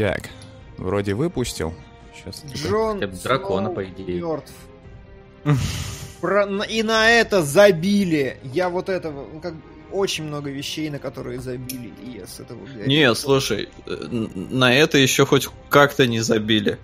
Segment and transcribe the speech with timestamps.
[0.00, 0.30] Так,
[0.78, 1.74] вроде выпустил.
[2.14, 2.42] Сейчас.
[2.54, 4.18] Джон дракона, Сноу по идее.
[4.22, 4.52] мертв.
[6.22, 8.38] Про- И на это забили.
[8.42, 9.52] Я вот этого, ну, как
[9.92, 12.86] очень много вещей, на которые забили, и я с этого горю.
[12.86, 16.78] Не, слушай, э, на это еще хоть как-то не забили.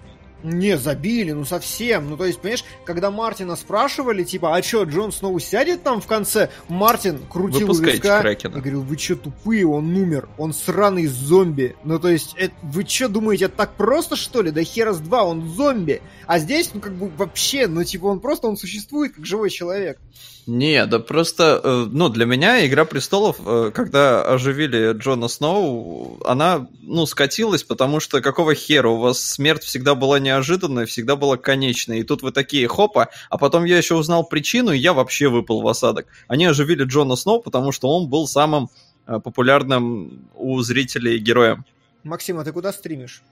[0.46, 2.08] Не, забили, ну совсем.
[2.08, 6.06] Ну, то есть, понимаешь, когда Мартина спрашивали, типа, а чё, Джон Сноу сядет там в
[6.06, 6.50] конце?
[6.68, 8.52] Мартин крутил Выпускайте виска Кракена.
[8.52, 11.74] и говорил, вы чё, тупые, он умер, он сраный зомби.
[11.82, 14.50] Ну, то есть, это- вы чё думаете, это так просто, что ли?
[14.52, 16.00] Да хера с два, он зомби.
[16.26, 19.98] А здесь, ну, как бы, вообще, ну, типа, он просто, он существует, как живой человек.
[20.46, 26.68] Не, да просто, э, ну, для меня «Игра престолов», э, когда оживили Джона Сноу, она,
[26.82, 32.00] ну, скатилась, потому что какого хера, у вас смерть всегда была неожиданная, всегда была конечной,
[32.00, 35.62] и тут вы такие, хопа, а потом я еще узнал причину, и я вообще выпал
[35.62, 36.06] в осадок.
[36.28, 38.70] Они оживили Джона Сноу, потому что он был самым
[39.08, 41.64] э, популярным у зрителей героем.
[42.04, 43.22] Максим, а ты куда стримишь?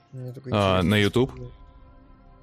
[0.51, 1.31] А, на YouTube.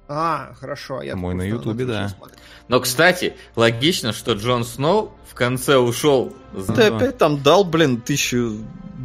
[0.08, 1.02] А, хорошо.
[1.02, 2.08] Я Мой на Ютубе, да.
[2.08, 2.36] смотрю.
[2.68, 6.34] Но, кстати, логично, что Джон Сноу в конце ушел.
[6.68, 6.96] Ты Да.
[6.96, 8.58] опять там дал, блин, тысячу,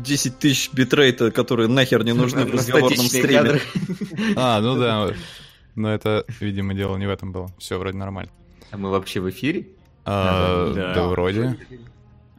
[0.04, 3.60] десять тысяч битрейта, которые нахер не нужны в разговорном стриме.
[4.36, 5.12] А, ну да.
[5.76, 7.50] Но это, видимо, дело не в этом было.
[7.60, 8.32] Все вроде нормально.
[8.72, 9.68] А мы вообще в эфире?
[10.06, 11.08] А, Да.
[11.08, 11.58] Вроде.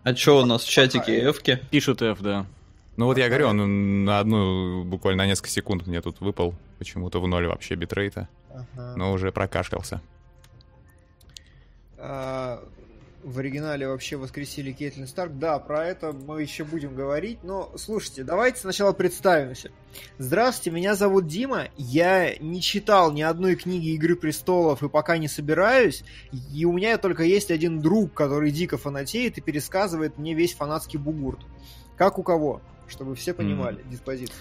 [0.02, 1.60] А чё у нас в чатике эвки?
[1.70, 2.46] Пишут F, да.
[2.98, 6.56] Ну вот я говорю, он на одну, буквально на несколько секунд мне тут выпал.
[6.80, 8.28] Почему-то в ноль вообще битрейта.
[8.50, 8.94] Ага.
[8.96, 10.02] Но уже прокашлялся.
[11.96, 12.60] А,
[13.22, 15.30] в оригинале вообще воскресили Кейтлин Старк.
[15.38, 17.38] Да, про это мы еще будем говорить.
[17.44, 19.70] Но слушайте, давайте сначала представимся.
[20.18, 21.68] Здравствуйте, меня зовут Дима.
[21.76, 26.02] Я не читал ни одной книги Игры престолов и пока не собираюсь.
[26.52, 30.98] И у меня только есть один друг, который дико фанатеет и пересказывает мне весь фанатский
[30.98, 31.46] бугурт.
[31.96, 32.60] Как у кого?
[32.88, 34.36] Чтобы все понимали диспозицию.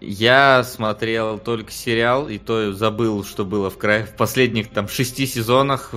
[0.00, 5.26] Я смотрел только сериал, и то забыл, что было в, кра- в последних там шести
[5.26, 5.92] сезонах,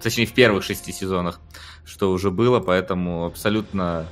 [0.00, 1.40] точнее в первых шести сезонах,
[1.84, 4.06] что уже было, поэтому абсолютно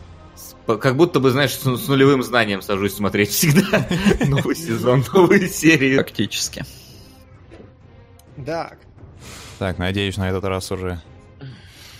[0.67, 3.87] как будто бы, знаешь, с, с нулевым знанием сажусь смотреть всегда
[4.27, 5.97] новый сезон, новые серии.
[5.97, 6.65] Фактически.
[8.45, 8.79] Так,
[9.59, 11.01] Так, надеюсь, на этот раз уже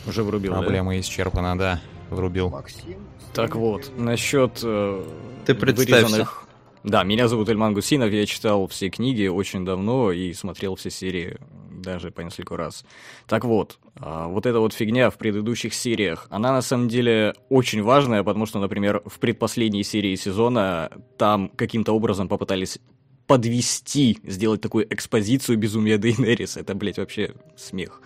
[0.07, 0.61] Уже врубил, да?
[0.61, 1.81] проблема исчерпана, да.
[2.11, 2.49] Врубил.
[2.51, 2.99] Максим.
[3.35, 5.05] Так вот, насчет э,
[5.47, 5.95] Ты представься.
[5.95, 6.49] вырезанных...
[6.85, 11.39] Да, меня зовут Эльман Гусинов, я читал все книги очень давно и смотрел все серии
[11.83, 12.85] даже по несколько раз.
[13.27, 17.83] Так вот, а, вот эта вот фигня в предыдущих сериях, она на самом деле очень
[17.83, 22.79] важная, потому что, например, в предпоследней серии сезона там каким-то образом попытались
[23.27, 26.57] подвести, сделать такую экспозицию безумия Дейнерис.
[26.57, 28.01] Это, блядь, вообще смех.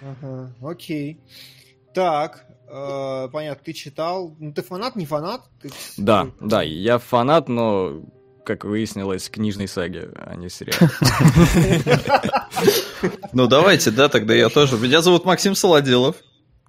[0.00, 1.18] Ага, окей.
[1.92, 4.34] Так, э, понятно, ты читал.
[4.38, 5.42] Ну, ты фанат, не фанат?
[5.60, 8.02] Ты- Да, да, я фанат, но,
[8.44, 10.78] как выяснилось, книжной саги, а не сериал.
[13.32, 14.76] Ну давайте, да, тогда я тоже.
[14.76, 16.16] Меня зовут Максим Солоделов.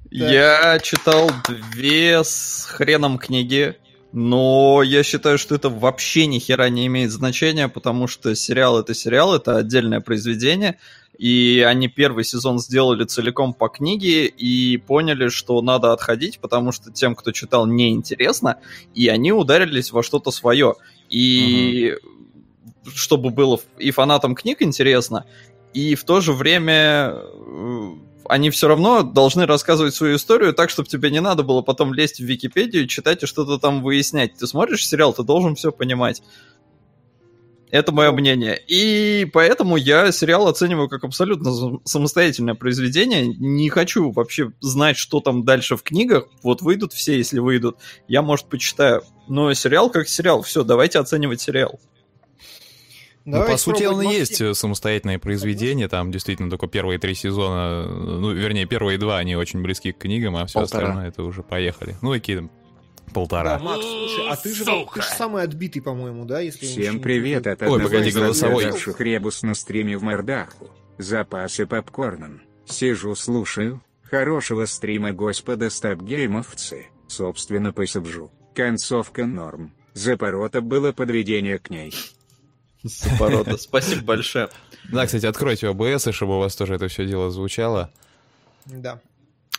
[0.09, 1.31] Я читал
[1.73, 3.75] две с хреном книги,
[4.11, 8.93] но я считаю, что это вообще ни хера не имеет значения, потому что сериал это
[8.93, 10.77] сериал, это отдельное произведение,
[11.21, 16.91] и они первый сезон сделали целиком по книге и поняли, что надо отходить, потому что
[16.91, 18.57] тем, кто читал, неинтересно,
[18.95, 20.73] и они ударились во что-то свое.
[21.09, 21.95] И
[22.95, 25.27] чтобы было и фанатам книг интересно,
[25.75, 27.91] и в то же время э,
[28.27, 32.19] они все равно должны рассказывать свою историю так, чтобы тебе не надо было потом лезть
[32.19, 34.37] в Википедию, читать и что-то там выяснять.
[34.39, 36.23] Ты смотришь сериал, ты должен все понимать.
[37.71, 38.61] Это мое мнение.
[38.67, 43.27] И поэтому я сериал оцениваю как абсолютно сам- самостоятельное произведение.
[43.27, 46.27] Не хочу вообще знать, что там дальше в книгах.
[46.43, 47.77] Вот выйдут все, если выйдут.
[48.09, 49.03] Я, может, почитаю.
[49.29, 50.41] Но сериал как сериал.
[50.41, 51.79] Все, давайте оценивать сериал.
[53.23, 55.87] Ну, Давайте по сути, он и есть самостоятельное произведение.
[55.87, 59.99] Там действительно только первые три сезона, э, ну, вернее, первые два, они очень близки к
[59.99, 60.87] книгам, а все Полтора.
[60.87, 61.95] остальное это уже поехали.
[62.01, 62.49] Ну, какие
[63.13, 63.59] там Да, полтора.
[63.59, 66.39] Макс, слушай, а ты же, ты же самый отбитый, по-моему, да?
[66.39, 68.63] Если Всем привет от Ой, одного погоди, голосовой.
[68.63, 70.69] отгадавших ребус на стриме в Мордаху.
[70.97, 72.41] Запасы попкорном.
[72.65, 73.81] Сижу, слушаю.
[74.03, 76.87] Хорошего стрима господа стабгеймовцы.
[77.07, 78.31] Собственно, пособжу.
[78.55, 79.73] Концовка норм.
[79.93, 81.93] Запорота было подведение к ней.
[82.83, 83.57] Запорота.
[83.57, 84.49] Спасибо большое.
[84.91, 87.91] Да, кстати, откройте и чтобы у вас тоже это все дело звучало.
[88.65, 88.99] Да.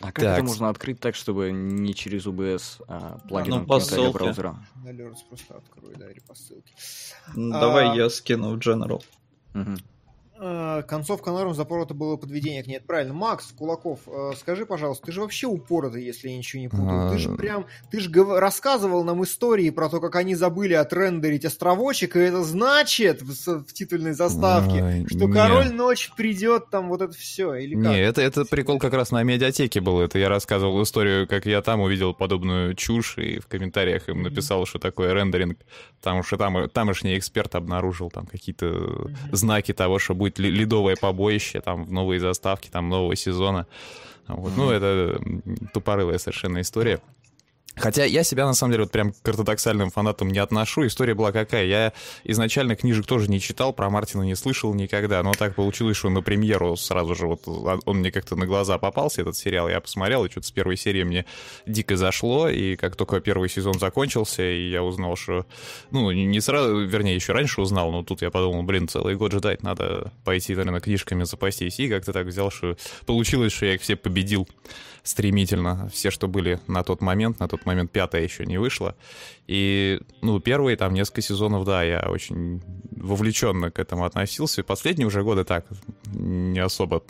[0.03, 0.37] А как Так.
[0.39, 4.11] это можно открыть так, чтобы не через UBS, а плагином Ну, по ссылке.
[4.11, 4.55] браузера?
[4.85, 6.73] Alerts просто открой, да, или по ссылке.
[7.35, 9.01] Ну, А- Давай я скину в General.
[9.53, 9.77] Мгм.
[10.45, 12.75] Э, концовка норм запорота было подведение к ней.
[12.75, 13.13] Это правильно.
[13.13, 17.11] Макс Кулаков, э, скажи, пожалуйста, ты же вообще упоротый, если я ничего не путаю.
[17.11, 17.35] Ты же А.
[17.35, 22.43] прям, ты же рассказывал нам истории про то, как они забыли отрендерить островочек, и это
[22.43, 25.33] значит в, в титульной заставке, что не.
[25.33, 27.83] король ночь придет, там вот это все, или как?
[27.83, 30.01] Не, это, это прикол как раз на медиатеке был.
[30.01, 34.65] Это я рассказывал историю, как я там увидел подобную чушь, и в комментариях им написал,
[34.65, 35.59] что такое рендеринг.
[36.01, 41.61] Потому что там тамошний эксперт обнаружил там какие-то знаки того, что будет ли- ледовое побоище,
[41.61, 43.67] там в новые заставки, там нового сезона.
[44.27, 44.53] Вот.
[44.55, 45.19] Ну, это
[45.73, 47.01] тупорылая совершенно история.
[47.75, 50.85] Хотя я себя, на самом деле, вот прям к ортодоксальным фанатам не отношу.
[50.85, 51.65] История была какая?
[51.65, 51.93] Я
[52.23, 56.21] изначально книжек тоже не читал, про Мартина не слышал никогда, но так получилось, что на
[56.21, 60.29] премьеру сразу же вот он мне как-то на глаза попался, этот сериал, я посмотрел, и
[60.29, 61.25] что-то с первой серии мне
[61.65, 65.45] дико зашло, и как только первый сезон закончился, и я узнал, что...
[65.89, 69.63] Ну, не сразу, вернее, еще раньше узнал, но тут я подумал, блин, целый год ждать,
[69.63, 72.77] надо пойти, наверное, книжками запастись, и как-то так взял, что
[73.07, 74.47] получилось, что я их все победил
[75.03, 75.89] стремительно.
[75.93, 78.95] Все, что были на тот момент, на тот момент пятая еще не вышла.
[79.47, 82.61] И, ну, первые там несколько сезонов, да, я очень
[82.95, 84.61] вовлеченно к этому относился.
[84.61, 85.65] И последние уже годы так,
[86.05, 87.03] не особо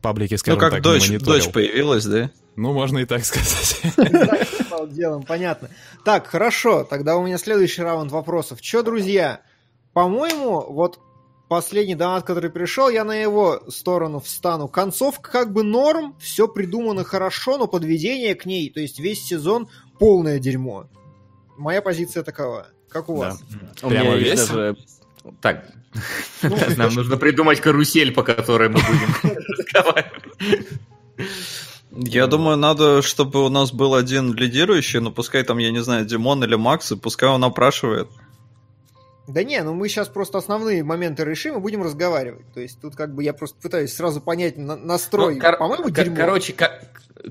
[0.00, 1.42] паблики, Ну, скажем как так, дочь, не мониторил.
[1.42, 2.30] дочь появилась, да?
[2.54, 3.80] Ну, можно и так сказать.
[4.92, 5.68] Делом, понятно.
[6.04, 8.60] Так, хорошо, тогда у меня следующий раунд вопросов.
[8.62, 9.40] Че, друзья,
[9.92, 11.00] по-моему, вот
[11.48, 14.68] последний донат, который пришел, я на его сторону встану.
[14.68, 19.68] Концовка как бы норм, все придумано хорошо, но подведение к ней, то есть весь сезон
[19.98, 20.88] полное дерьмо.
[21.56, 22.68] Моя позиция такова.
[22.88, 23.30] Как у Да.
[23.30, 23.40] вас?
[23.82, 24.48] У Прямо меня есть весь?
[24.48, 24.76] даже...
[25.40, 25.66] Так,
[26.42, 30.66] Ну, нам нужно придумать карусель, по которой мы будем разговаривать.
[31.90, 36.04] Я думаю, надо, чтобы у нас был один лидирующий, но пускай там, я не знаю,
[36.04, 38.08] Димон или Макс, и пускай он опрашивает.
[39.28, 42.46] Да не, ну мы сейчас просто основные моменты решим и будем разговаривать.
[42.54, 45.34] То есть тут как бы я просто пытаюсь сразу понять на- настрой.
[45.34, 46.16] Ну, кор- По-моему, кор- дерьмо.
[46.16, 46.84] Короче, как,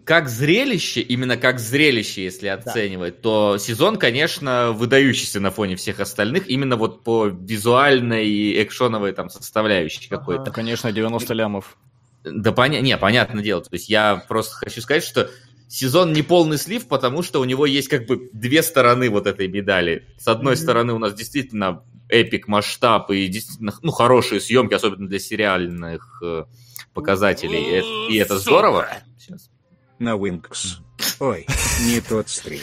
[0.03, 6.49] как зрелище, именно как зрелище, если оценивать, то сезон, конечно, выдающийся на фоне всех остальных,
[6.49, 10.17] именно вот по визуальной и экшоновой там составляющей Ага.
[10.17, 10.43] какой-то.
[10.45, 11.77] Да, конечно, 90 лямов.
[12.25, 12.81] Да, поня...
[12.81, 13.61] не, понятное дело.
[13.61, 15.29] То есть я просто хочу сказать, что
[15.67, 19.47] сезон не полный слив, потому что у него есть как бы две стороны вот этой
[19.47, 20.07] медали.
[20.17, 20.61] С одной Мгм.
[20.63, 26.45] стороны у нас действительно эпик масштаб и действительно ну, хорошие съемки, особенно для сериальных э,
[26.93, 27.63] показателей.
[27.63, 28.87] И это- И это здорово.
[29.17, 29.49] Сейчас.
[29.97, 30.77] На Winx.
[31.19, 31.45] Ой,
[31.85, 32.59] не тот стрим.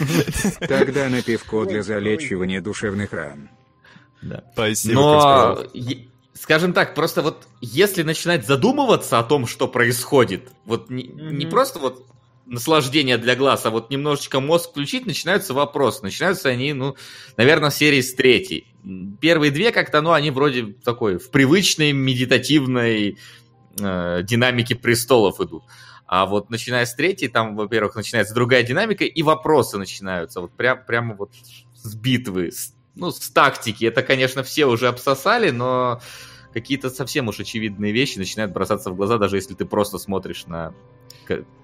[0.60, 3.48] Тогда на пивко для залечивания душевных ран.
[4.22, 4.44] Да.
[4.52, 5.64] Спасибо, Но,
[6.34, 11.50] скажем так, просто вот если начинать задумываться о том, что происходит, вот не, не Мгм.
[11.50, 12.06] просто вот
[12.46, 16.02] наслаждение для глаз, а вот немножечко мозг включить, начинаются вопросы.
[16.02, 16.96] Начинаются они, ну,
[17.36, 18.66] наверное, с серии с третьей.
[19.20, 23.18] Первые две как-то, ну, они вроде такой в привычной медитативной
[23.78, 25.64] э, динамике престолов идут.
[26.06, 30.40] А вот начиная с третьей, там, во-первых, начинается другая динамика, и вопросы начинаются.
[30.40, 31.30] Вот прям, прямо вот
[31.74, 33.84] с битвы, с, ну, с тактики.
[33.84, 36.02] Это, конечно, все уже обсосали, но
[36.52, 40.74] какие-то совсем уж очевидные вещи начинают бросаться в глаза, даже если ты просто смотришь на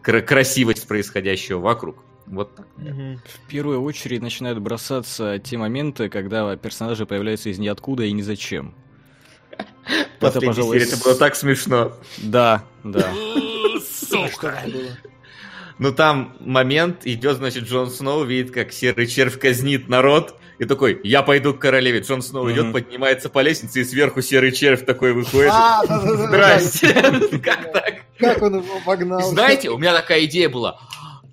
[0.03, 2.05] красивость происходящего вокруг.
[2.27, 2.67] Вот так.
[2.77, 3.21] Мгм.
[3.25, 8.75] В первую очередь начинают бросаться те моменты, когда персонажи появляются из ниоткуда и ни зачем.
[10.21, 11.93] Последней пожалуй, серии это было так смешно.
[12.19, 13.13] Да, да.
[14.11, 14.97] А было?
[15.79, 21.01] Ну там момент, идет, значит, Джон Сноу, видит, как серый червь казнит народ, и такой,
[21.05, 22.01] я пойду к королеве.
[22.01, 25.51] Джон Сноу идет, поднимается по лестнице, и сверху серый червь такой выходит.
[25.53, 25.83] А.
[25.87, 26.93] Здрасте.
[27.43, 27.95] Как так?
[28.19, 29.23] Как он его обогнал?
[29.23, 30.81] Знаете, у меня такая идея была.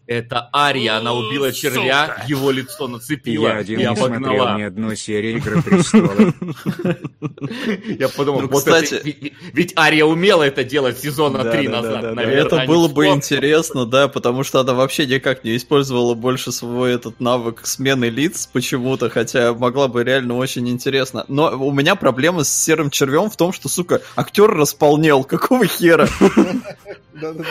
[0.08, 4.96] Это Ария, она убила червя, его лицо нацепила Я один и не смотрел ни одной
[4.98, 6.34] серии Игры престолов.
[8.00, 11.68] Я подумал, Ну, вот кстати- это, ведь, ведь Ария умела это делать сезона Да, три
[11.68, 12.02] да, назад.
[12.02, 16.14] да, наверное, Это они было бы интересно, да, потому что она вообще никак не использовала
[16.14, 21.26] больше свой этот навык смены лиц почему-то, хотя могла бы реально очень интересно.
[21.28, 25.24] Но у меня проблема с серым червем в том, что, сука, актер располнел.
[25.36, 26.08] Какого хера?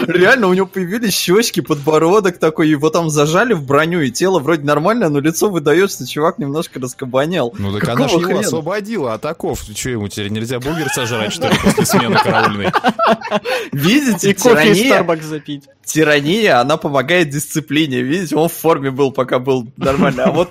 [0.07, 4.65] Реально, у него появились щечки, подбородок такой, его там зажали в броню, и тело вроде
[4.65, 7.55] нормальное, но лицо выдает, что чувак немножко раскабанял.
[7.59, 9.63] Ну так Какого она же его освободила от оков.
[9.63, 12.71] Что ему теперь нельзя бургер сожрать, что ли, после смены караульной?
[13.73, 15.65] Видите, И кофе из тирания, Starbucks запить.
[15.85, 18.03] тирания, она помогает дисциплине.
[18.03, 20.25] Видите, он в форме был, пока был нормально.
[20.25, 20.51] А вот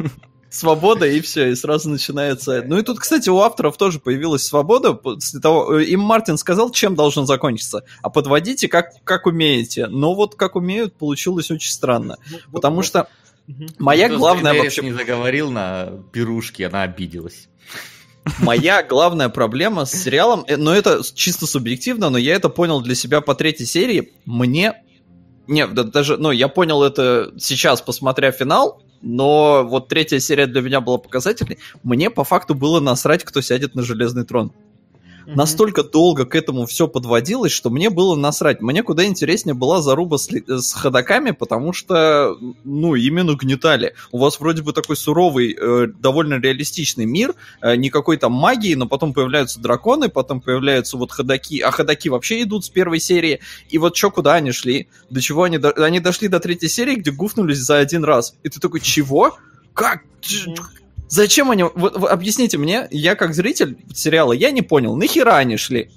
[0.53, 2.63] свобода, и все, и сразу начинается.
[2.65, 4.93] Ну и тут, кстати, у авторов тоже появилась свобода.
[4.93, 7.83] После того, э, им Мартин сказал, чем должен закончиться.
[8.01, 9.87] А подводите, как, как умеете.
[9.87, 12.17] Но вот как умеют, получилось очень странно.
[12.29, 13.07] Ну, Потому что
[13.79, 14.83] моя Кто главная вообще...
[14.83, 17.49] не заговорил на пирушке, она обиделась.
[18.39, 22.93] Моя главная проблема с сериалом, э, но это чисто субъективно, но я это понял для
[22.93, 24.13] себя по третьей серии.
[24.25, 24.83] Мне...
[25.47, 30.61] Не, да, даже, ну, я понял это сейчас, посмотря финал, но вот третья серия для
[30.61, 31.59] меня была показательной.
[31.83, 34.53] Мне по факту было насрать, кто сядет на железный трон.
[35.25, 35.35] Mm-hmm.
[35.35, 38.61] Настолько долго к этому все подводилось, что мне было насрать.
[38.61, 43.95] Мне куда интереснее была заруба с, с ходаками, потому что, ну, именно гнетали.
[44.11, 48.87] У вас вроде бы такой суровый, э, довольно реалистичный мир, э, никакой там магии, но
[48.87, 53.39] потом появляются драконы, потом появляются вот ходаки, а ходаки вообще идут с первой серии.
[53.69, 54.87] И вот что, куда они шли?
[55.09, 55.57] До чего они...
[55.57, 55.71] До...
[55.71, 58.35] Они дошли до третьей серии, где гуфнулись за один раз.
[58.43, 59.37] И ты такой, чего?
[59.73, 60.03] Как?
[60.21, 60.82] Mm-hmm.
[61.13, 61.61] Зачем они...
[61.61, 65.91] Вот, объясните мне, я как зритель сериала, я не понял, нахера они шли?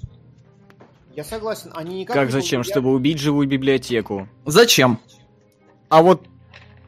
[1.15, 2.59] Я согласен, они никак Как не зачем?
[2.59, 4.29] могут- Чтобы убить живую библиотеку.
[4.45, 4.99] Зачем?
[5.89, 6.27] А вот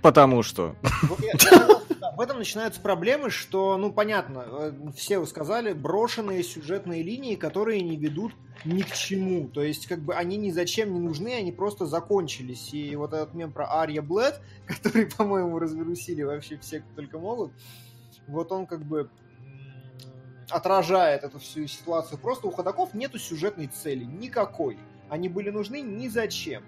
[0.04, 0.76] потому что.
[1.02, 1.80] Вот я-
[2.16, 7.82] В этом начинаются проблемы, что, ну, понятно, э, все вы сказали, брошенные сюжетные линии, которые
[7.82, 8.34] не ведут
[8.64, 9.48] ни к чему.
[9.48, 12.74] То есть, как бы, они ни зачем не нужны, они просто закончились.
[12.76, 17.52] И вот этот мем про Ария Блэд, который, по-моему, разверусили вообще все, кто только могут,
[18.30, 19.10] вот он как бы
[20.50, 22.18] отражает эту всю ситуацию.
[22.18, 24.78] Просто у ходаков нету сюжетной цели, никакой.
[25.10, 26.64] Они были нужны ни зачем.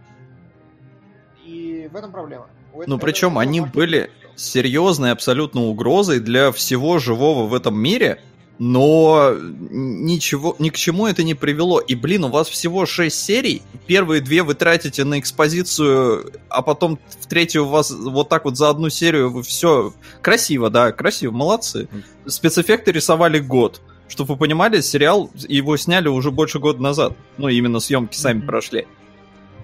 [1.44, 2.48] И в этом проблема.
[2.74, 8.22] У Ну, причем они были серьезной абсолютно угрозой для всего живого в этом мире,
[8.60, 9.34] но
[9.70, 11.80] ничего, ни к чему это не привело.
[11.80, 17.00] И, блин, у вас всего 6 серий, первые две вы тратите на экспозицию, а потом
[17.20, 19.94] в третью у вас вот так вот за одну серию вы все...
[20.22, 21.90] Красиво, да, красиво, молодцы.
[22.28, 23.82] Спецэффекты рисовали год.
[24.08, 27.14] Чтобы вы понимали, сериал, его сняли уже больше года назад.
[27.38, 28.48] Ну, именно съемки сами Мгм.
[28.48, 28.86] прошли.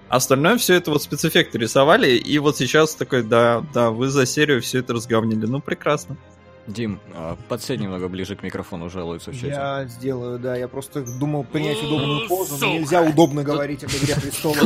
[0.10, 4.62] Остальное все это вот спецэффекты рисовали, и вот сейчас такой, да, да, вы за серию
[4.62, 5.46] все это разговнили.
[5.46, 6.16] Ну, прекрасно.
[6.68, 9.48] Дим, а, подсядь немного ближе к микрофону, жалуются в чате.
[9.48, 10.56] Я сделаю, да.
[10.58, 14.60] Я просто думал принять удобную позу, но нельзя удобно говорить об «Игре престолов».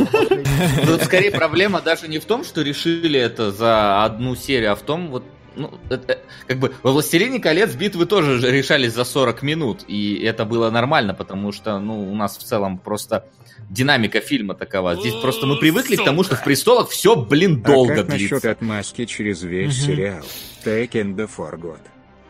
[0.84, 4.82] Тут скорее проблема даже не в том, что решили это за одну серию, а в
[4.82, 6.18] том, вот, ну, это,
[6.48, 10.70] как бы во «Властелине колец» битвы тоже же решались за 40 минут, и это было
[10.70, 13.26] нормально, потому что, ну, у нас в целом просто
[13.70, 14.96] динамика фильма такова.
[14.96, 18.30] Здесь просто мы привыкли к тому, что в «Престолах» все, блин, долго а как насчет
[18.30, 18.50] длится.
[18.50, 19.86] отмазки через весь Мгм.
[19.86, 20.24] сериал?
[20.64, 21.78] Taken the Forgot.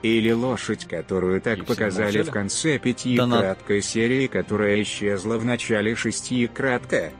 [0.02, 5.44] Или лошадь, которую так показали в конце пяти Да на- краткой серии, которая исчезла в
[5.44, 7.12] начале шести кратко.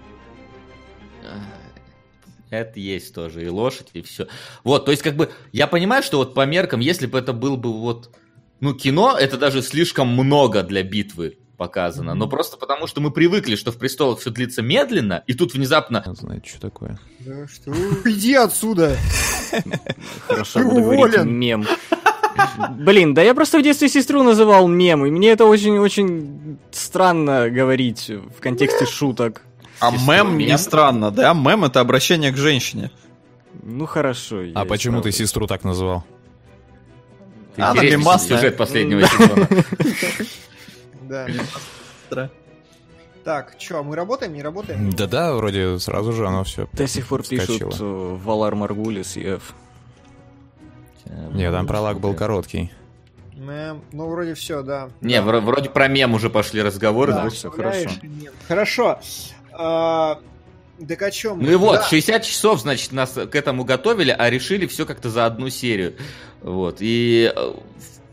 [2.51, 4.27] Это есть тоже и лошадь, и все.
[4.63, 7.57] Вот, то есть, как бы, я понимаю, что вот по меркам, если бы это был
[7.57, 8.11] бы вот,
[8.61, 12.15] ну, кино, это даже слишком много для битвы показано.
[12.15, 16.03] Но просто потому, что мы привыкли, что в престолах все длится медленно, и тут внезапно
[16.19, 16.99] Знаете, что такое?
[17.21, 17.73] Да что?
[18.05, 18.97] Иди отсюда!
[20.27, 21.67] Хорошо буду говорить мем.
[22.71, 28.09] Блин, да я просто в детстве сестру называл мем, и мне это очень-очень странно говорить
[28.09, 29.43] в контексте шуток.
[29.81, 30.49] А Сестру мем мем?
[30.49, 31.35] не странно, да?
[31.35, 32.91] Мем это обращение к женщине.
[33.63, 34.43] Ну хорошо.
[34.55, 36.05] А почему ты сестру так называл?
[37.57, 38.37] Она интересный мемасная.
[38.39, 39.49] сюжет последнего сезона.
[42.11, 42.31] Да.
[43.25, 44.91] Так, что, мы работаем, не работаем?
[44.93, 46.69] Да-да, вроде сразу же оно все.
[46.73, 49.55] До сих пор пишут э, Валар Маргулис и F.
[51.07, 52.71] Нет, там пролаг был короткий.
[53.37, 54.91] Мэм, Ну, вроде все, да.
[55.01, 57.13] Не, вро- вроде про мем уже пошли разговоры.
[57.13, 57.31] Да, да.
[57.31, 58.01] всё вставляешь хорошо.
[58.07, 58.33] мем.
[58.47, 59.01] Хорошо.
[59.53, 60.21] А,
[60.89, 61.41] Так о чем?
[61.41, 65.27] Ну и вот, 60 часов, значит, нас к этому готовили, а решили все как-то за
[65.27, 65.95] одну серию.
[66.41, 66.77] Вот.
[66.81, 67.53] И э,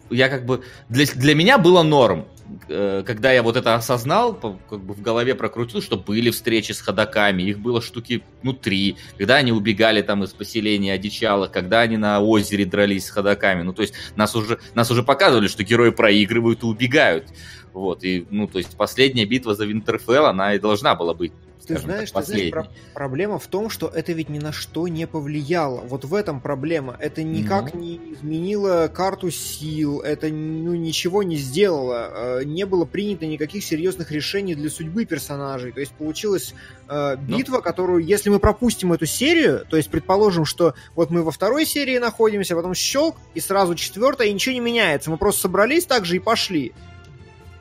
[0.10, 0.64] я как бы...
[0.88, 2.26] Для, для меня было норм.
[2.68, 6.82] Э, Когда я вот это осознал, как бы в голове прокрутил, что были встречи с
[6.82, 8.98] ходаками, их было штуки, ну, три.
[9.18, 13.64] Когда они убегали там из поселения одичалых, когда они на озере дрались с ходаками.
[13.64, 17.28] Ну, то есть нас уже, нас уже показывали, что герои проигрывают и убегают.
[17.74, 21.32] Вот, и, ну, то есть последняя битва за Винтерфелл, она и должна была быть,
[21.68, 24.88] Ты знаешь, так, ты знаешь, про- проблема в том, что это ведь ни на что
[24.88, 25.82] не повлияло.
[25.82, 26.96] Вот в этом проблема.
[27.00, 27.80] Это никак Ну.
[27.82, 32.40] не изменило карту сил, это ну, ничего не сделало.
[32.42, 35.72] Э, Не было принято никаких серьезных решений для судьбы персонажей.
[35.72, 36.56] То есть получилась
[36.88, 37.38] э, Ну.
[37.38, 41.66] битва, которую, если мы пропустим эту серию, то есть предположим, что вот мы во второй
[41.66, 45.12] серии находимся, потом щелк, и сразу четвертая, и ничего не меняется.
[45.12, 46.74] Мы просто собрались так же и пошли.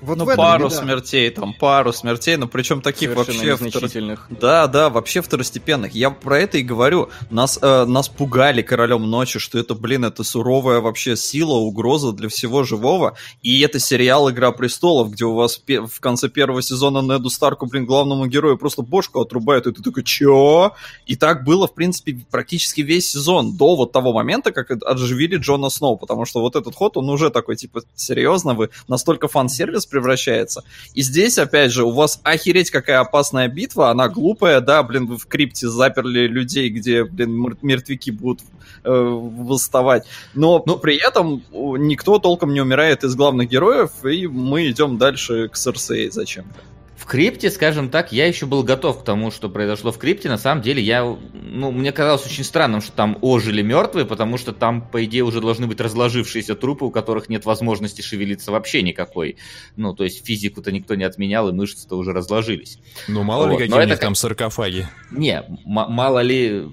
[0.01, 0.77] Вот ну, пару беда.
[0.77, 3.79] смертей, там, пару смертей, но причем таких Совершенно вообще...
[3.89, 4.19] втор-.
[4.41, 5.93] Да, да, вообще второстепенных.
[5.93, 7.09] Я про это и говорю.
[7.31, 12.29] Нас, э, нас пугали королем ночи, что это, блин, это суровая вообще сила, угроза для
[12.29, 13.17] всего живого.
[13.43, 17.67] И это сериал Игра престолов, где у вас пе- в конце первого сезона Неду Старку,
[17.67, 20.75] блин, главному герою просто бошку отрубают, и ты такой, чё?
[21.07, 25.71] И так было, в принципе, практически весь сезон, до вот того момента, как отживили Джона
[25.71, 30.63] Сноу, потому что вот этот ход, он уже такой, типа, серьезно, вы настолько фан-сервис превращается.
[30.95, 35.17] И здесь, опять же, у вас охереть какая опасная битва, она глупая, да, блин, вы
[35.19, 38.41] в крипте заперли людей, где, блин, мер- мертвяки будут
[38.85, 40.05] э, восставать.
[40.35, 45.49] Но Ну, при этом никто толком не умирает из главных героев, и мы идем дальше
[45.49, 46.61] к Серсей зачем-то.
[46.99, 50.29] В крипте, скажем так, я еще был готов к тому, что произошло в крипте.
[50.29, 54.53] На самом деле, я, ну, мне казалось очень странным, что там ожили мертвые, потому что
[54.53, 59.37] там, по идее, уже должны быть разложившиеся трупы, у которых нет возможности шевелиться вообще никакой.
[59.77, 62.81] Ну, то есть физику-то никто не отменял, и мышцы-то уже разложились.
[63.07, 64.89] Ну, мало ли, Вот, какие но у это них как- там саркофаги.
[65.13, 66.67] Не, м- мало ли,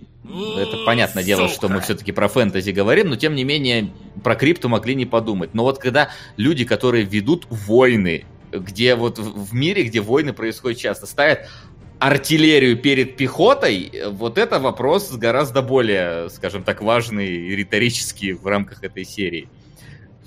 [0.57, 4.69] это понятное дело, что мы все-таки про фэнтези говорим, но тем не менее про крипту
[4.69, 5.53] могли не подумать.
[5.53, 8.25] Но вот когда люди, которые ведут войны,
[8.59, 11.47] где вот в мире, где войны происходят часто, ставят
[11.99, 18.45] артиллерию перед пехотой, э, вот это вопрос гораздо более, скажем так, важный и риторический в
[18.47, 19.49] рамках этой серии.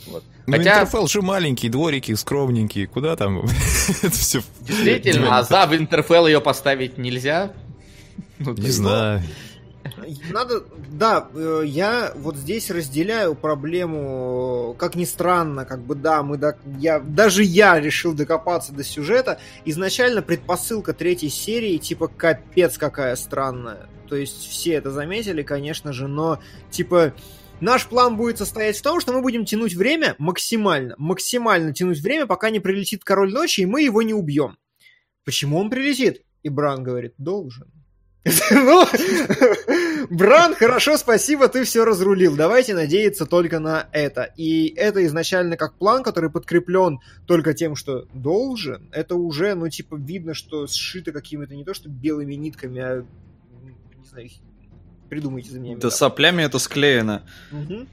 [0.06, 0.24] Вот.
[0.46, 2.86] Ну, Хотя, Интерфелл же маленький, дворики скромненькие.
[2.86, 3.40] Куда там?
[4.02, 4.40] Это все...
[4.60, 7.52] действительно, а за Винтерфелл ее поставить нельзя?
[8.38, 9.22] Ну, Не знаю.
[10.30, 16.36] Надо, да, э, я вот здесь разделяю проблему, как ни странно, как бы да, мы
[16.36, 19.40] до, я, даже я решил докопаться до сюжета.
[19.64, 23.88] Изначально предпосылка третьей серии типа капец какая странная.
[24.08, 27.14] То есть все это заметили, конечно же, но типа
[27.60, 32.26] наш план будет состоять в том, что мы будем тянуть время максимально, максимально тянуть время,
[32.26, 34.56] пока не прилетит король ночи, и мы его не убьем.
[35.24, 36.22] Почему он прилетит?
[36.42, 37.70] И Бран говорит, должен.
[38.50, 38.86] Ну,
[40.10, 42.36] Бран, хорошо, спасибо, ты все разрулил.
[42.36, 44.32] Давайте надеяться только на это.
[44.36, 48.88] И это изначально как план, который подкреплен только тем, что должен.
[48.92, 53.04] Это уже, ну, типа, видно, что сшито какими-то не то что белыми нитками, а
[53.96, 54.30] не знаю,
[55.08, 55.72] придумайте за меня.
[55.72, 55.96] Да метафору.
[55.96, 57.22] соплями это склеено.
[57.50, 57.88] Мгм.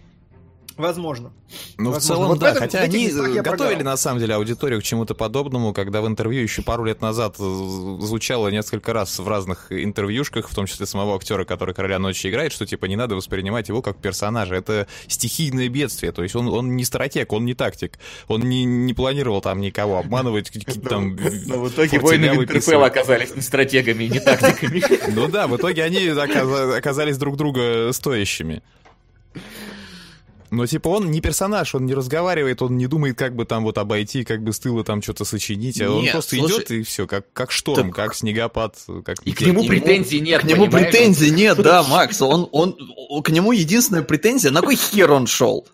[0.77, 1.31] Возможно.
[1.77, 2.49] Ну, в целом, Вот да.
[2.49, 3.09] этом- Хотя они
[3.41, 7.37] готовили, на самом деле, аудиторию к чему-то подобному, когда в интервью еще пару лет назад
[7.37, 12.51] звучало несколько раз в разных интервьюшках, в том числе самого актера, который Короля Ночи играет,
[12.51, 14.55] что, типа, не надо воспринимать его как персонажа.
[14.55, 16.11] Это стихийное бедствие.
[16.11, 17.97] То есть он, он не стратег, он не тактик.
[18.27, 21.15] Он не, не планировал там никого обманывать, какие-то там...
[21.45, 22.49] Но в итоге выписывать.
[22.49, 24.83] Винтерфелла оказались не стратегами, не тактиками.
[25.13, 28.61] Ну да, в итоге они оказа- оказались друг друга стоящими.
[30.55, 33.77] Но типа он не персонаж, он не разговаривает, он не думает, как бы там вот
[33.77, 36.83] обойти, как бы с тыла там что-то сочинить, а он Нет, просто слушай, идет и
[36.83, 39.81] все, как, как шторм, как снегопад, как И к нему метель.
[39.81, 40.41] претензий нет.
[40.41, 40.91] К нему понимаешь?
[40.91, 42.21] претензий нет, да, Макс.
[42.21, 42.75] Он, он,
[43.09, 45.67] о- к нему единственная претензия, на кой хер он шел?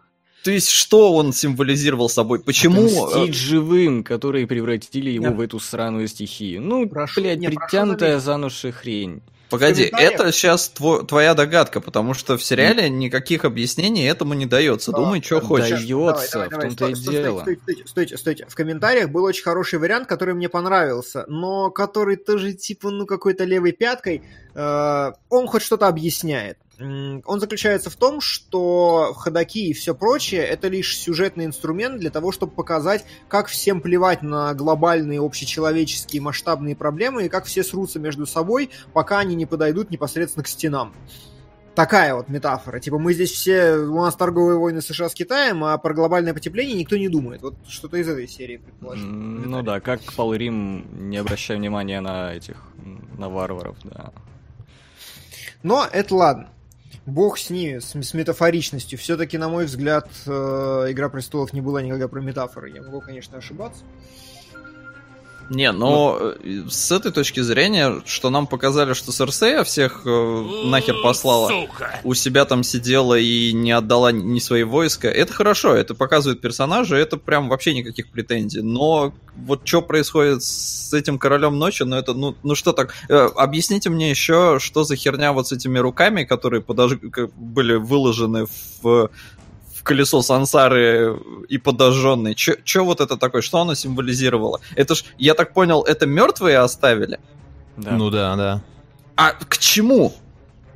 [0.44, 2.40] То есть, что он символизировал собой?
[2.40, 2.88] Почему...
[2.88, 6.62] э, Отомстить живым, которые превратили его Я- в эту сраную стихию.
[6.64, 9.22] Ну, Прошу- блядь, прошу притянутая за ножи хрень.
[9.52, 14.92] Погоди, это сейчас твоя догадка, потому что в сериале никаких объяснений этому не дается.
[14.92, 15.86] Да, Думай, что да, хочешь.
[15.86, 16.14] да.
[16.14, 17.42] Дается, в том-то и дело.
[17.42, 18.46] Стойте, стойте, стойте, стойте.
[18.48, 23.44] В комментариях был очень хороший вариант, который мне понравился, но который тоже типа, ну, какой-то
[23.44, 24.24] левой пяткой.
[24.56, 26.58] Э, Он хоть что-то объясняет.
[26.80, 32.32] Он заключается в том, что ходаки и все прочее это лишь сюжетный инструмент для того,
[32.32, 38.26] чтобы показать, как всем плевать на глобальные общечеловеческие масштабные проблемы и как все срутся между
[38.26, 40.94] собой, пока они не подойдут непосредственно к стенам.
[41.76, 42.80] Такая вот метафора.
[42.80, 46.76] Типа мы здесь все, у нас торговые войны США с Китаем, а про глобальное потепление
[46.76, 47.44] никто не думает.
[47.44, 49.44] Вот что-то из этой серии предположим.
[49.44, 52.58] М, Ну да, как Пал Рим, не обращая внимания на этих,
[53.20, 54.12] на варваров, да.
[55.64, 56.50] Но это ладно.
[57.06, 58.98] Бог с ними, с, с метафоричностью.
[59.00, 60.32] Все-таки, на мой взгляд, э,
[60.90, 62.70] Игра престолов не была никогда про метафоры.
[62.72, 63.84] Я могу, конечно, ошибаться.
[65.52, 70.96] Не, но э, с этой точки зрения, что нам показали, что Серсея всех э, нахер
[71.04, 71.68] послала,
[72.04, 76.96] у себя там сидела и не отдала ни свои войска, это хорошо, это показывает персонажа,
[76.96, 78.62] это прям вообще никаких претензий.
[78.62, 83.28] Но вот что происходит с этим королем ночи, ну это, ну, ну что так, Э,
[83.36, 86.94] объясните мне еще, что за херня вот с этими руками, которые подож...
[87.36, 88.48] были выложены
[88.82, 89.10] в
[89.82, 92.36] в колесо сансары и подожженный.
[92.36, 93.42] Че вот это такое?
[93.42, 94.62] Что оно символизировало?
[94.76, 97.20] Это ж, я так понял, это мертвые оставили?
[97.78, 97.92] да.
[97.92, 98.62] Ну да, да.
[99.16, 100.14] А к чему?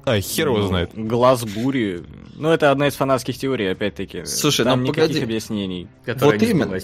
[0.05, 0.91] А, хер его знает.
[0.93, 2.03] Глаз бури.
[2.37, 4.25] Ну, это одна из фанатских теорий, опять-таки.
[4.25, 5.23] Слушай, Там ну, никаких погоди.
[5.23, 5.87] объяснений.
[6.05, 6.77] Вот не именно.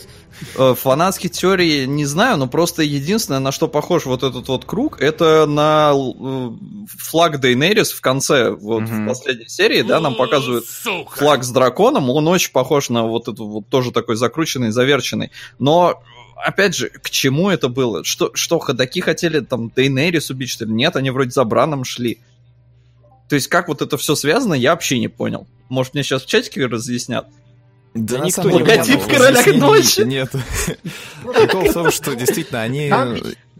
[0.58, 5.02] Э, Фанатских теорий не знаю, но просто единственное, на что похож вот этот вот круг,
[5.02, 6.50] это на э,
[6.98, 9.06] флаг Дейнерис в конце, вот Мгм.
[9.06, 13.40] в последней серии, да, нам показывают флаг с драконом, он очень похож на вот этот
[13.40, 15.32] вот тоже такой закрученный, заверченный.
[15.60, 16.02] Но
[16.38, 18.06] опять же, к чему это было?
[18.06, 20.72] Что, что ходаки хотели там Дейнерис убить, что ли?
[20.72, 22.20] Нет, они вроде за Браном шли.
[23.32, 25.48] То есть как вот это все связано, я вообще не понял.
[25.70, 27.28] Может, мне сейчас в чатике разъяснят?
[27.94, 29.06] Да на никто не нет.
[29.06, 30.02] Короля ночи.
[30.02, 30.30] Нет.
[31.24, 32.92] Прикол в том, что действительно они,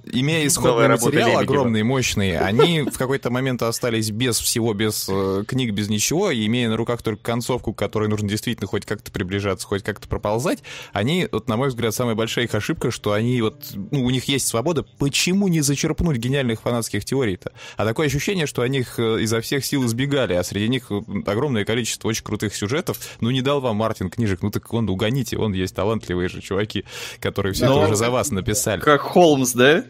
[0.06, 5.44] имея исходный Новая материал огромный, мощный, они в какой-то момент остались без всего, без э,
[5.48, 9.12] книг, без ничего, и имея на руках только концовку, к которой нужно действительно хоть как-то
[9.12, 13.42] приближаться, хоть как-то проползать, они, вот, на мой взгляд, самая большая их ошибка, что они
[13.42, 17.52] вот, ну, у них есть свобода, почему не зачерпнуть гениальных фанатских теорий-то?
[17.78, 20.92] А такое ощущение, что они их э, изо всех сил избегали, а среди них
[21.26, 22.98] огромное количество очень крутых сюжетов.
[23.20, 26.86] Ну, не дал вам Мартин книжек, ну так он угоните, он есть талантливые же чуваки,
[27.20, 28.82] которые все Ну, это уже за вас написали.
[28.82, 29.86] Как Холмс, да?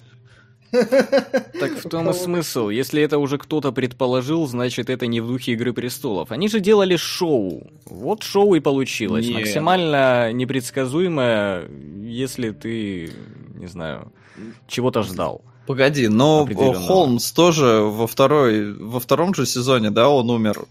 [0.71, 2.69] Так в том и смысл.
[2.69, 6.31] Если это уже кто-то предположил, значит это не в духе Игры Престолов.
[6.31, 7.67] Они же делали шоу.
[7.85, 9.27] Вот шоу и получилось.
[9.27, 9.33] Не.
[9.33, 11.69] Максимально непредсказуемое,
[12.03, 13.11] если ты,
[13.55, 14.11] не знаю,
[14.67, 15.41] чего-то ждал.
[15.67, 16.47] Погоди, но.
[16.87, 20.65] Холмс тоже во второй, во втором же сезоне, да, он умер.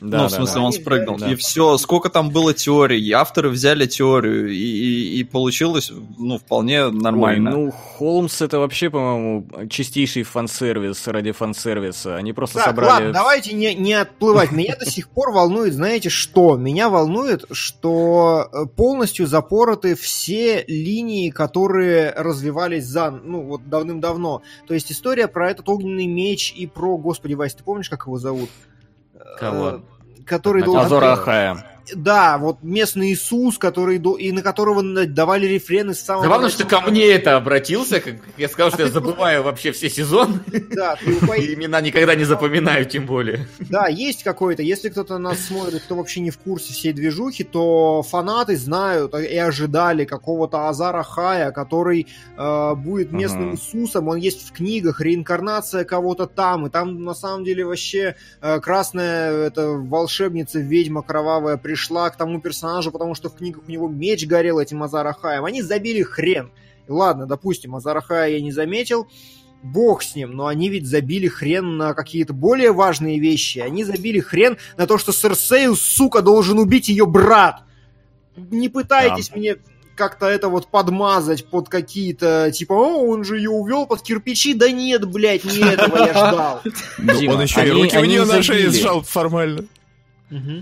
[0.00, 0.62] Да, ну, да, в смысле, да.
[0.62, 1.16] он спрыгнул.
[1.16, 1.32] Да.
[1.32, 6.38] И все, сколько там было теорий, и авторы взяли теорию, и, и- и получилось, ну,
[6.38, 7.50] вполне нормально.
[7.56, 12.16] Ой, ну, Холмс это вообще, по-моему, чистейший фан-сервис ради фан-сервиса.
[12.16, 12.90] Они просто Так, собрали...
[12.90, 14.52] ладно, давайте не, не отплывать.
[14.52, 16.56] Меня до сих пор волнует, знаете что?
[16.56, 24.42] Меня волнует, что э, полностью запороты все линии, которые развивались за, ну, вот давным-давно.
[24.66, 28.18] То есть история про этот огненный меч и про, господи, Вась, ты помнишь, как его
[28.18, 28.50] зовут?
[29.38, 29.68] Кого?
[29.68, 29.80] Э,
[30.26, 30.86] Который должен...
[30.86, 31.75] Азора Ахая.
[31.94, 36.80] Да, вот местный Иисус, который и на которого давали рефрены с самого Забавно, что ко
[36.80, 41.12] мне это обратился, как я сказал, что А я забываю вообще все сезоны, Да, ты
[41.12, 43.46] и имена никогда не запоминаю, тем более.
[43.60, 44.62] Да, есть какой-то.
[44.62, 49.36] Если кто-то нас смотрит, кто вообще не в курсе всей движухи, то фанаты знают и
[49.36, 53.56] ожидали какого-то Азара Хая, который э, будет местным Ага.
[53.56, 54.08] Иисусом.
[54.08, 56.66] Он есть в книгах, реинкарнация кого-то там.
[56.66, 62.40] И там на самом деле вообще э, красная эта волшебница, ведьма кровавая пришла к тому
[62.40, 65.44] персонажу, потому что в книгах у него меч горел этим Азара Хаем.
[65.44, 66.50] Они забили хрен.
[66.88, 69.08] Ладно, допустим, Азара Хая я не заметил,
[69.62, 73.58] бог с ним, но они ведь забили хрен на какие-то более важные вещи.
[73.58, 77.62] Они забили хрен на то, что Серсею, сука, должен убить ее брат.
[78.36, 79.56] Не пытайтесь мне
[79.96, 84.54] как-то это вот подмазать под какие-то, типа, о, он же ее увел под кирпичи.
[84.54, 86.60] Да нет, блядь, не этого я ждал.
[87.18, 89.64] Дима, Он еще и руки у они нее на шее сжал формально.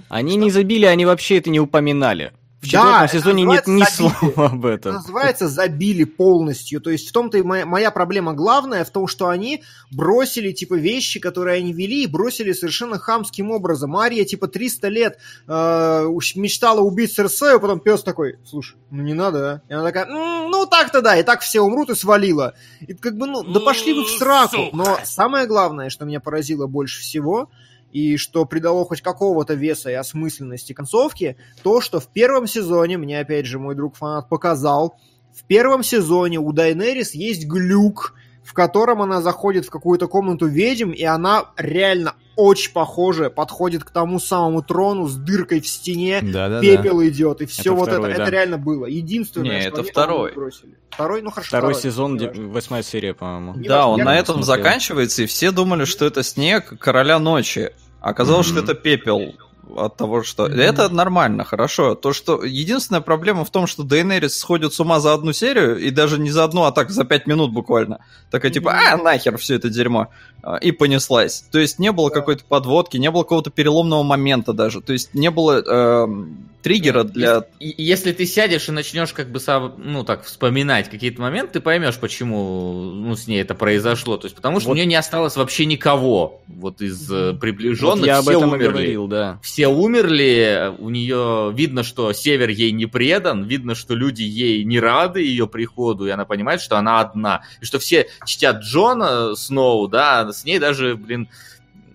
[0.09, 2.33] Они не забили, они вообще это не упоминали.
[2.61, 3.94] В Да, четвертом это сезоне нет ни забили.
[4.24, 4.94] слова об Это этом.
[4.94, 6.81] называется забили полностью.
[6.81, 10.72] То есть в том-то и моя, моя проблема главная в том, что они бросили типа
[10.72, 13.94] вещи, которые они вели, и бросили совершенно хамским образом.
[13.98, 19.53] Ария типа 300 лет э, мечтала убить Серсею, потом пес такой, слушай, ну не надо,
[19.53, 19.61] а?
[19.68, 22.55] И она такая, «М, ну так-то да, и так все умрут и свалила.
[22.81, 24.70] И как бы, ну, да пошли вы в сраку.
[24.72, 27.50] Но самое главное, что меня поразило больше всего,
[27.94, 33.20] и что придало хоть какого-то веса и осмысленности концовки, то, что в первом сезоне, мне
[33.20, 34.96] опять же мой друг фанат показал,
[35.33, 40.90] в первом сезоне у Дайнерис есть глюк, в котором она заходит в какую-то комнату ведьм,
[40.90, 46.61] и она реально очень похоже подходит к тому самому трону с дыркой в стене, Да-да-да.
[46.61, 48.22] пепел идет, и все Это вот второй, это, да.
[48.24, 48.87] это реально было.
[48.87, 50.33] Единственное, Не, что это они, второй.
[50.33, 50.76] бросили.
[50.90, 51.48] Второй, ну хорошо.
[51.48, 52.48] Второй сезон, де- важно.
[52.48, 53.54] восьмая серия, по-моему.
[53.54, 54.57] Не Да, важно, он на этом смотрел.
[54.64, 57.70] заканчивается, и все думали, что это снег короля ночи.
[58.00, 58.64] Оказалось, что Мгм.
[58.64, 59.35] это пепел
[59.77, 60.46] от того, что...
[60.46, 61.94] Это нормально, хорошо.
[61.94, 62.44] То, что...
[62.44, 66.31] Единственная проблема в том, что Дейнерис сходит с ума за одну серию, и даже не
[66.31, 67.98] за одну, а так за пять минут буквально.
[68.31, 70.09] Такая типа, а, нахер все это дерьмо.
[70.42, 71.44] А, И понеслась.
[71.50, 72.14] То есть не было Да.
[72.16, 74.81] какой-то подводки, не было какого-то переломного момента даже.
[74.81, 77.44] То есть не было эм, триггера для...
[77.61, 81.55] И- и если ты сядешь и начнешь как бы сам, ну так вспоминать какие-то моменты,
[81.55, 84.16] ты поймешь, почему ну, с ней это произошло.
[84.16, 84.72] То есть потому что Вот.
[84.74, 87.98] у нее не осталось вообще никого вот из э, приближенных.
[88.00, 88.68] Вот я об этом и умерли.
[88.72, 89.38] говорил, да.
[89.42, 94.80] Все умерли, у нее видно, что север ей не предан, видно, что люди ей не
[94.80, 97.42] рады ее приходу, и она понимает, что она одна.
[97.60, 101.28] И что все чтят Джона Сноу, да, с ней даже, блин,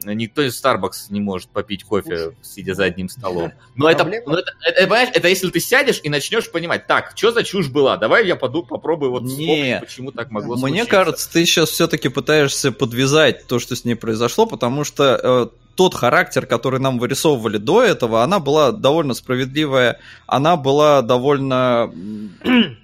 [0.05, 3.51] никто из Starbucks не может попить кофе, сидя за одним столом.
[3.75, 7.31] Но это, но это, это, понимаешь, это если ты сядешь и начнешь понимать, так, что
[7.31, 9.79] за чушь была, давай я поду, попробую вот вспомнить, Не.
[9.79, 10.89] почему так могло Мне случиться.
[10.89, 15.95] кажется, ты сейчас все-таки пытаешься подвязать то, что с ней произошло, потому что э, тот
[15.95, 21.89] характер, который нам вырисовывали до этого, она была довольно справедливая, она была довольно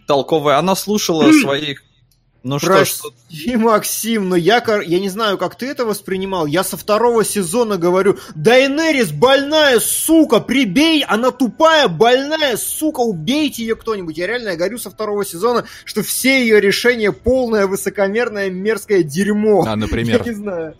[0.08, 1.84] толковая, она слушала своих
[2.44, 6.46] ну что ж, Прости, Максим, но я, я не знаю, как ты это воспринимал.
[6.46, 13.76] Я со второго сезона говорю, Дайнерис больная сука, прибей, она тупая, больная сука, убейте ее
[13.76, 14.18] кто-нибудь.
[14.18, 19.66] Я реально я говорю со второго сезона, что все ее решения полное, высокомерное, мерзкое дерьмо.
[19.68, 20.22] А, например?
[20.24, 20.76] Я не знаю.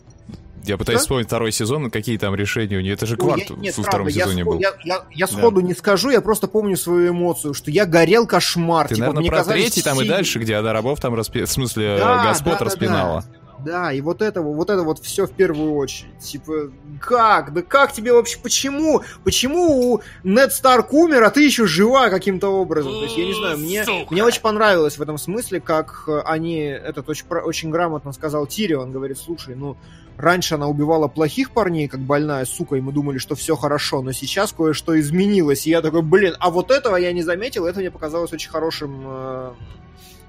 [0.68, 1.02] Я пытаюсь да?
[1.04, 2.94] вспомнить второй сезон, какие там решения у нее.
[2.94, 4.60] Это же кварт ну, я, нет, во втором правда, сезоне я, был.
[4.60, 5.68] Я, я, я сходу да.
[5.68, 8.88] не скажу, я просто помню свою эмоцию, что я горел кошмар.
[8.88, 11.44] Ты, типа, наверное, про третий там и дальше, где она рабов там, распи...
[11.44, 13.22] в смысле, да, господ да, распинала.
[13.22, 13.46] Да, да.
[13.66, 16.20] Да, и вот это, вот это вот все в первую очередь.
[16.20, 17.54] Типа, как?
[17.54, 19.02] Да как тебе вообще, почему?
[19.24, 22.92] Почему у Нед Старк умер, а ты еще жива каким-то образом?
[22.92, 27.10] То есть, я не знаю, мне, мне очень понравилось в этом смысле, как они, этот
[27.10, 29.78] очень, очень грамотно сказал Тири, он говорит, слушай, ну,
[30.18, 34.12] раньше она убивала плохих парней, как больная сука, и мы думали, что все хорошо, но
[34.12, 37.92] сейчас кое-что изменилось, и я такой, блин, а вот этого я не заметил, это мне
[37.92, 39.54] показалось очень хорошим э,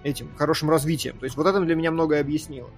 [0.02, 1.16] этим, хорошим развитием.
[1.18, 2.70] То есть вот это для меня многое объяснило.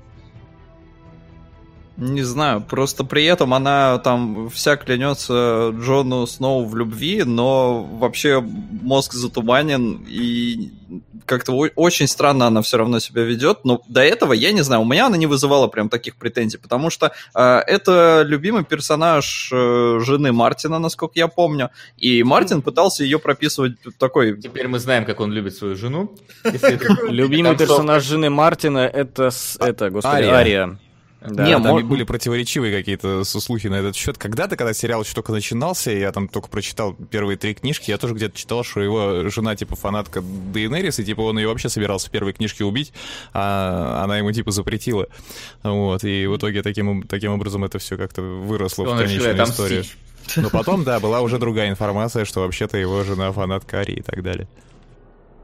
[1.98, 8.40] Не знаю, просто при этом она там вся клянется Джону Сноу в любви, но вообще
[8.40, 10.70] мозг затуманен и
[11.26, 13.64] как-то очень странно она все равно себя ведет.
[13.64, 16.88] Но до этого, я не знаю, у меня она не вызывала прям таких претензий, потому
[16.88, 23.18] что э, это любимый персонаж э, жены Мартина, насколько я помню, и Мартин пытался ее
[23.18, 24.40] прописывать такой...
[24.40, 26.16] Теперь мы знаем, как он любит свою жену.
[27.08, 30.78] Любимый персонаж жены Мартина это, это, господи, Ария.
[31.20, 31.82] Да, не, там мож...
[31.82, 34.18] были противоречивые какие-то слухи на этот счет.
[34.18, 38.14] Когда-то, когда сериал еще только начинался, я там только прочитал первые три книжки, я тоже
[38.14, 42.10] где-то читал, что его жена, типа, фанатка Дейенерис, и, типа, он ее вообще собирался в
[42.12, 42.92] первой книжке убить,
[43.32, 45.08] а она ему, типа, запретила.
[45.64, 49.84] Вот, и в итоге таким, таким образом это все как-то выросло он в конечную историю.
[50.36, 54.22] Но потом, да, была уже другая информация, что вообще-то его жена фанатка Ари и так
[54.22, 54.46] далее.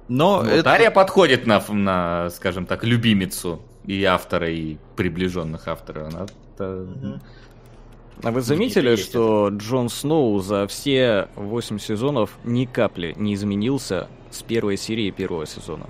[0.07, 0.71] Но вот это...
[0.71, 6.15] Ария подходит на, на, скажем так, любимицу и автора, и приближенных авторов.
[6.15, 6.27] Она
[8.23, 14.43] а вы заметили, что Джон Сноу за все 8 сезонов ни капли не изменился с
[14.43, 15.87] первой серии первого сезона?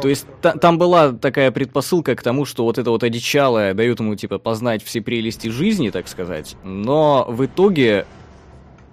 [0.00, 4.00] То есть та, там была такая предпосылка к тому, что вот это вот одичалое дает
[4.00, 8.06] ему типа познать все прелести жизни, так сказать, но в итоге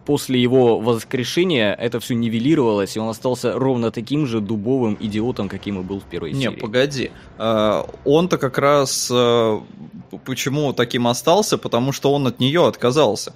[0.06, 5.80] после его воскрешения это все нивелировалось, и он остался ровно таким же дубовым идиотом, каким
[5.80, 6.56] и был в первой Не, серии.
[6.56, 7.12] Не, погоди.
[7.38, 9.62] А, он-то как раз а,
[10.26, 11.58] почему таким остался?
[11.58, 13.34] Потому что он от нее отказался.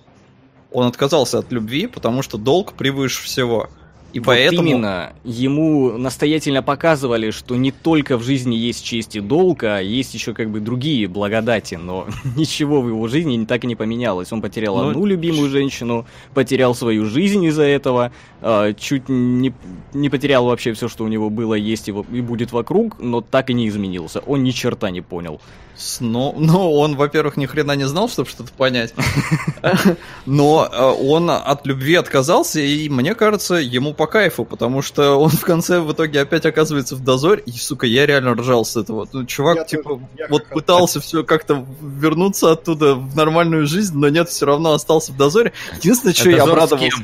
[0.71, 3.69] Он отказался от любви, потому что долг превыше всего.
[4.17, 4.67] И вот поэтому...
[4.67, 10.15] именно, ему настоятельно показывали, что не только в жизни есть честь и долг, а есть
[10.15, 14.33] еще как бы другие благодати, но ничего в его жизни так и не поменялось.
[14.33, 14.89] Он потерял но...
[14.89, 19.53] одну любимую женщину, потерял свою жизнь из-за этого, а, чуть не,
[19.93, 23.51] не потерял вообще все, что у него было, есть его и будет вокруг, но так
[23.51, 24.21] и не изменился.
[24.21, 25.39] Он ни черта не понял.
[25.99, 28.95] Но, ну, он, во-первых, ни хрена не знал, чтобы что-то понять.
[30.25, 35.29] Но э, он от любви отказался, и мне кажется, ему по кайфу, потому что он
[35.29, 39.07] в конце в итоге опять оказывается в дозоре, и, сука, я реально ржал с этого.
[39.11, 44.09] Ну, чувак, я типа, тоже, вот пытался все как-то вернуться оттуда в нормальную жизнь, но
[44.09, 45.51] нет, все равно остался в дозоре.
[45.77, 47.03] Единственное, что я обрадовался...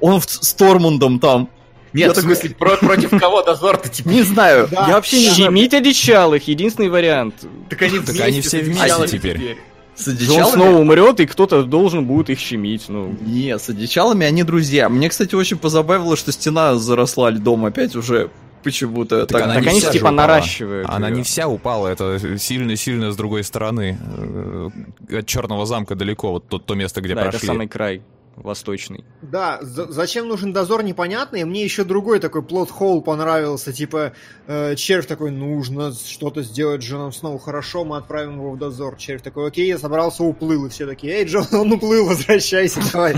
[0.00, 1.48] Он с Тормундом там.
[1.92, 4.08] Нет, я в смысле, про против кого дозор-то типа?
[4.08, 4.86] Не знаю, да.
[4.88, 5.50] я вообще не знаю.
[5.50, 7.34] Щемить одичалых, единственный вариант.
[7.68, 9.58] Так они, так они все вместе теперь.
[10.02, 10.42] С одичалами...
[10.42, 12.88] Джон снова умрет, и кто-то должен будет их щемить.
[12.88, 13.14] Ну.
[13.20, 14.88] Не, с одичалами они друзья.
[14.88, 18.30] Мне, кстати, очень позабавило, что стена заросла льдом опять уже
[18.62, 19.26] почему-то.
[19.26, 20.14] Так, так, она так они типа упала.
[20.14, 20.88] наращивают.
[20.88, 21.16] Она ее.
[21.16, 23.98] не вся упала, это сильно-сильно с другой стороны.
[24.00, 24.70] Э,
[25.18, 27.38] от Черного замка далеко, вот то, то место, где да, прошли.
[27.38, 28.02] это самый край
[28.36, 29.04] восточный.
[29.20, 34.12] Да, зачем нужен дозор, непонятно, и мне еще другой такой плод-холл понравился, типа,
[34.46, 38.96] э, червь такой, нужно что-то сделать с Джоном Сноу, хорошо, мы отправим его в дозор.
[38.96, 43.14] Червь такой, окей, я собрался, уплыл, и все такие, эй, Джон, он уплыл, возвращайся, давай.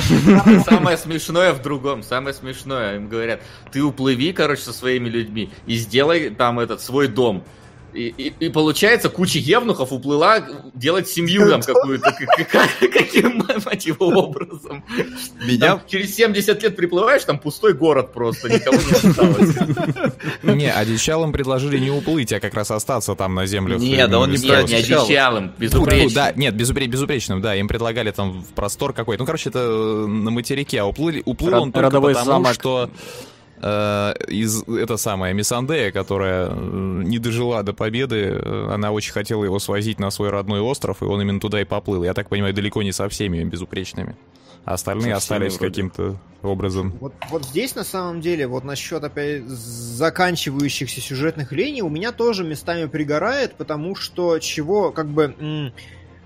[0.65, 3.41] Самое смешное в другом, самое смешное, им говорят,
[3.73, 7.45] ты уплыви, короче, со своими людьми и сделай там этот свой дом.
[7.95, 12.13] И, и, и получается, куча евнухов уплыла делать семью там какую-то.
[12.93, 14.85] Каким, мать его, образом?
[15.41, 15.81] Меня...
[15.87, 20.15] через 70 лет приплываешь, там пустой город просто, никого не осталось.
[20.43, 23.79] Не, одичалым предложили не уплыть, а как раз остаться там на землю.
[23.79, 26.13] Нет, да он не Нет, не одичалым, безупречным.
[26.13, 29.23] Да, нет, безупречным, да, им предлагали там в простор какой-то.
[29.23, 31.23] Ну, короче, это на материке, а уплыл
[31.63, 32.91] он только потому, что
[33.65, 36.55] э, из это самая Мисандея, которая э,
[37.05, 41.05] не дожила до победы, э, она очень хотела его свозить на свой родной остров, и
[41.07, 42.05] он именно туда и поплыл.
[42.05, 44.17] Я так понимаю, далеко не со всеми безупречными.
[44.65, 46.95] А остальные остались каким-то образом.
[46.99, 52.45] Вот, вот здесь, на самом деле, вот насчет опять заканчивающихся сюжетных линий, у меня тоже
[52.45, 55.73] местами пригорает, потому что чего, как бы...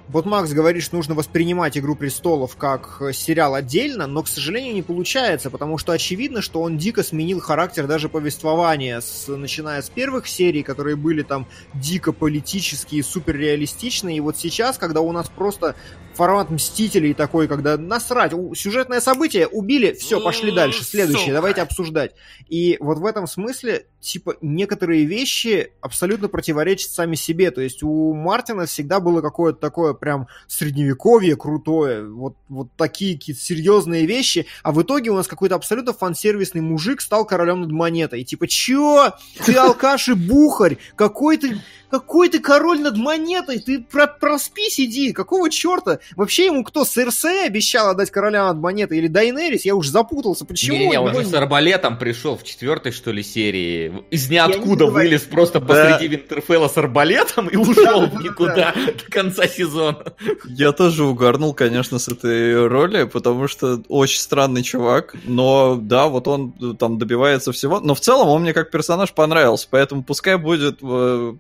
[0.09, 4.75] вот Макс говорит, что нужно воспринимать «Игру престолов» как э, сериал отдельно, но, к сожалению,
[4.75, 9.91] не получается, потому что очевидно, что он дико сменил характер даже повествования, с, начиная с
[9.91, 15.77] первых серий, которые были там дико политические, суперреалистичные, и вот сейчас, когда у нас просто
[16.19, 22.11] формат Мстителей такой, когда насрать, сюжетное событие, убили, все, пошли дальше, следующее, давайте обсуждать.
[22.49, 28.15] И вот в этом смысле, типа, некоторые вещи абсолютно противоречат сами себе, то есть у
[28.15, 34.73] Мартина всегда было какое-то такое прям средневековье крутое, вот, вот такие какие-то серьезные вещи, а
[34.73, 38.25] в итоге у нас какой-то абсолютно фансервисный мужик стал королем над монетой.
[38.25, 39.13] Типа, чё?
[39.47, 40.79] Ты алкаш и бухарь?
[40.97, 43.59] Какой ты, какой ты король над монетой?
[43.59, 45.99] Ты про проспи сиди, какого черта?
[46.17, 49.65] Вообще ему кто, Серсея обещал отдать короля над монетой или Дайнерис?
[49.65, 50.77] Я уже запутался, почему?
[50.79, 54.05] Не-не, у он него же не- с арбалетом пришел в четвертой, что ли, серии.
[54.11, 55.67] Из ниоткуда не вылез просто Да.
[55.67, 60.05] посреди Винтерфелла с арбалетом и ушел в никуда до конца сезона.
[60.47, 66.29] Я тоже угарнул, конечно, с этой роли, потому что очень странный чувак, но да, вот
[66.29, 70.79] он там добивается всего, но в целом он мне как персонаж понравился, поэтому пускай будет
[70.83, 71.35] э,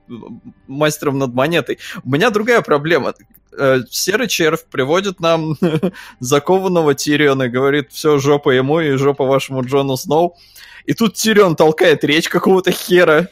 [0.67, 1.79] мастером над монетой.
[2.05, 3.15] У меня другая проблема.
[3.57, 5.57] Э, Серый червь приводит нам
[6.21, 10.37] закованного Тириона говорит, все, жопа ему и жопа вашему Джону Сноу.
[10.89, 13.29] И тут Тирион толкает речь какого-то хера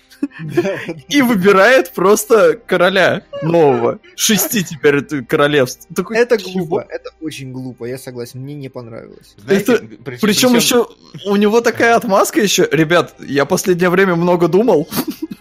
[1.08, 3.98] и выбирает просто короля нового.
[4.14, 5.86] Шести теперь королевств.
[5.94, 6.52] Такой, Это чего?
[6.52, 9.34] глупо, это очень глупо, я согласен, мне не понравилось.
[9.48, 10.86] Это- прич- Причем еще
[11.24, 12.68] у него такая отмазка еще.
[12.70, 14.86] Ребят, я последнее время много думал,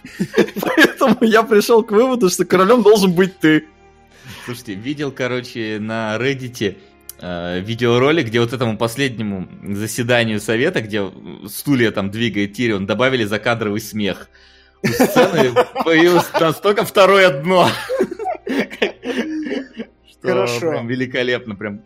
[0.60, 3.66] поэтому я пришел к выводу, что королем должен быть ты.
[4.46, 6.76] Слушайте, видел, короче, на Reddit
[7.20, 11.10] э, видеоролик, где вот этому последнему заседанию совета, где
[11.48, 14.28] стулья там двигает Тирион, добавили закадровый смех.
[14.82, 15.52] У сцены
[15.84, 17.68] появилось настолько второе дно.
[20.22, 20.60] Хорошо.
[20.60, 21.82] прям великолепно, прям.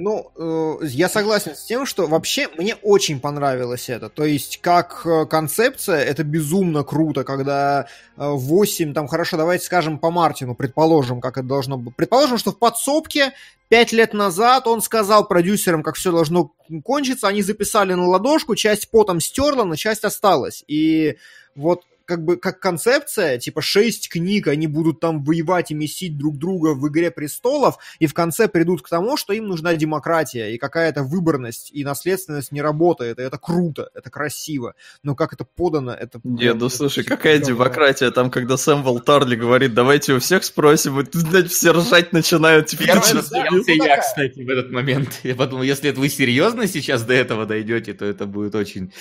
[0.00, 0.32] Ну.
[0.36, 4.08] Э, э, я согласен с тем, что вообще мне очень понравилось это.
[4.08, 7.86] То есть, как э, концепция, это безумно круто, когда
[8.16, 11.94] э, 8, там, хорошо, давайте скажем по Мартину, предположим, как это должно быть.
[11.96, 13.32] Предположим, что в подсобке
[13.68, 16.52] пять лет назад он сказал продюсерам, как все должно
[16.84, 20.64] кончиться, они записали на ладошку, часть потом стерла, но часть осталась.
[20.66, 21.16] И
[21.54, 26.38] вот как бы как концепция, типа шесть книг, они будут там воевать и месить друг
[26.38, 30.58] друга в «Игре престолов», и в конце придут к тому, что им нужна демократия, и
[30.58, 34.74] какая-то выборность, и наследственность не работает, и это круто, это красиво.
[35.04, 36.18] Но как это подано, это...
[36.24, 41.04] Не, ну слушай, какая демократия там, когда Сэмвел Тарли говорит, давайте у всех спросим, и
[41.04, 42.66] тут, блядь, все ржать начинают.
[42.66, 44.00] Типа, Первый «Ты чё, рассмеялся ну, я, такая.
[44.00, 45.20] кстати, в этот момент.
[45.22, 48.92] Я подумал, если это вы серьезно сейчас до этого дойдете, то это будет очень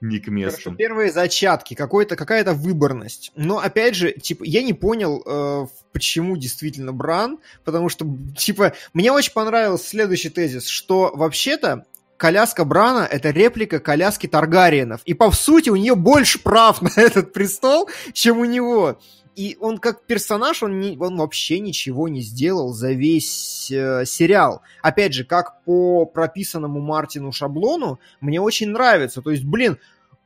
[0.00, 0.62] не к месту.
[0.62, 3.32] Хорошо, первые зачатки, какой-то, какая-то выборность.
[3.36, 9.12] Но, опять же, типа, я не понял, э, почему действительно Бран, потому что, типа, мне
[9.12, 15.00] очень понравился следующий тезис, что вообще-то коляска Брана— это реплика коляски Таргариенов.
[15.04, 18.98] И, по сути, у нее больше прав на этот престол, чем у него.
[19.36, 24.62] И он как персонаж, он, не, он вообще ничего не сделал за весь э, сериал.
[24.82, 29.22] Опять же, как по прописанному Мартину шаблону, мне очень нравится.
[29.22, 29.78] То есть, блин,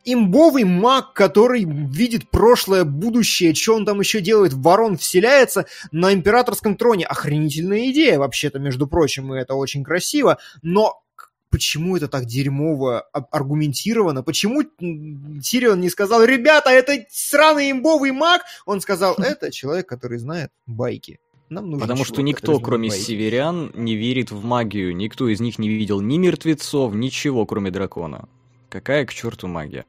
[0.05, 6.77] имбовый маг, который видит прошлое, будущее, что он там еще делает, ворон вселяется на императорском
[6.77, 7.07] троне.
[7.07, 11.03] Охренительная идея, вообще-то, между прочим, и это очень красиво, но
[11.50, 14.22] почему это так дерьмово ар- аргументировано?
[14.22, 18.42] Почему Тирион не сказал, ребята, это сраный имбовый маг?
[18.66, 21.20] Он сказал, это человек, который знает байки.
[21.50, 23.02] Нам нужен Потому что никто, кроме байки».
[23.02, 24.94] северян, не верит в магию.
[24.94, 28.28] Никто из них не видел ни мертвецов, ничего, кроме дракона.
[28.68, 29.87] Какая к черту магия?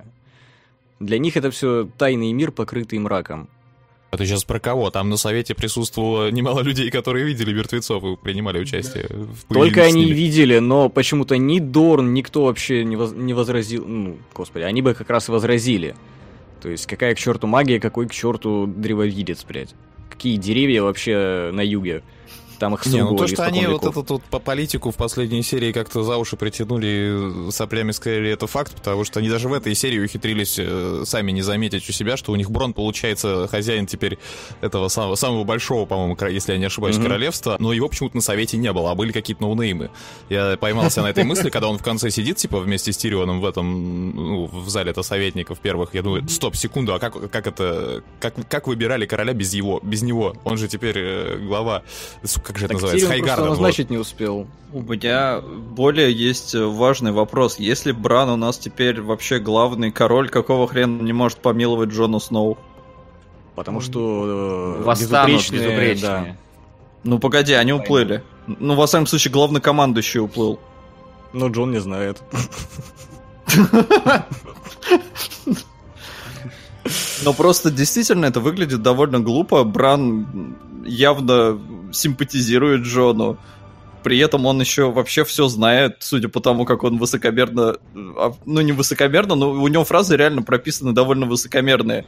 [0.99, 3.49] Для них это все тайный мир, покрытый мраком.
[4.11, 4.89] А ты сейчас про кого?
[4.89, 10.11] Там на совете присутствовало немало людей, которые видели мертвецов и принимали участие в Только они
[10.11, 13.85] видели, но почему-то ни Дорн, никто вообще не, воз- не возразил.
[13.85, 15.95] Ну, господи, они бы как раз и возразили.
[16.61, 19.75] То есть, какая к черту магия, какой к черту древовидец, блядь.
[20.09, 22.01] Какие деревья вообще на юге?
[22.59, 23.97] Там их Не, ну то, что они вот веков.
[23.97, 28.75] эту вот по политику в последней серии как-то за уши притянули, соплями сказали, это факт,
[28.75, 32.31] потому что они даже в этой серии ухитрились э, сами не заметить у себя, что
[32.31, 34.17] у них Брон, получается, хозяин теперь
[34.61, 37.05] этого самого, самого большого, по-моему, если я не ошибаюсь, Мгм.
[37.05, 39.89] королевства, но его почему-то на совете не было, а были какие-то ноунеймы.
[40.29, 43.45] Я поймался на этой мысли, когда он в конце сидит, типа, вместе с Тирионом в
[43.45, 48.33] этом, ну, в зале-то советников первых, я думаю, стоп, секунду, а как, как это, как,
[48.49, 50.35] как выбирали короля без его, без него?
[50.43, 51.83] Он же теперь э, глава,
[52.49, 53.41] как же это Так называется, Хайгарда.
[53.43, 53.49] вот.
[53.51, 54.47] назначить не успел.
[54.73, 57.59] У меня более есть важный вопрос.
[57.59, 62.17] Если Бран у нас теперь вообще главный король, какого хрена он не может помиловать Джона
[62.19, 62.57] Сноу?
[63.55, 66.01] Потому что э, Восстанут безупречные, безупречные.
[66.01, 66.35] да.
[67.03, 68.23] Ну погоди, они уплыли.
[68.47, 70.59] Ну, во всяком случае, главнокомандующий уплыл.
[71.33, 72.19] Но Джон не знает.
[77.23, 79.63] Но просто действительно это выглядит довольно глупо.
[79.63, 80.55] Бран
[80.85, 81.59] явно
[81.91, 83.37] симпатизирует Джону.
[84.03, 87.75] При этом он еще вообще все знает, судя по тому, как он высокомерно...
[88.17, 92.05] а, Ну, не высокомерно, но у него фразы реально прописаны довольно высокомерные.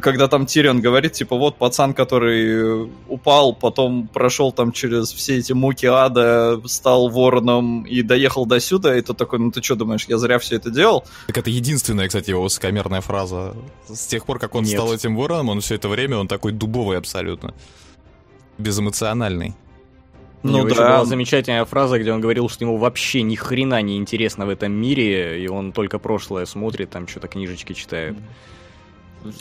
[0.00, 5.52] Когда там Тирион говорит, типа, вот пацан, который упал, потом прошел там через все эти
[5.52, 10.04] муки ада, стал вороном и доехал до сюда, и ты такой, ну ты что думаешь,
[10.08, 11.04] я зря все это делал?
[11.26, 13.54] Так это единственная, кстати, его высокомерная фраза.
[13.88, 14.72] С тех пор, как он Нет.
[14.72, 17.54] стал этим вороном, он все это время, он такой дубовый абсолютно.
[18.58, 19.54] Безэмоциональный.
[20.42, 20.96] У Ну него еще да.
[20.96, 24.72] была замечательная фраза, где он говорил, что ему вообще ни хрена не интересно в этом
[24.72, 28.16] мире, и он только прошлое смотрит, там что-то книжечки читает.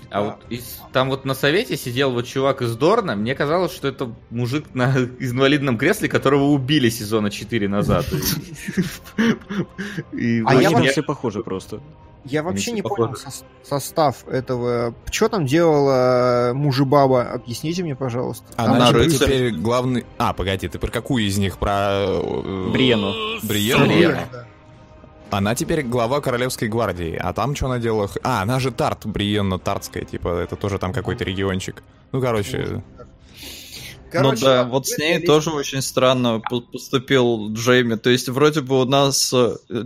[0.09, 3.87] А вот из- там вот на совете сидел вот чувак из Дорна, мне казалось, что
[3.87, 8.05] это мужик на инвалидном кресле, которого убили сезона 4 назад.
[9.17, 11.81] А Они я все похожи просто.
[12.25, 14.93] Я вообще не понял сос- состав этого.
[15.09, 17.21] Что там делала мужи-баба?
[17.31, 18.45] Объясните мне, пожалуйста.
[18.57, 20.05] Она же теперь главный...
[20.17, 21.57] А, погоди, ты про какую из них?
[21.57, 21.71] Про...
[21.71, 23.13] э, Бриену.
[23.43, 24.19] Бриену?
[25.31, 27.15] Она теперь глава Королевской гвардии.
[27.15, 28.09] А там что она делала?
[28.23, 31.83] А, она же Тарт, Бриенна Тартская, типа, это тоже там какой-то региончик.
[32.11, 32.81] Ну, короче,
[34.11, 37.95] Короче, ну да, вот с ней этой тоже очень странно по- поступил Джейми.
[37.95, 39.33] То есть вроде бы у нас...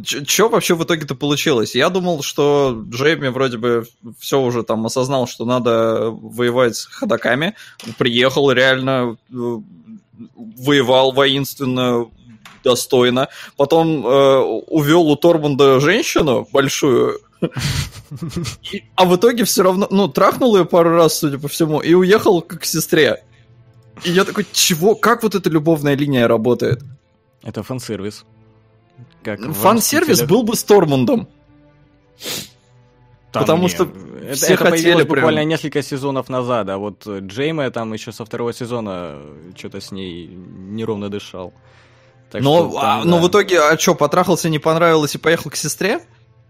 [0.05, 1.75] Что вообще в итоге-то получилось?
[1.75, 3.85] Я думал, что Джейми вроде бы
[4.19, 7.55] все уже там осознал, что надо воевать с ходаками.
[7.97, 9.57] Приехал реально, э,
[10.57, 12.05] воевал воинственно,
[12.63, 13.29] достойно.
[13.57, 14.37] Потом э,
[14.67, 17.19] увел у Тормунда женщину большую.
[18.95, 22.41] А в итоге все равно, ну, трахнул ее пару раз, судя по всему, и уехал
[22.41, 23.23] как к сестре.
[24.03, 24.95] И я такой, чего?
[24.95, 26.81] Как вот эта любовная линия работает?
[27.43, 28.25] Это фан-сервис.
[29.23, 31.27] Как Фан-сервис был бы с Тормундом.
[33.31, 33.83] Там потому не- что
[34.21, 38.25] это, все это хотели прям- буквально несколько сезонов назад, а вот Джейме там еще со
[38.25, 39.17] второго сезона
[39.57, 41.51] что-то с ней неровно дышал.
[42.33, 43.23] Так но, что а, там, но да.
[43.23, 45.99] в итоге, а что, потрахался, не понравилось и поехал к сестре?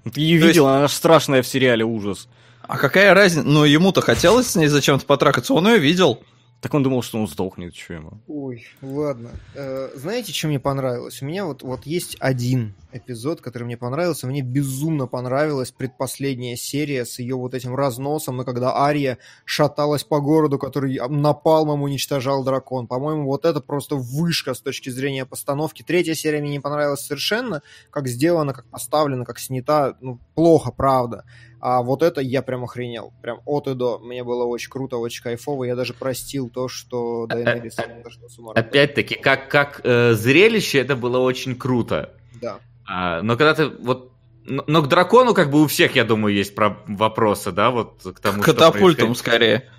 [0.05, 2.29] Ты ее то есть- видел, она же страшная в сериале, ужас.
[2.61, 3.45] А какая разница?
[3.45, 6.23] Ну, ему-то хотелось с ней зачем-то потрахаться, он ее видел.
[6.64, 8.22] Так он думал, что он сдохнет, что ему.
[8.26, 9.32] Ой, ладно.
[9.53, 11.22] Э, знаете, что мне понравилось?
[11.22, 14.28] У меня вот, вот есть один эпизод, который мне понравился.
[14.28, 20.22] Мне безумно понравилась предпоследняя серия с ее вот этим разносом, и когда Ария шаталась по
[20.22, 22.88] городу, который напалмом уничтожал дракон.
[22.88, 25.84] По-моему, вот это просто вышка с точки зрения постановки.
[25.84, 29.97] Третья серия мне не понравилась совершенно, как сделано, как поставлено, как снята.
[29.99, 31.26] Ну, плохо, правда.
[31.66, 33.14] А вот это я прям охренел.
[33.22, 33.97] Прям от и до.
[33.97, 35.64] Мне было очень круто, очень кайфово.
[35.64, 38.51] Я даже простил то, что Дайнерис сошла с ума.
[38.51, 42.16] Опять-таки, как, как э, зрелище это было очень круто.
[42.41, 42.59] Да.
[42.86, 44.11] А, но когда ты вот...
[44.43, 48.01] Но, но к дракону как бы у всех, я думаю, есть про- вопросы, да, вот
[48.14, 49.18] к тому, Катапультом происходит.
[49.18, 49.72] скорее.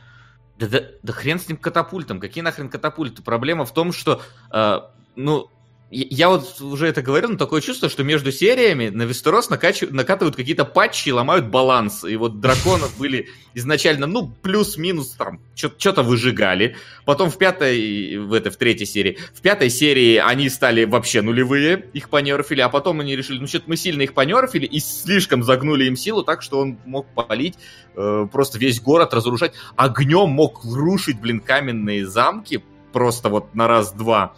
[0.57, 2.19] Да, да, да хрен с ним катапультом.
[2.19, 3.23] Какие нахрен катапульты?
[3.23, 4.79] Проблема в том, что, э,
[5.17, 5.51] ну,
[5.95, 10.35] я, вот уже это говорил, но такое чувство, что между сериями на Вестерос накач- накатывают
[10.37, 12.05] какие-то патчи и ломают баланс.
[12.05, 16.77] И вот драконы были изначально, ну, плюс-минус там, что-то выжигали.
[17.05, 21.87] Потом в пятой, в этой, в третьей серии, в пятой серии они стали вообще нулевые,
[21.93, 25.85] их понерфили, а потом они решили, ну, что-то мы сильно их понерфили и слишком загнули
[25.85, 27.55] им силу так, что он мог попалить
[27.97, 34.35] э, просто весь город, разрушать огнем мог рушить, блин, каменные замки просто вот на раз-два.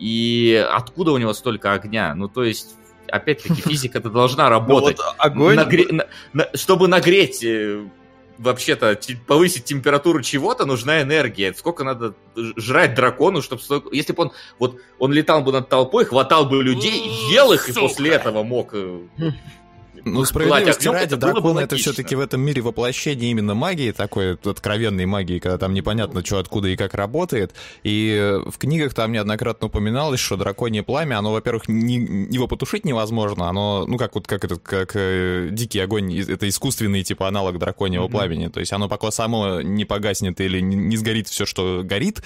[0.00, 2.14] И откуда у него столько огня?
[2.14, 2.74] Ну, то есть,
[3.08, 4.96] опять-таки, физика-то должна работать.
[4.96, 5.58] вот огонь...
[5.58, 7.84] Нагре- на- на- чтобы нагреть, э,
[8.38, 11.52] вообще-то, повысить температуру чего-то, нужна энергия.
[11.52, 12.14] Сколько надо
[12.56, 13.62] жрать дракону, чтобы...
[13.92, 14.32] Если бы он...
[14.58, 18.74] Вот он летал бы над толпой, хватал бы людей, ел их, и после этого мог...
[20.04, 25.06] э, Ну, справедливости ради, драконы это все-таки в этом мире воплощение именно магии, такой откровенной
[25.06, 27.54] магии, когда там непонятно, что откуда и как работает.
[27.82, 31.96] И в книгах там неоднократно упоминалось, что драконье пламя, оно, во-первых, не,
[32.30, 37.02] его потушить невозможно, оно, ну, как вот как этот, как э, дикий огонь, это искусственный
[37.02, 38.10] типа аналог драконьего mm-hmm.
[38.10, 38.48] пламени.
[38.48, 42.22] То есть оно пока само не погаснет или не, не сгорит все, что горит,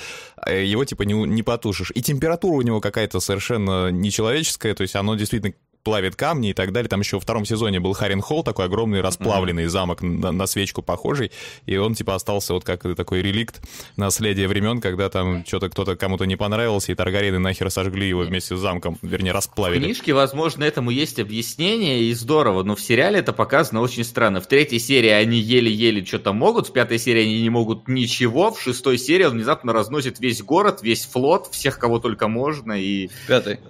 [0.47, 1.93] э, его типа не, не потушишь.
[1.95, 5.55] И температура у него какая-то совершенно нечеловеческая, то есть оно действительно
[5.85, 6.89] плавит камни и так далее.
[6.89, 9.69] Там еще во втором сезоне был Харин Холл, такой огромный расплавленный mm-hmm.
[9.69, 11.31] замок на, на свечку похожий,
[11.67, 13.63] и он типа остался вот как такой реликт
[13.97, 18.57] наследия времен, когда там что-то кто-то кому-то не понравился, и Таргариены нахер сожгли его вместе
[18.57, 19.81] с замком, вернее, расплавили.
[19.81, 24.41] В книжке, возможно, этому есть объяснение, и здорово, но в сериале это показано очень странно.
[24.41, 28.61] В третьей серии они еле-еле что-то могут, в пятой серии они не могут ничего, в
[28.61, 33.09] шестой серии он внезапно разносит весь город, весь флот, всех, кого только можно, и...
[33.09, 33.61] В пятой.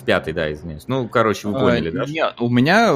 [0.00, 0.84] В пятый, да, извиняюсь.
[0.86, 2.04] Ну, короче, вы поняли, а, да?
[2.10, 2.94] Нет, у меня,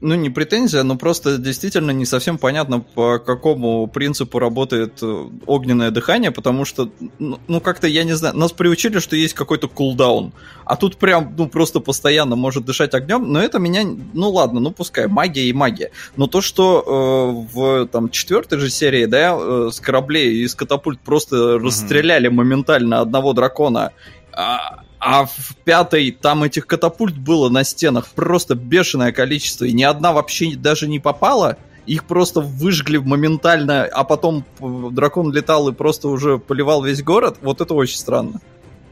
[0.00, 5.90] ну, не претензия, но просто действительно не совсем понятно, по какому принципу работает э, огненное
[5.90, 10.32] дыхание, потому что, ну, ну, как-то, я не знаю, нас приучили, что есть какой-то кулдаун,
[10.64, 13.82] а тут прям, ну, просто постоянно может дышать огнем, но это меня,
[14.14, 15.90] ну, ладно, ну, пускай, магия и магия.
[16.16, 21.00] Но то, что э, в, там, четвертой же серии, да, э, с кораблей из катапульт
[21.00, 21.58] просто mm-hmm.
[21.58, 23.92] расстреляли моментально одного дракона,
[24.32, 29.82] а, а в пятой там этих катапульт было на стенах просто бешеное количество, и ни
[29.82, 31.56] одна вообще даже не попала.
[31.86, 37.38] Их просто выжгли моментально, а потом дракон летал и просто уже поливал весь город.
[37.40, 38.40] Вот это очень странно.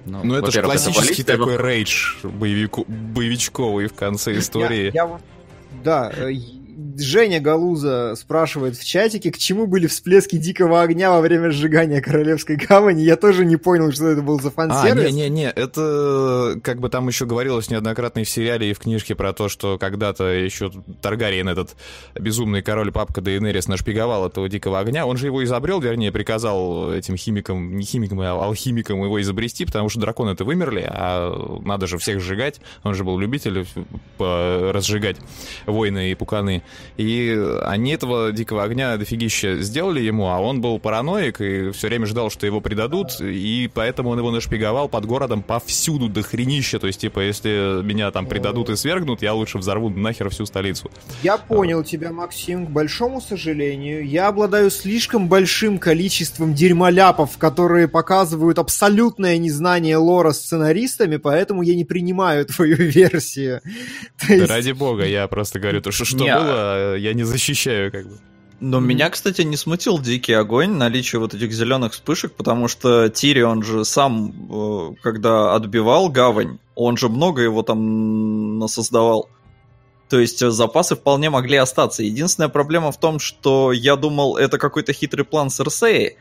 [0.06, 4.90] Ну, ну это же классический такой рейдж боевику, боевичковый в конце истории.
[4.94, 5.20] Я, я,
[5.84, 6.32] да, э,
[6.96, 12.54] Женя Галуза спрашивает в чатике, к чему были всплески дикого огня во время сжигания Королевской
[12.54, 13.02] гавани.
[13.02, 15.06] Я тоже не понял, что это был за фан-сервис.
[15.06, 19.16] А, не-не-не, это как бы там еще говорилось неоднократно и в сериале, и в книжке
[19.16, 20.70] про то, что когда-то еще
[21.02, 21.74] Таргариен, этот
[22.14, 25.04] безумный король папка Дейенерис, нашпиговал этого дикого огня.
[25.04, 29.88] Он же его изобрел, вернее, приказал этим химикам, не химикам, а алхимикам его изобрести, потому
[29.88, 32.60] что драконы-то вымерли, а надо же всех сжигать.
[32.84, 33.66] Он же был любитель
[34.20, 35.16] разжигать
[35.66, 36.62] войны и пуканы.
[36.96, 42.06] И они этого дикого огня дофигища сделали ему, а он был параноик и все время
[42.06, 46.78] ждал, что его предадут, и поэтому он его нашпиговал под городом повсюду до хренища.
[46.78, 50.90] То есть, типа, если меня там предадут и свергнут, я лучше взорву нахер всю столицу.
[51.22, 52.66] Я понял тебя, Максим.
[52.66, 61.16] К большому сожалению, я обладаю слишком большим количеством дерьмоляпов, которые показывают абсолютное незнание лора сценаристами,
[61.16, 63.60] поэтому я не принимаю твою версию.
[64.28, 68.06] Да ради бога, я просто говорю, то, что, что было, а я не защищаю как
[68.06, 68.18] бы.
[68.60, 68.82] Но mm-hmm.
[68.82, 73.84] меня, кстати, не смутил дикий огонь, наличие вот этих зеленых вспышек, потому что Тирион же
[73.84, 79.28] сам, э, когда отбивал гавань, он же много его там насоздавал.
[80.08, 82.02] То есть э, запасы вполне могли остаться.
[82.02, 86.16] Единственная проблема в том, что я думал, это какой-то хитрый план Серсеи,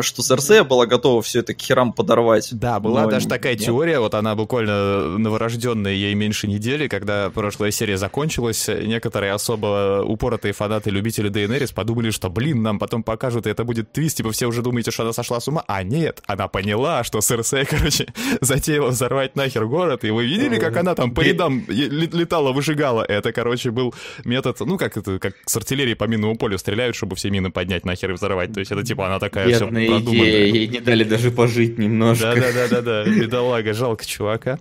[0.00, 2.48] что Серсея была готова все это к херам подорвать.
[2.52, 3.10] Да, была но...
[3.10, 3.64] даже такая нет.
[3.64, 10.52] теория, вот она буквально новорожденная, ей меньше недели, когда прошлая серия закончилась, некоторые особо упоротые
[10.52, 14.46] фанаты, любители Дейенерис подумали, что, блин, нам потом покажут, и это будет твист, типа все
[14.46, 18.06] уже думаете, что она сошла с ума, а нет, она поняла, что Серсея, короче,
[18.40, 23.32] затеяла взорвать нахер город, и вы видели, как она там по рядам летала, выжигала, это,
[23.32, 27.30] короче, был метод, ну, как это, как с артиллерии по минному полю стреляют, чтобы все
[27.30, 30.68] мины поднять нахер и взорвать, то есть это, типа, она такая все Шикарная идея, ей
[30.68, 32.34] не дали даже пожить немножко.
[32.34, 34.58] Да-да-да-да, бедолага, жалко чувака.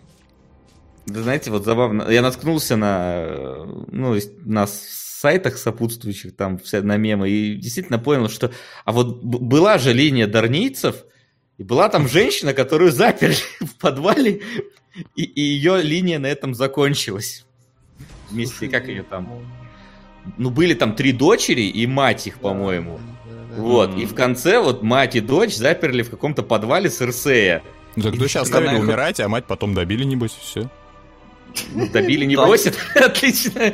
[1.06, 7.30] Да знаете, вот забавно, я наткнулся на, ну, на сайтах сопутствующих, там, вся на мемы,
[7.30, 8.52] и действительно понял, что,
[8.84, 11.06] а вот была же линия дарнийцев,
[11.58, 14.42] и была там женщина, которую заперли в подвале,
[15.16, 17.46] и, и ее линия на этом закончилась.
[18.30, 19.30] Вместе, как ее там?
[20.38, 23.00] Ну, были там три дочери и мать их, по-моему.
[23.58, 27.64] Вот, и в конце вот мать и дочь заперли в каком-то подвале с Ирсея.
[27.96, 30.70] Ну так дочь оставили умирать, а мать потом добили, небось, все.
[31.74, 32.78] Ну, добили не бросит.
[32.96, 33.74] Отличное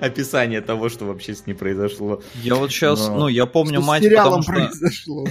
[0.00, 2.20] описание того, что вообще с ней произошло.
[2.42, 4.70] Я вот сейчас, ну, я помню мать, потому что...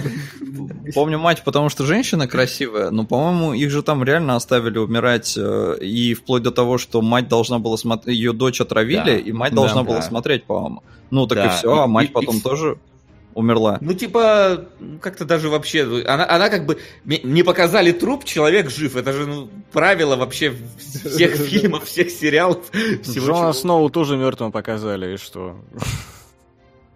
[0.94, 5.76] Помню мать, потому что женщина красивая, но, по-моему, их же там реально оставили умирать, э,
[5.82, 9.82] и вплоть до того, что мать должна была смотреть, ее дочь отравили, и мать должна
[9.82, 10.82] была смотреть, по-моему.
[11.10, 12.78] Ну, так и все, а мать потом тоже
[13.34, 13.78] умерла.
[13.80, 14.66] Ну, типа,
[15.00, 16.04] как-то даже вообще...
[16.06, 16.78] Она, она как бы...
[17.04, 18.96] Не показали труп, человек жив.
[18.96, 22.58] Это же ну, правило вообще всех фильмов, всех сериалов.
[23.06, 25.56] Джона Сноу тоже мертвым показали, и что?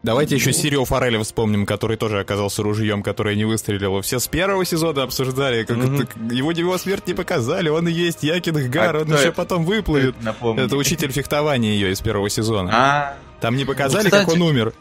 [0.03, 4.03] Давайте еще Сирио Фореля вспомним, который тоже оказался ружьем, которое не выстрелило.
[4.03, 8.68] Все с первого сезона обсуждали, как его его смерть не показали, он и есть Якин
[8.68, 9.33] Гар, А он еще это?
[9.33, 10.16] потом выплывет.
[10.57, 12.70] Это учитель фехтования ее из первого сезона.
[12.72, 14.72] А, Там не показали, Ну, кстати, как он умер.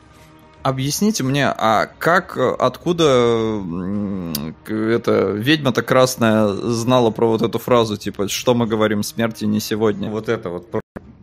[0.64, 3.62] Объясните мне, а как, э, откуда
[4.68, 10.10] эта ведьма-то красная знала про вот эту фразу, типа, что мы говорим, смерти не сегодня?
[10.10, 10.82] вот это вот про-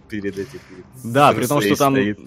[0.08, 0.58] перед этим.
[1.04, 2.18] Да, при том, что там, стоит.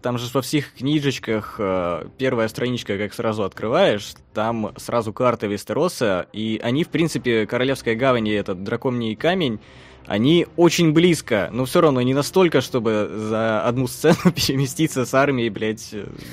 [0.00, 6.26] там же во всех книжечках э, первая страничка, как сразу открываешь, там сразу карта Вестероса,
[6.32, 9.60] и они, в принципе, Королевская гавань и этот драконий камень,
[10.06, 15.50] они очень близко, но все равно не настолько, чтобы за одну сцену переместиться с армией,
[15.50, 15.90] блядь.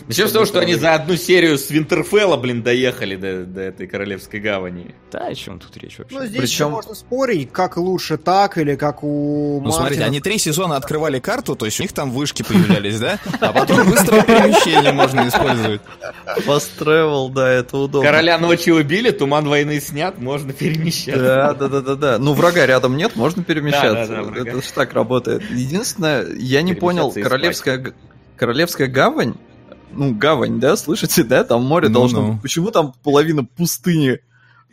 [0.08, 3.88] Начнем с того, что они за одну серию с Винтерфелла, блин, доехали до, до этой
[3.88, 4.94] королевской гавани.
[5.12, 6.16] Да, о чем тут речь вообще?
[6.16, 10.06] Ну, здесь Причем- еще можно спорить, как лучше так или как у Ну, смотрите, Мартина.
[10.06, 13.20] они три сезона открывали карту, то есть у них там вышки появлялись, да?
[13.40, 15.82] А потом быстрое перемещение можно использовать.
[16.46, 18.08] Fast travel, да, это удобно.
[18.10, 21.24] Короля ночи убили, туман войны снят, можно перемещаться.
[21.24, 22.20] Да, да, да, да, да.
[22.20, 23.63] Ну, врага рядом нет, можно перемещаться.
[23.72, 24.50] Да, да, да, врага.
[24.50, 25.44] это же так работает.
[25.52, 27.94] Единственное, я не понял, Перемещаться королевская,
[28.36, 29.36] королевская гавань,
[29.92, 32.34] ну, гавань, да, слышите, да, там море Ну, должно ну.
[32.34, 32.42] быть.
[32.42, 34.20] Почему там половина пустыни?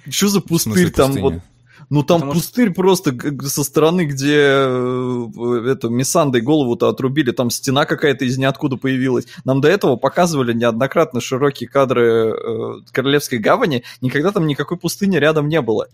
[0.08, 1.22] Что за пустырь там пустыня?
[1.34, 1.42] вот?
[1.88, 6.88] Ну там Потому что- пустырь просто г- г- со стороны, где э, эту Миссандой голову-то
[6.88, 9.26] отрубили, там стена какая-то из ниоткуда появилась.
[9.44, 15.48] Нам до этого показывали неоднократно широкие кадры э, Королевской гавани, никогда там никакой пустыни рядом
[15.48, 15.88] не было.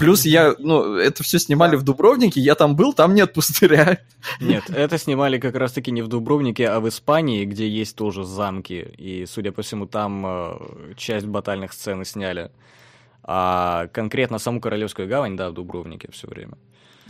[0.00, 3.98] Плюс я, ну, это все снимали в Дубровнике, я там был, там нет пустыря.
[4.40, 8.94] Нет, это снимали как раз-таки не в Дубровнике, а в Испании, где есть тоже замки.
[8.96, 12.50] И, судя по всему, там э, часть батальных сцен сняли.
[13.22, 16.54] А конкретно саму Королевскую гавань, да, в Дубровнике все время.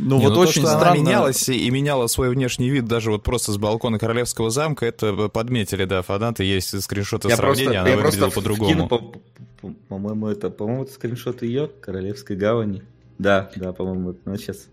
[0.02, 0.98] Ну Не, вот то, очень что она странно.
[0.98, 5.84] менялась и меняла свой внешний вид даже вот просто с балкона Королевского замка, это подметили,
[5.84, 8.88] да, фанаты, есть скриншоты Я просто, сравнения, она я выглядела просто по-другому.
[8.88, 9.20] по-
[9.88, 12.82] по-моему, это, по-моему, это скриншот ее, Королевской гавани.
[13.18, 14.68] Да, да, по-моему, ну, сейчас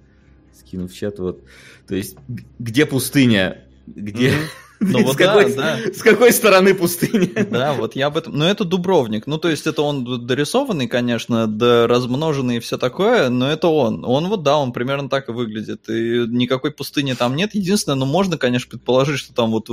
[0.57, 1.43] скину в чат, вот.
[1.87, 2.15] То есть,
[2.57, 3.65] где пустыня?
[3.85, 4.33] Где...
[4.79, 5.77] Ну с, вот да, какой, да.
[5.93, 7.45] с какой стороны пустыня?
[7.49, 8.37] Да, вот я об этом...
[8.37, 9.25] Но это Дубровник.
[9.25, 14.05] Ну, то есть это он дорисованный, конечно, да размноженный и все такое, но это он.
[14.05, 15.89] Он вот, да, он примерно так и выглядит.
[15.89, 17.55] И никакой пустыни там нет.
[17.55, 19.67] Единственное, ну, можно, конечно, предположить, что там вот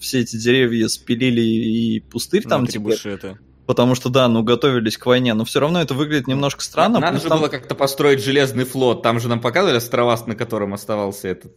[0.00, 2.96] все эти деревья спилили и пустырь там теперь.
[2.96, 3.38] трибушеты.
[3.64, 5.34] Потому что, да, ну, готовились к войне.
[5.34, 6.98] Но все равно это выглядит немножко странно.
[6.98, 9.02] Надо же там- было как-то построить железный флот.
[9.02, 11.52] Там же нам показывали острова, на котором оставался этот...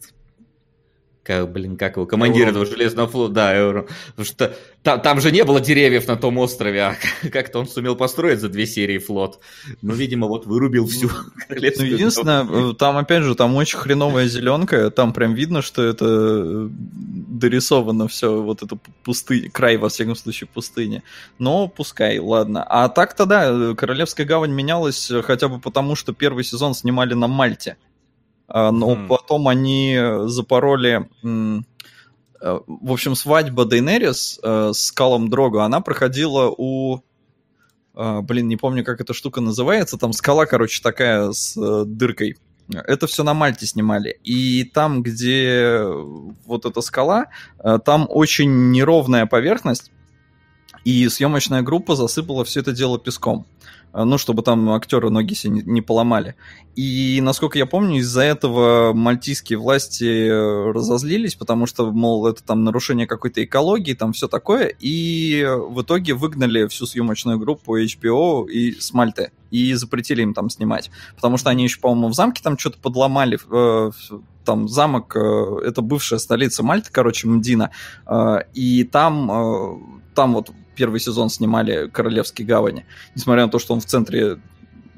[1.26, 2.05] Как, блин, как его?
[2.05, 3.34] Командир этого железного флота.
[3.34, 3.88] Да, Эурон.
[4.09, 6.95] Потому что та- там же не было деревьев на том острове, а
[7.32, 9.39] как-то он сумел построить за две серии флот.
[9.82, 11.13] Ну, видимо, вот вырубил всю Ну,
[11.47, 16.05] королевскую единственное, э, там, опять же, там очень хреновая зеленка, там прям видно, что это
[16.07, 21.01] э, дорисовано все, вот это пустыня, край, во всяком случае, пустыни.
[21.39, 22.63] Но пускай, ладно.
[22.63, 27.28] А так-то, да, э, Королевская гавань менялась хотя бы потому, что первый сезон снимали на
[27.28, 27.78] Мальте.
[28.47, 29.07] А, Но Мгм.
[29.07, 31.09] потом они запороли...
[31.23, 36.99] э, В общем, свадьба Дейнерис э, с Калом Дрого, она проходила у...
[37.95, 39.97] э, Блин, не помню, как эта штука называется.
[39.97, 42.37] Там скала, короче, такая с э, дыркой.
[42.69, 44.19] Это все на Мальте снимали.
[44.23, 45.83] И там, где
[46.45, 47.27] вот эта скала,
[47.85, 49.91] там очень неровная поверхность,
[50.83, 53.45] и съемочная группа засыпала все это дело песком.
[53.95, 56.35] Э, Ну, чтобы там актеры ноги себе не, не поломали.
[56.75, 62.63] И, насколько я помню, из-за этого мальтийские власти э, разозлились, потому что, мол, это там
[62.65, 68.77] нарушение какой-то экологии, там все такое, и в итоге выгнали всю съемочную группу HBO и
[68.79, 70.91] с Мальты, и запретили им там снимать.
[71.15, 73.91] Потому что они еще, по-моему, в замке там что-то подломали, э,
[74.43, 77.71] там замок, э, это бывшая столица Мальты, короче, Мдина,
[78.53, 83.86] и там, там вот первый сезон снимали Королевский гавани, несмотря на то, что он в
[83.86, 84.38] центре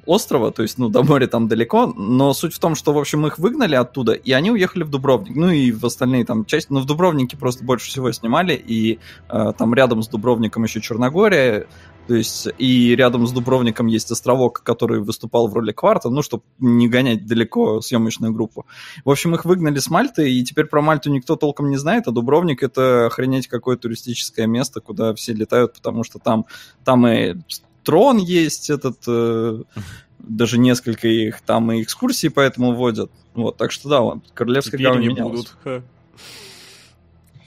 [0.08, 3.28] острова, то есть, ну, до моря там далеко, но суть в том, что, в общем,
[3.28, 6.80] их выгнали оттуда, и они уехали в Дубровник, ну, и в остальные там части, но
[6.80, 9.00] в Дубровнике просто больше всего снимали, и
[9.30, 11.68] э, там рядом с Дубровником еще Черногория,
[12.08, 16.44] то есть, и рядом с Дубровником есть островок, который выступал в роли кварта, ну, чтобы
[16.60, 18.66] не гонять далеко съемочную группу.
[19.04, 22.12] В общем, их выгнали с Мальты, и теперь про Мальту никто толком не знает, а
[22.12, 26.46] Дубровник— это охренеть какое туристическое место, куда все летают, потому что там,
[26.86, 27.36] там и
[27.84, 29.64] трон есть этот, э,
[30.20, 33.12] даже несколько их, там и экскурсии поэтому водят.
[33.34, 35.48] Вот, так что да, вот, Королевская Теперь гавань не менялась.
[35.64, 35.84] будут.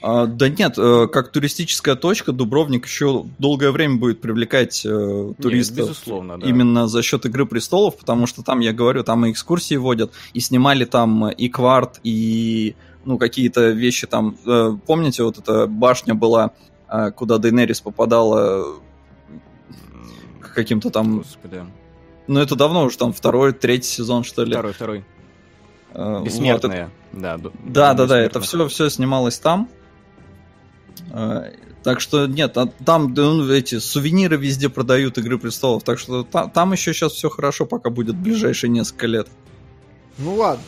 [0.01, 5.37] А, да нет, э, как туристическая точка Дубровник еще долгое время будет привлекать э, Нет,
[5.37, 5.77] туристов.
[5.77, 6.47] безусловно, да.
[6.47, 10.39] Именно за счет Игры престолов, потому что там, я говорю, там и экскурсии водят, и
[10.39, 12.75] снимали там и кварт, и
[13.05, 14.37] ну, какие-то вещи там.
[14.45, 16.51] Э, Помните, вот эта башня была
[17.15, 18.65] куда Дейнерис попадала
[20.41, 21.19] к каким-то там...
[21.19, 21.63] Господи.
[22.27, 24.51] Ну, это давно уже, там, второй, третий сезон, что ли.
[24.51, 25.05] Второй, второй.
[25.93, 26.89] А, вот Бессмертные.
[27.11, 29.69] Да, Да, да, да, это все, все снималось там.
[31.11, 31.51] А,
[31.83, 36.47] Так что нет, а там ну, эти сувениры везде продают Игры престолов, так что та-
[36.47, 39.27] там еще сейчас все хорошо, пока будет ближайшие несколько лет.
[40.17, 40.63] Ну ладно.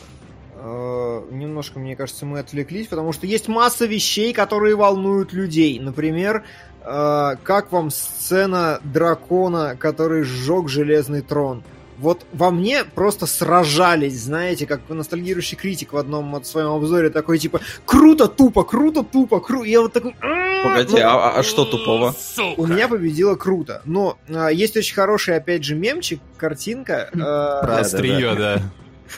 [0.56, 5.78] Э, Немножко, мне кажется, мы отвлеклись, потому что есть масса вещей, которые волнуют людей.
[5.78, 6.44] Например,
[6.82, 11.62] э, как вам сцена дракона, который сжег железный трон?
[11.98, 17.38] Вот во мне просто сражались, знаете, как ностальгирующий критик в одном вот своем обзоре такой
[17.38, 19.64] типа круто, тупо, круто, тупо, круто.
[19.68, 20.14] Я вот такой...
[20.20, 20.64] «М-м-м».
[20.64, 22.14] Погоди, Ну, а, а что тупого?
[22.56, 23.82] У меня победило круто.
[23.84, 27.10] Но а, есть очень хороший, опять же, мемчик, картинка.
[27.12, 28.62] э, Про да, острие, да.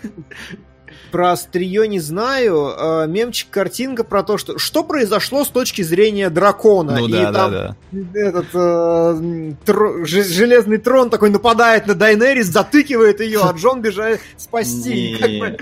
[1.11, 2.72] Про острие не знаю.
[2.76, 6.98] э, мемчик, картинка про то, что что произошло с точки зрения дракона.
[6.98, 7.76] Ну И да, да, там да.
[8.20, 15.16] этот э, же- железный трон такой нападает на Дайнерис, затыкивает ее, а Джон бежает спасти.
[15.20, 15.59] Не.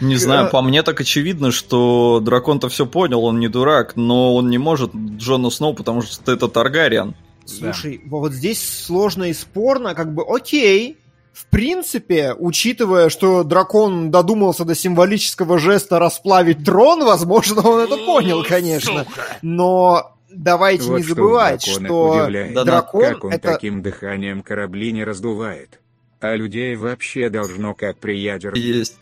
[0.00, 4.48] Не знаю, по мне так очевидно, что дракон-то все понял, он не дурак, но он
[4.48, 7.16] не может Джона Сноу, потому что это Таргариен.
[7.44, 10.97] Слушай, вот здесь сложно и спорно, как бы, окей,
[11.38, 18.42] в принципе, учитывая, что дракон додумался до символического жеста расплавить трон, возможно, он это понял,
[18.42, 19.06] конечно.
[19.40, 22.54] Но давайте Вот не что забывать, дракона что удивляет.
[22.64, 23.52] Дракон как он это...
[23.52, 25.78] таким дыханием корабли не раздувает.
[26.18, 28.54] А людей вообще должно как при ядер...
[28.54, 28.98] Есть.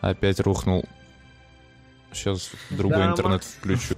[0.00, 0.82] Опять рухнул.
[2.10, 3.56] Сейчас другой Да, интернет Макс.
[3.58, 3.96] включу.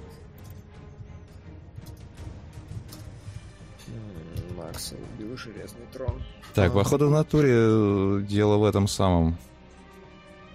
[6.59, 9.37] Так, походу в натуре э, дело в этом самом.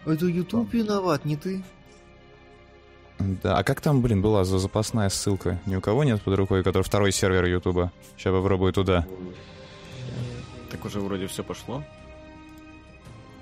[0.06, 1.64] Это YouTube виноват, не ты.
[3.20, 5.62] Да, а как там, блин, была за запасная ссылка?
[5.66, 7.94] Ни у кого нет под рукой, который второй сервер Ютуба?
[8.18, 9.08] Сейчас попробую туда.
[10.70, 11.84] Так уже вроде все пошло.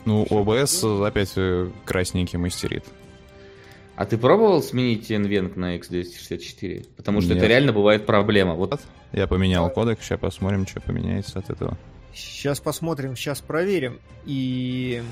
[0.06, 2.86] Ну, ОБС опять э, красненький мастерит.
[3.96, 6.90] А ты пробовал сменить NVENC на X264?
[6.96, 7.40] Потому что Нет.
[7.40, 8.54] это реально бывает проблема.
[8.54, 8.80] Вот
[9.14, 11.78] Я поменял кодек, сейчас посмотрим, что поменяется от этого.
[12.14, 14.00] Сейчас посмотрим, сейчас проверим.
[14.26, 15.04] И...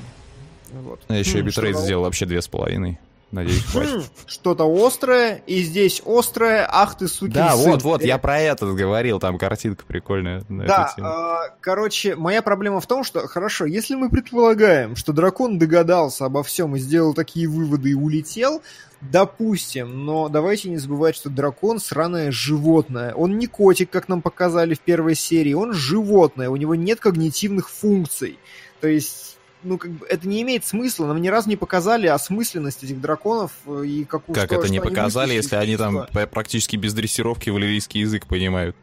[0.71, 1.01] Вот.
[1.09, 2.99] Я еще и битрейт сделал вообще две с половиной.
[3.31, 4.09] Надеюсь, хватит.
[4.25, 7.71] Что-то острое, и здесь острое, ах ты сукин Да, сын.
[7.71, 12.79] вот, вот, я про этот говорил, там картинка прикольная на Да, а, короче, моя проблема
[12.81, 17.47] в том, что, хорошо, если мы предполагаем, что дракон догадался обо всем и сделал такие
[17.47, 18.61] выводы и улетел,
[19.01, 23.13] допустим, но давайте не забывать, что дракон сраное животное.
[23.13, 27.69] Он не котик, как нам показали в первой серии, он животное, у него нет когнитивных
[27.69, 28.39] функций.
[28.81, 32.83] То есть, ну, как бы, это не имеет смысла, нам ни разу не показали осмысленность
[32.83, 36.75] этих драконов э, и какую Как что- это что не показали, если они там практически
[36.75, 38.75] без дрессировки валерийский язык понимают?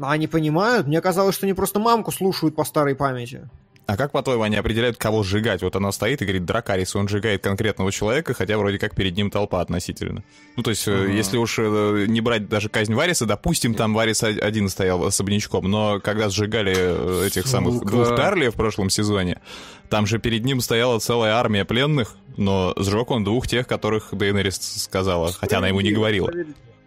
[0.00, 0.86] А Они понимают?
[0.86, 3.48] Мне казалось, что они просто мамку слушают по старой памяти.
[3.86, 5.60] А как, по-твоему, они определяют, кого сжигать?
[5.62, 9.30] Вот она стоит и говорит, Дракарис, он сжигает конкретного человека, хотя вроде как перед ним
[9.30, 10.24] толпа относительно.
[10.56, 11.04] Ну, то есть, Ага.
[11.12, 16.00] если уж э, не брать даже казнь Вариса, допустим, там Варис один стоял особнячком, но
[16.00, 17.86] когда сжигали э, этих самых Сука.
[17.88, 19.42] двух Тарли в прошлом сезоне,
[19.90, 24.56] там же перед ним стояла целая армия пленных, но сжег он двух тех, которых Дейнерис
[24.82, 26.32] сказала, хотя она ему не говорила.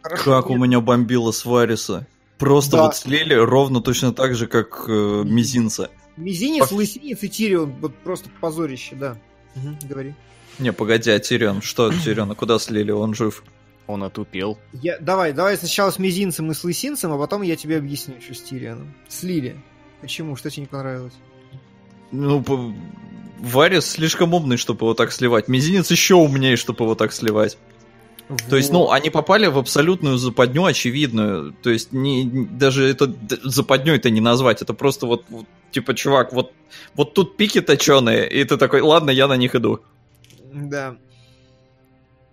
[0.02, 2.08] Хорошо, Как у меня бомбило с Вариса.
[2.40, 2.84] Просто Да.
[2.86, 5.90] вот слили ровно точно так же, как э, мизинца.
[6.18, 7.74] Мизинец, лысинец и Тирион.
[7.80, 9.18] Вот просто позорище, да.
[9.56, 10.14] Мгм, говори.
[10.60, 11.62] Не, погоди, а Тирион?
[11.62, 12.34] Что Тириона?
[12.36, 12.92] Куда слили?
[12.92, 13.44] Он жив.
[13.86, 14.58] Он отупел.
[14.74, 18.34] Я, давай, давай сначала с мизинцем и с лысинцем, а потом я тебе объясню, что
[18.34, 18.94] с Тирионом.
[19.08, 19.56] Слили.
[20.02, 20.36] Почему?
[20.36, 21.14] Что тебе не понравилось?
[22.12, 22.74] Ну, по-
[23.40, 25.48] Варис слишком умный, чтобы его так сливать.
[25.48, 27.58] Мизинец еще умнее, чтобы его так сливать.
[28.50, 28.92] То есть, ну, Вот.
[28.92, 31.54] они попали в абсолютную западню очевидную.
[31.64, 33.14] То есть, не, даже это
[33.44, 34.62] западней это не назвать.
[34.62, 36.52] Это просто вот, вот, типа, чувак, вот,
[36.96, 39.80] вот тут пики точеные, и ты такой, ладно, я на них иду.
[40.54, 40.98] Да.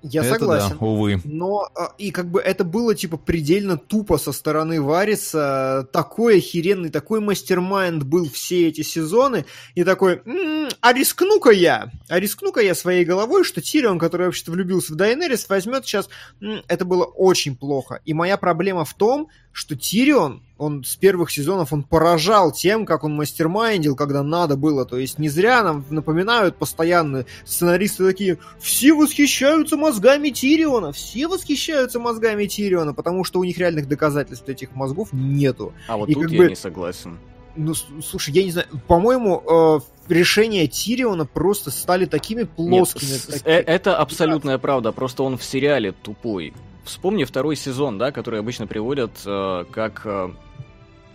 [0.07, 0.77] Я Это согласен.
[0.79, 1.21] да, увы.
[1.25, 5.89] Но а, и как бы это было типа предельно тупо со стороны Вариса.
[5.93, 9.47] Такой охеренный, такой мастер-майнд был все эти сезоны.
[9.75, 14.51] И такой, «М, а рискну-ка я, а рискну-ка я своей головой, что Тирион, который вообще-то
[14.53, 16.09] влюбился в Дайнерис, возьмет сейчас...
[16.43, 18.01] М, Это было очень плохо.
[18.05, 23.03] И моя проблема в том, что Тирион, он с первых сезонов, он поражал тем, как
[23.05, 24.85] он мастер-майндил, когда надо было.
[24.85, 31.99] То есть не зря нам напоминают постоянно сценаристы такие, все восхищаются мозгами Тириона, все восхищаются
[31.99, 35.73] мозгами Тириона, потому что у них реальных доказательств этих мозгов нету.
[35.89, 37.19] А вот И тут я бы- не согласен.
[37.57, 43.09] Ну, слушай, я не знаю, по-моему, э, решения Тириона просто стали такими Нет, плоскими.
[43.11, 46.53] с- таки- э- это абсолютная правда, просто он в сериале тупой.
[46.85, 50.31] Вспомни второй сезон, да, который обычно приводят э, как э,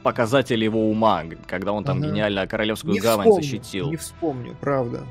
[0.04, 2.08] показатель его ума, когда он там Ага.
[2.08, 3.90] гениально Королевскую Не гавань вспомню, защитил.
[3.90, 5.04] Не вспомню, правда.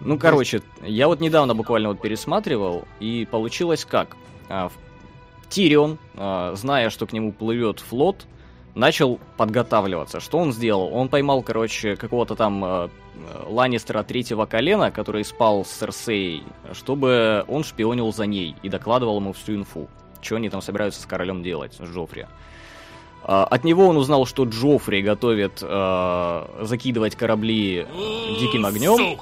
[0.00, 4.16] Ну, короче, я вот недавно буквально вот пересматривал, и получилось как?
[4.48, 4.70] А,
[5.48, 8.26] Тирион, а, зная, что к нему плывет флот,
[8.76, 10.20] начал подготавливаться.
[10.20, 10.94] Что он сделал?
[10.94, 17.44] Он поймал, короче, какого-то там а, э, Ланнистера третьего колена, который спал с Серсеей, чтобы
[17.48, 19.88] он шпионил за ней и докладывал ему всю инфу.
[20.20, 22.26] Что они там собираются с королем делать, с Джоффри.
[23.24, 27.86] А, От него он узнал, что Джоффри готовит а, закидывать корабли
[28.38, 29.16] диким огнем.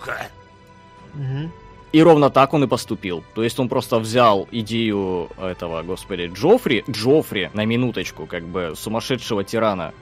[1.14, 1.52] Мгм.
[1.94, 3.22] И ровно так он и поступил.
[3.36, 9.44] То есть он просто взял идею этого, господи, Джоффри, Джоффри, на минуточку, как бы сумасшедшего
[9.44, 9.94] тирана,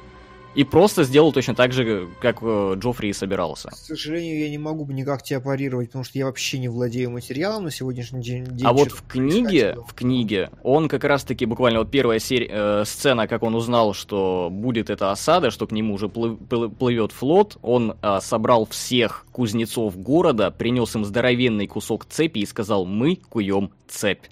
[0.55, 3.71] и просто сделал точно так же, как э, Джоффри и собирался.
[3.71, 7.65] К сожалению, я не могу никак тебя парировать, потому что я вообще не владею материалом
[7.65, 8.45] на сегодняшний день.
[8.45, 12.85] день А вот в книге, в книге, он как раз-таки буквально вот первая серия, э,
[12.85, 17.13] сцена, как он узнал, что будет эта осада, что к нему уже плы- плы- плывет
[17.13, 23.17] флот, он э, собрал всех кузнецов города, принес им здоровенный кусок цепи и сказал, мы
[23.17, 24.25] куем цепь.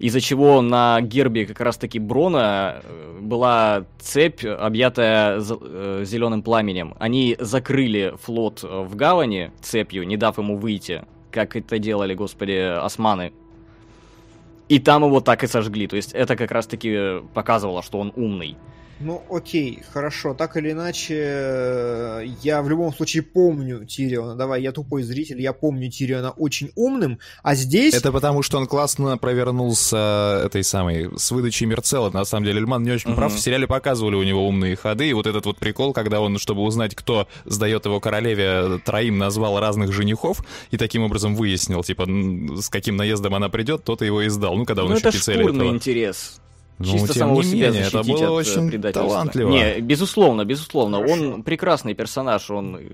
[0.00, 6.94] Из-за чего на гербе как раз-таки Брона э, была цепь, объятая зеленым пламенем.
[6.98, 12.58] Они закрыли флот э, в гавани цепью, не дав ему выйти, как это делали, господи,
[12.58, 13.32] османы.
[14.68, 15.86] И там его так и сожгли.
[15.86, 18.56] То есть это как раз-таки показывало, что он умный.
[19.00, 20.34] Ну, окей, хорошо.
[20.34, 24.36] Так или иначе, э, я в любом случае помню Тириона.
[24.36, 27.94] Давай, я тупой зритель, я помню Тириона очень умным, а здесь...
[27.94, 32.10] Это потому, что он классно провернулся этой самой, с выдачей Мерцела.
[32.10, 33.16] На самом деле, Эльман не очень Мгм.
[33.16, 33.34] прав.
[33.34, 35.08] В сериале показывали у него умные ходы.
[35.08, 39.58] И вот этот вот прикол, когда он, чтобы узнать, кто сдает его королеве, троим назвал
[39.58, 42.06] разных женихов, и таким образом выяснил, типа,
[42.60, 44.54] с каким наездом она придет, тот и его и сдал.
[44.56, 45.74] Ну, когда он ну еще это шкурный этого.
[45.74, 46.40] интерес.
[46.78, 49.08] Ну, Чисто тем самого не себя менее, это защитить было от э, очень предательства.
[49.08, 49.50] талантливо.
[49.50, 50.98] Не, безусловно, безусловно.
[50.98, 51.14] Хорошо.
[51.14, 52.88] Он прекрасный персонаж, он э,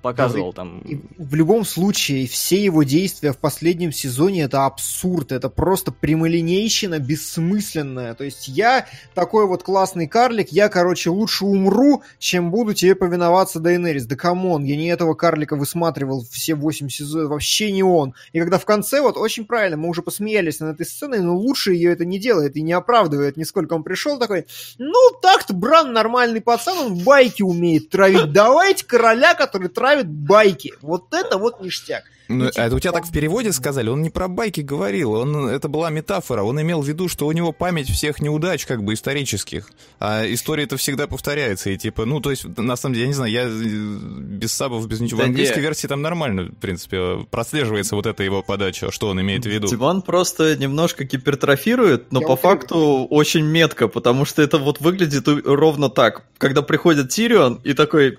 [0.00, 0.78] показывал там...
[0.80, 7.00] И в любом случае, все его действия в последнем сезоне это абсурд, это просто прямолинейщина
[7.00, 8.14] бессмысленная.
[8.14, 13.60] То есть я такой вот классный карлик, я, короче, лучше умру, чем буду тебе повиноваться,
[13.60, 14.06] Дейнерис.
[14.06, 18.14] Да come on, я не этого карлика высматривал все 8 сезонов, вообще не он.
[18.32, 21.74] И когда в конце, вот очень правильно, мы уже посмеялись над этой сценой, но лучше
[21.74, 23.01] ее это не делает и не оправдывает
[23.36, 23.74] нисколько.
[23.74, 24.46] Он пришел такой,
[24.78, 28.32] ну так-то Бран нормальный пацан, он байки умеет травить.
[28.32, 30.74] Давайте короля, который травит байки.
[30.80, 32.04] Вот это вот ништяк.
[32.38, 33.88] Ну, Ну, а это у тебя типа, так в переводе сказали?
[33.88, 36.42] Он не про байки говорил, он, это была метафора.
[36.42, 39.70] Он имел в виду, что у него память всех неудач, как бы, исторических.
[40.00, 41.70] А история это всегда повторяется.
[41.70, 44.86] И типа, ну, то есть, на самом деле, я не знаю, я э, без сабов,
[44.88, 45.18] без ничего.
[45.18, 45.62] Да в английской не.
[45.62, 49.68] версии там нормально, в принципе, прослеживается вот эта его подача, что он имеет в виду.
[49.68, 52.58] Диман просто немножко гипертрофирует, но Я по утрирую.
[52.58, 56.24] факту очень метко, потому что это вот выглядит ровно так.
[56.38, 58.18] Когда приходит Тирион и такой...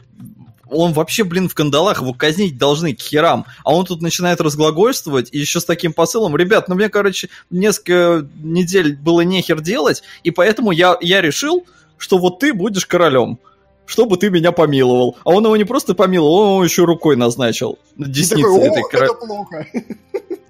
[0.70, 3.46] Он вообще, блин, в кандалах, его казнить должны к херам.
[3.64, 6.36] А он тут начинает разглагольствовать, и еще с таким посылом.
[6.38, 11.66] Ребят, ну мне, короче, несколько недель было нехер делать, и поэтому я, я решил,
[11.98, 13.40] что вот ты будешь королем.
[13.86, 15.18] Чтобы ты меня помиловал.
[15.26, 17.78] А он его не просто помиловал, он его еще рукой назначил.
[17.98, 19.68] На И деснице такой, этой «О, кора- это плохо.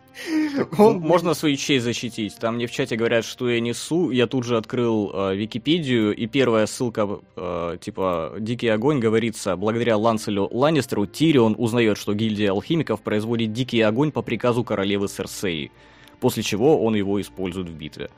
[0.77, 2.35] Он- Можно свою честь защитить.
[2.37, 4.11] Там мне в чате говорят, что я несу.
[4.11, 9.97] Я тут же открыл э, Википедию, и первая ссылка, э, типа «Дикий огонь» говорится, благодаря
[9.97, 15.71] Ланселю Ланнистеру Тирион узнает, что гильдия алхимиков производит дикий огонь по приказу королевы Серсеи,
[16.19, 18.09] после чего он его использует в битве.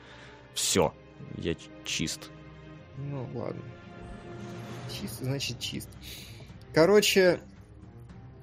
[0.54, 0.92] Все,
[1.38, 2.30] я чист.
[2.98, 3.62] Ну, ладно.
[4.90, 5.88] Чист, значит, чист.
[6.72, 7.40] Короче,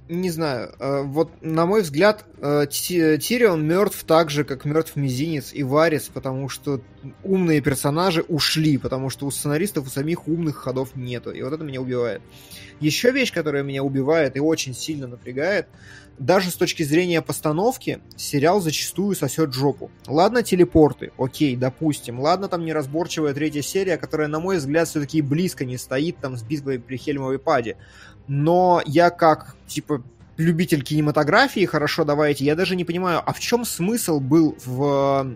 [0.10, 4.96] не знаю, э, вот на мой взгляд, э, Ти- Тирион мертв так же, как мертв
[4.96, 6.82] Мизинец и Варис, потому что
[7.24, 11.64] умные персонажи ушли, потому что у сценаристов у самих умных ходов нету, и вот это
[11.64, 12.22] меня убивает.
[12.80, 15.68] Еще вещь, которая меня убивает и очень сильно напрягает,
[16.20, 19.90] даже с точки зрения постановки, сериал зачастую сосет жопу.
[20.06, 22.20] Ладно, телепорты, окей, допустим.
[22.20, 26.44] Ладно, там неразборчивая третья серия, которая, на мой взгляд, все-таки близко не стоит там с
[26.44, 27.78] битвой при Хельмовой паде.
[28.28, 30.04] Но я как, типа,
[30.38, 35.36] любитель кинематографии, хорошо, давайте, я даже не понимаю, а в чем смысл был в э,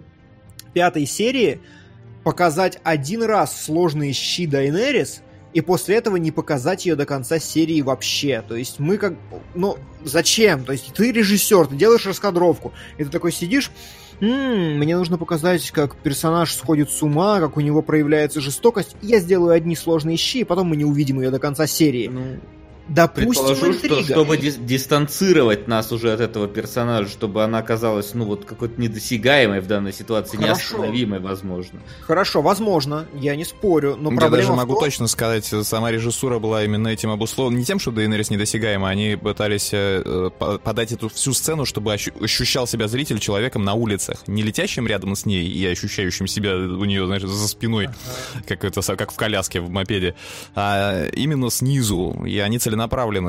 [0.73, 1.61] пятой серии
[2.23, 5.21] показать один раз сложные щи Дайнерис,
[5.53, 8.43] и после этого не показать ее до конца серии вообще.
[8.47, 9.15] То есть мы как...
[9.55, 10.65] Ну, зачем?
[10.65, 13.71] То есть ты режиссер, ты делаешь раскадровку, и ты такой сидишь,
[14.19, 19.19] «М, мне нужно показать, как персонаж сходит с ума, как у него проявляется жестокость, я
[19.19, 22.07] сделаю одни сложные щи, и потом мы не увидим ее до конца серии.
[22.07, 22.39] Ну,
[22.89, 28.23] Допустим, Предположу, что чтобы дис- дистанцировать нас уже от этого персонажа, чтобы она оказалась, ну,
[28.25, 30.53] вот какой-то недосягаемой в данной ситуации, Хорошо.
[30.77, 31.81] неостановимой, возможно.
[32.01, 35.91] Хорошо, возможно, я не спорю, но Я проблема даже в могу том- точно сказать, сама
[35.91, 37.59] режиссура была именно этим обусловлена.
[37.59, 42.23] Не тем, что Дейнерис недосягаема, они пытались э, по- подать эту всю сцену, чтобы ощу-
[42.23, 44.25] ощущал себя зритель человеком на улицах.
[44.27, 47.89] Не летящим рядом с ней и ощущающим себя у нее, знаешь, за спиной,
[48.47, 50.15] как, это, как в коляске в мопеде,
[50.55, 52.23] а именно снизу.
[52.25, 52.76] И они целенаправленно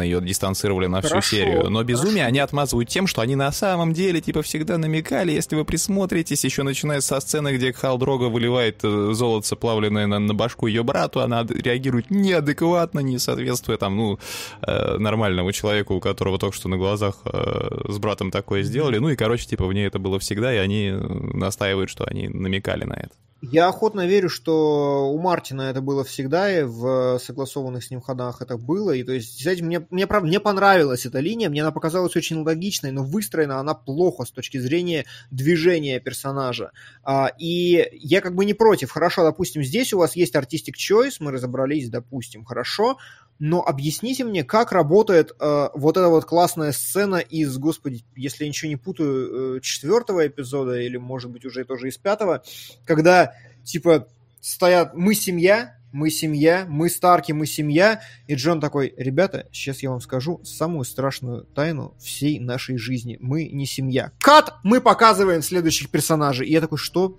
[0.01, 1.71] ее дистанцировали на всю Хорошо, серию.
[1.71, 2.29] Но безумие хорошо.
[2.29, 6.63] они отмазывают тем, что они на самом деле, типа, всегда намекали, если вы присмотритесь, еще
[6.63, 11.21] начиная со сцены, где Хал Дрога выливает э, золото плавленное на, на башку ее брату,
[11.21, 14.19] она реагирует неадекватно, не соответствуя там, ну,
[14.63, 18.99] э, нормальному человеку, у которого только что на глазах э, с братом такое сделали.
[18.99, 22.29] Ну и, короче, типа, в ней это было всегда, и они э, настаивают, что они
[22.29, 23.11] намекали на это.
[23.41, 28.43] Я охотно верю, что у Мартина это было всегда, и в согласованных с ним ходах
[28.43, 28.91] это было.
[28.91, 32.43] И то есть, знаете, мне, мне, правда, мне понравилась эта линия, мне она показалась очень
[32.43, 36.73] логичной, но выстроена она плохо с точки зрения движения персонажа.
[37.05, 38.91] А, и я как бы не против.
[38.91, 42.99] Хорошо, допустим, здесь у вас есть артистик choice, мы разобрались, допустим, хорошо.
[43.39, 48.49] Но объясните мне, как работает э, вот эта вот классная сцена из, господи, если я
[48.49, 52.43] ничего не путаю, э, четвертого эпизода, или, может быть, уже тоже из пятого,
[52.85, 53.35] когда,
[53.65, 54.09] типа,
[54.41, 59.91] стоят «мы семья», «мы семья», «мы Старки», «мы семья», и Джон такой «ребята, сейчас я
[59.91, 63.19] вам скажу самую страшную тайну всей нашей жизни.
[63.21, 64.13] Мы не семья».
[64.19, 64.55] Кат!
[64.65, 66.49] Мы показываем следующих персонажей.
[66.49, 67.19] И я такой «что?»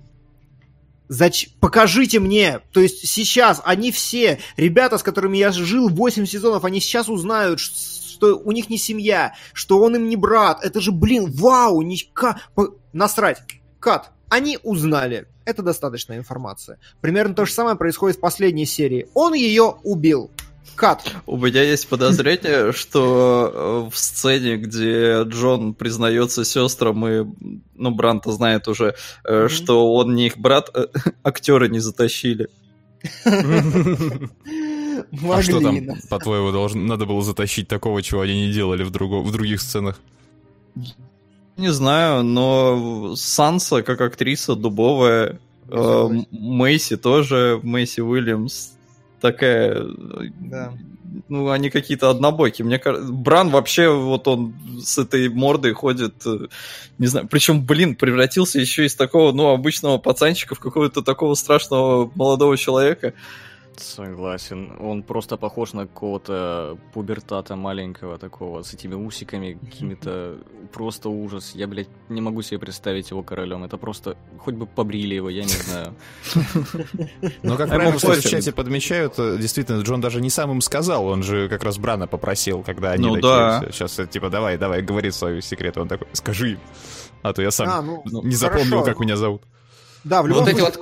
[1.10, 1.50] Зач...
[1.60, 6.80] Покажите мне, то есть сейчас они все, ребята, с которыми я жил 8 сезонов, они
[6.80, 10.64] сейчас узнают, что у них не семья, что он им не брат.
[10.64, 11.98] Это же, блин, вау, не...
[12.14, 12.40] ка-
[12.94, 13.42] насрать.
[13.80, 14.12] Кат.
[14.30, 15.28] Они узнали.
[15.46, 16.80] Это достаточная информация.
[17.02, 19.08] Примерно то же самое происходит в последней серии.
[19.16, 20.30] Он ее убил.
[20.76, 21.16] Кат.
[21.26, 27.26] У меня есть подозрение, что э, в сцене, где Джон признается сестрам и,
[27.76, 30.88] ну, Бранта знает уже, э, что он не их брат, э,
[31.24, 32.50] актеры не затащили.
[33.26, 33.32] а
[35.42, 39.62] что там, по-твоему, надо было затащить такого, чего они не делали в, друго, в других
[39.62, 40.00] сценах?
[41.58, 46.10] Не знаю, но Санса как актриса дубовая, э.
[46.32, 48.79] Мэйси тоже, Мэйси Уильямс
[49.20, 49.86] такая...
[50.40, 50.74] Да.
[51.28, 52.66] Ну, они какие-то однобокие.
[52.66, 54.54] Мне кажется, Бран вообще, вот он
[54.84, 56.48] с этой мордой ходит, э,
[57.00, 62.12] не знаю, причем, блин, превратился еще из такого, ну, обычного пацанчика в какого-то такого страшного
[62.14, 63.14] молодого человека.
[63.80, 64.72] Согласен.
[64.80, 70.38] Он просто похож на какого-то пубертата маленького такого, с этими усиками какими-то.
[70.74, 71.54] Просто ужас.
[71.56, 73.64] Я, блядь, не могу себе представить его королем.
[73.64, 74.18] Это просто...
[74.38, 75.96] Хоть бы побрили его, я не знаю.
[77.44, 81.06] Ну, как правильно, кстати, в чате подмечают, э, действительно, Джон даже не сам им сказал,
[81.06, 83.66] он же как раз Брана попросил, когда они Ну такие, да.
[83.72, 85.78] сейчас, типа, давай, давай, говори свой секрет.
[85.78, 86.60] Он такой, скажи им,
[87.22, 89.44] а то я сам А, ну, не запомнил, как меня зовут.
[90.04, 90.78] Да, в любом Вот эти вот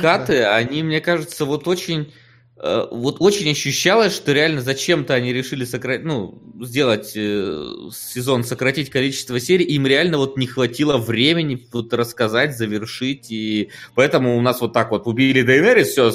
[0.00, 2.12] каты, они, мне кажется, вот очень...
[2.56, 8.90] э, Вот очень ощущалось, что реально зачем-то они решили сократить, ну, сделать э, сезон, сократить
[8.90, 14.60] количество серий, им реально вот не хватило времени вот рассказать, завершить, и поэтому у нас
[14.60, 16.12] вот так вот убили Дейнерис, все,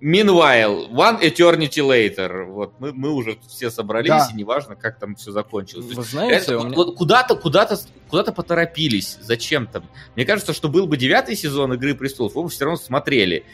[0.00, 4.28] meanwhile, one eternity later, вот, мы, мы уже все собрались, Да.
[4.32, 5.86] и неважно, как там все закончилось.
[5.94, 7.78] Вы знаете, это меня- вот куда-то, куда-то,
[8.08, 9.18] куда-то поторопились.
[9.20, 9.82] Зачем-то?
[10.16, 13.44] Мне кажется, что был бы девятый сезон Игры престолов, вы бы все равно смотрели.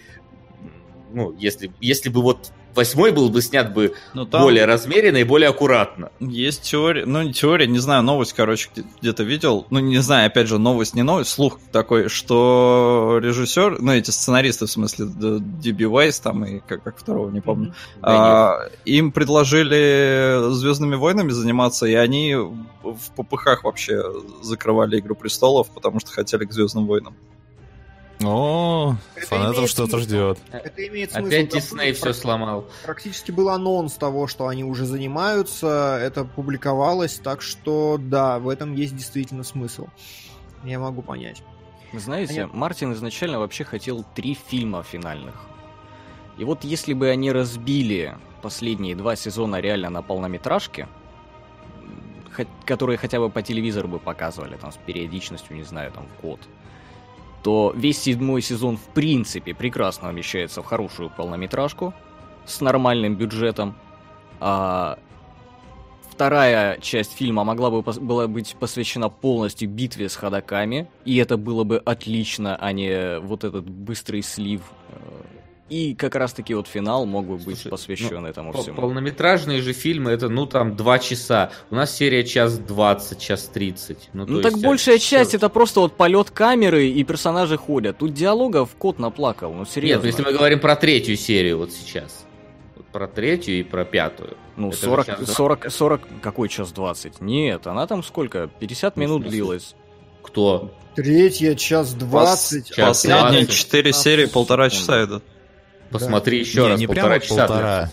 [1.13, 5.25] Ну, если, если бы вот восьмой был бы снят бы Ну, там более размеренно и
[5.25, 6.11] более аккуратно.
[6.21, 9.67] есть теория, ну, не теория, не знаю, новость, короче, где- где-то видел.
[9.71, 14.67] Ну, не знаю, опять же, новость, не новость, слух такой, что режиссер, ну, эти сценаристы,
[14.67, 20.97] в смысле, Диби Вайс там и как, как второго, не помню, А, им предложили Звездными
[20.97, 24.03] войнами заниматься, и они в попыхах вообще
[24.43, 27.15] закрывали Игру престолов, потому что хотели к Звездным войнам.
[28.25, 30.39] О, Это фанатов что-то ждет.
[30.51, 31.27] Это имеет смысл.
[31.27, 32.67] Опять Дисней все сломал.
[32.85, 38.75] Практически был анонс того, что они уже занимаются, это публиковалось, так что да, в этом
[38.75, 39.89] есть действительно смысл.
[40.65, 41.43] Я могу понять.
[41.93, 42.59] Вы знаете, Понятно.
[42.59, 45.35] Мартин изначально вообще хотел три фильма финальных.
[46.39, 50.03] И вот если бы они разбили последние два сезона реально на
[52.37, 56.23] хо- которые хотя бы по телевизору бы показывали, там, с периодичностью, не знаю, там, в
[56.23, 56.41] год,
[57.47, 61.95] то весь седьмой сезон, в принципе, прекрасно вмещается в хорошую полнометражку
[62.45, 63.77] с нормальным бюджетом.
[64.41, 64.99] А
[66.11, 71.63] вторая часть фильма могла бы была быть посвящена полностью битве с ходаками, и это было
[71.63, 74.97] бы отлично, а не вот этот быстрый слив э,
[75.69, 78.77] И как раз-таки вот финал мог бы быть Слушай, посвящен ну, этому всему.
[78.77, 81.51] Полнометражные же фильмы, это, ну, там, два часа.
[81.71, 84.09] У нас серия час двадцать, час тридцать.
[84.13, 85.39] Ну, Ну так есть, большая э, часть всё.
[85.39, 87.99] это просто вот полет камеры и персонажи ходят.
[87.99, 90.03] Тут диалогов кот наплакал, ну Нет, серьезно.
[90.03, 92.25] ну, если мы говорим про третью серию вот сейчас.
[92.77, 94.37] Вот про третью и про пятую.
[94.57, 97.21] Ну, Это же 40, час 40, 40, какой час 20?
[97.21, 98.49] Нет, она там сколько?
[98.61, 99.75] 50 Ну, минут длилась.
[100.23, 100.73] Кто?
[100.95, 102.69] Третья, час двадцать.
[102.73, 103.51] час Последние двадцать.
[103.53, 105.25] 4 серии полтора часа идут.
[105.91, 107.47] Посмотри еще Не, раз, не полтора прямо часа.
[107.47, 107.91] полтора.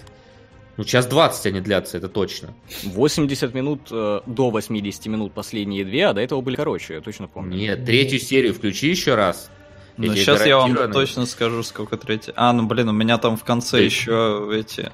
[0.76, 2.54] Ну, час двадцать они длятся, это точно.
[2.84, 7.28] 80 минут э, до 80 минут последние две, а до этого были короче, я точно
[7.28, 7.56] помню.
[7.56, 9.52] Нет, третью серию включи еще раз.
[9.98, 12.34] Ну, сейчас я вам точно скажу, сколько третий.
[12.36, 13.84] А, ну блин, у меня там в конце Да.
[13.84, 14.82] еще эти.
[14.82, 14.91] Нет,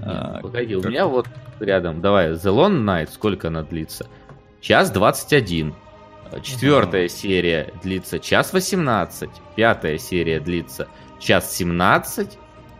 [0.00, 1.26] а, погоди, у как- меня вот
[1.60, 4.06] рядом, давай, The Long Night, сколько она длится?
[4.62, 5.74] Час 21.
[6.42, 9.30] Четвертая серия длится час 18.
[9.54, 10.88] Пятая серия длится
[11.18, 12.38] час 17.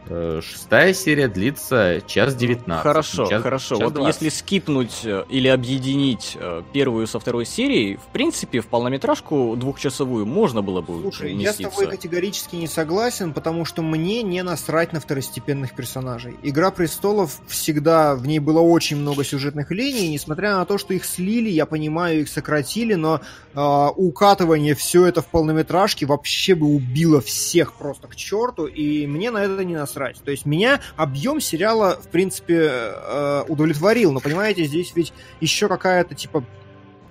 [0.08, 2.82] Э, Шестая серия длится час 19.
[2.82, 3.76] Хорошо, Час- хорошо.
[3.76, 4.22] час вот 20.
[4.22, 10.26] если скипнуть э, или объединить э, первую со второй серией, в принципе, в полнометражку двухчасовую
[10.26, 14.92] можно было бы Слушай, я с тобой категорически не согласен, потому что мне не насрать
[14.92, 16.36] на второстепенных персонажей.
[16.42, 21.04] Игра престолов всегда, в ней было очень много сюжетных линий, несмотря на то, что их
[21.04, 23.20] слили, я понимаю, их сократили, но
[23.54, 29.30] а, укатывание все это в полнометражке вообще бы убило всех просто к черту, и мне
[29.30, 29.95] на это не насрать.
[30.24, 36.14] То есть меня объем сериала, в принципе, э, удовлетворил, но понимаете, здесь ведь еще какая-то
[36.14, 36.44] типа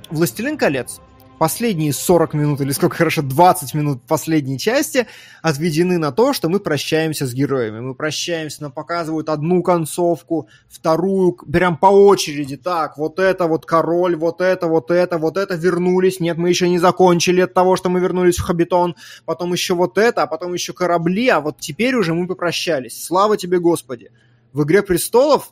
[0.09, 1.01] Властелин колец.
[1.37, 5.05] Последние 40 минут, или сколько хорошо, 20 минут последней части
[5.41, 7.81] отведены на то, что мы прощаемся с героями.
[7.81, 12.55] Мы прощаемся, нам показывают одну концовку, вторую, прям по очереди.
[12.55, 16.21] Так, вот это вот король, вот это, вот это, вот это, вернулись.
[16.21, 18.95] Нет, мы еще не закончили от того, что мы вернулись в Хабитон.
[19.25, 23.03] Потом еще вот это, а потом еще корабли, а вот теперь уже мы попрощались.
[23.03, 24.09] Слава тебе, Господи.
[24.53, 25.51] В «Игре престолов»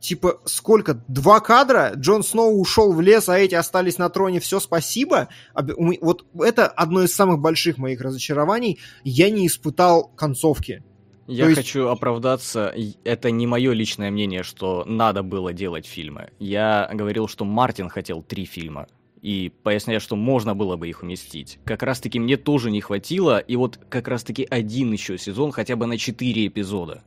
[0.00, 1.02] типа, сколько?
[1.08, 1.92] Два кадра?
[1.94, 4.40] Джон Сноу ушел в лес, а эти остались на троне.
[4.40, 5.28] Все, спасибо.
[5.54, 8.78] Вот это одно из самых больших моих разочарований.
[9.04, 10.82] Я не испытал концовки.
[11.26, 12.74] Я То есть- хочу оправдаться,
[13.04, 16.30] это не мое личное мнение, что надо было делать фильмы.
[16.40, 18.88] Я говорил, что Мартин хотел три фильма.
[19.22, 21.58] И поясняю, что можно было бы их уместить.
[21.66, 25.52] Как раз таки мне тоже не хватило, и вот как раз таки один еще сезон
[25.52, 27.02] хотя бы на четыре эпизода.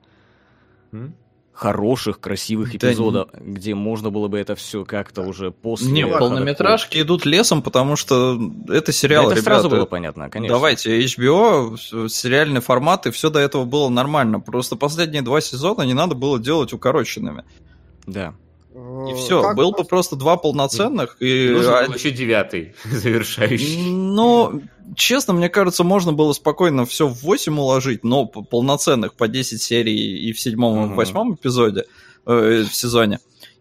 [0.92, 1.16] М?
[1.54, 5.92] Хороших, красивых Да эпизодов, где можно было бы это все как-то уже после...
[5.92, 9.46] Не, полнометражки идут лесом, потому что это Да сериал, это ребята.
[9.46, 10.56] сразу было понятно, конечно.
[10.56, 14.40] Давайте, HBO, с- сериальный формат, и все до этого было нормально.
[14.40, 17.44] Просто последние два сезона не надо было делать укороченными.
[18.08, 18.34] Да.
[19.10, 21.50] И все, был бы просто два полноценных, и...
[21.50, 23.92] Нужен был еще девятый, завершающий.
[23.92, 24.62] Ну,
[24.96, 30.30] честно, мне кажется, можно было спокойно все в 8 уложить, но полноценных по 10 серий
[30.30, 31.86] и в седьмом, и в восьмом эпизоде,
[32.26, 33.20] э, в сезоне.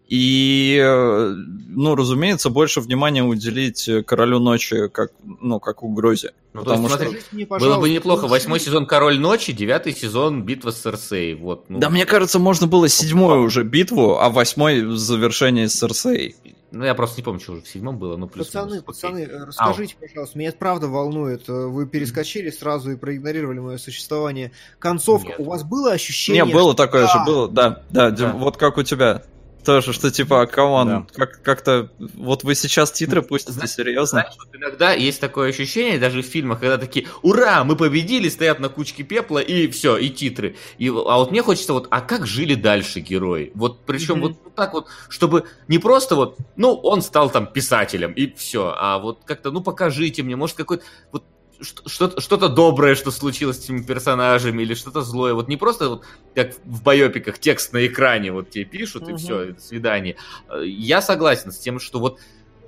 [0.09, 1.33] И, э,
[1.69, 6.33] ну, разумеется, больше внимания уделить э, Королю Ночи как, ну, как угрозе.
[6.53, 8.27] Ну, то Потому есть, что- смотри, мне, Было бы неплохо.
[8.27, 11.33] Восьмой сезон Король ночи, девятый сезон Битва с Серсей.
[11.35, 15.73] Вот, ну, Да, мне кажется, можно было седьмую уже битву, а восьмой в завершении с
[15.79, 16.35] Серсей.
[16.71, 19.45] ну, я просто не помню, что уже в седьмом было, ну, плюс Пацаны, пацаны, э,
[19.45, 21.47] расскажите, пожалуйста, меня это правда волнует.
[21.47, 24.51] Вы перескочили сразу и проигнорировали мое существование.
[24.79, 25.29] Концовка.
[25.29, 25.39] Нет.
[25.39, 26.43] У вас было ощущение...
[26.45, 27.13] Не, было что- такое Да.
[27.13, 28.33] же, было, да, да, Дим, Да.
[28.33, 29.23] вот как у тебя.
[29.65, 31.05] Тоже, что типа, come on, Да.
[31.15, 34.21] как, как-то, вот вы сейчас титры пустите, Знаешь, серьезно?
[34.21, 38.59] Знаешь, вот иногда есть такое ощущение, даже в фильмах, когда такие, ура, мы победили, стоят
[38.59, 40.55] на кучке пепла, и все, и титры.
[40.77, 43.51] И, а вот мне хочется вот, а как жили дальше герои?
[43.55, 48.33] Вот причем вот так вот, чтобы не просто вот, ну, он стал там писателем, и
[48.35, 51.23] все, а вот как-то, ну, покажите мне, может, какой-то, вот,
[51.63, 55.33] что-то, что-то доброе, что случилось с этими персонажами, или что-то злое.
[55.33, 56.03] Вот не просто вот
[56.35, 59.17] как в байопиках текст на экране вот тебе пишут, и Мгм.
[59.17, 60.15] все, до свидания.
[60.63, 62.19] Я согласен с тем, что вот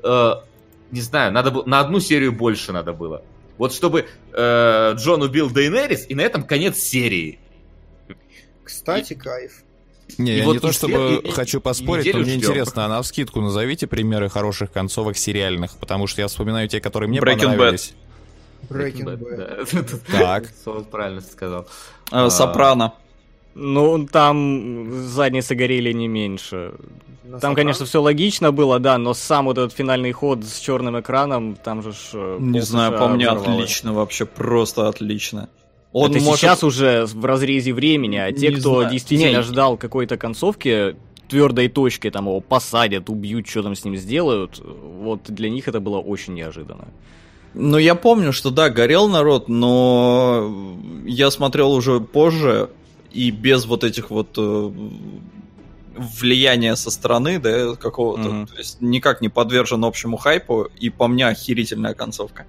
[0.03, 0.31] э,
[0.91, 3.23] не знаю, надо было на одну серию больше надо было.
[3.57, 7.39] Вот чтобы э, Джон убил Дейнерис, и на этом конец серии.
[8.63, 9.63] Кстати, кайф.
[10.17, 12.37] Не, И я вот не то и чтобы и- хочу и поспорить, но мне ждем.
[12.51, 17.09] интересно, а на вскидку назовите примеры хороших концовок сериальных, потому что я вспоминаю те, которые
[17.09, 17.93] мне Breaking Bad.
[18.69, 20.01] Breaking Bad.
[20.11, 20.51] Так.
[20.91, 21.67] Правильно сказал.
[22.11, 22.29] А, А.
[22.29, 22.93] Сопрано.
[23.53, 26.73] Ну, там задницы горели не меньше.
[27.23, 27.55] На Там, Сопрано?
[27.55, 31.81] конечно, все логично было, да, но сам вот этот финальный ход с черным экраном, там
[31.81, 31.95] же ж...
[32.13, 33.47] э, Не знаю, по мне взорвалось.
[33.63, 35.49] отлично, вообще просто отлично.
[35.93, 38.91] Он Это может- сейчас уже в разрезе времени, а те, Не кто знаю.
[38.91, 39.41] действительно Не.
[39.43, 40.97] ждал какой-то концовки,
[41.29, 45.79] твердой точки, там его посадят, убьют, что там с ним сделают, вот для них это
[45.79, 46.89] было очень неожиданно.
[47.57, 52.69] Ну, я помню, что да, горел народ, но я смотрел уже позже,
[53.11, 54.71] и без вот этих вот э,
[55.95, 58.47] влияния со стороны, да, какого-то, Мгм.
[58.47, 62.45] то есть никак не подвержен общему хайпу, и по мне охерительная концовка.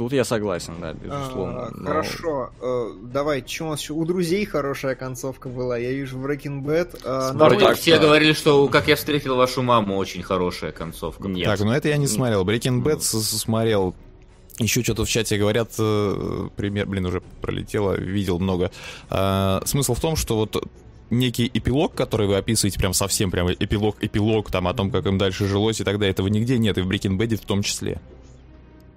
[0.00, 1.66] Тут я согласен, да, безусловно.
[1.66, 3.92] А, но- Хорошо, э, давай, что у нас еще?
[3.92, 6.98] У друзей хорошая концовка была, я вижу в Breaking Bad.
[7.04, 8.06] э, Вроде Спартак, все да.
[8.06, 11.28] говорили, что «Как я встретил вашу маму» очень хорошая концовка.
[11.28, 11.44] Нет.
[11.44, 12.46] Так, ну это я не смотрел.
[12.46, 13.94] Breaking Bad смотрел.
[14.58, 18.70] Еще что-то в чате говорят, э, пример, блин, уже пролетело, видел много.
[19.10, 20.66] А, смысл в том, что вот
[21.10, 25.46] некий эпилог, который вы описываете, прям совсем прям эпилог-эпилог, там о том, как им дальше
[25.46, 28.00] жилось и так далее, этого нигде нет, и в Breaking Bad в том числе.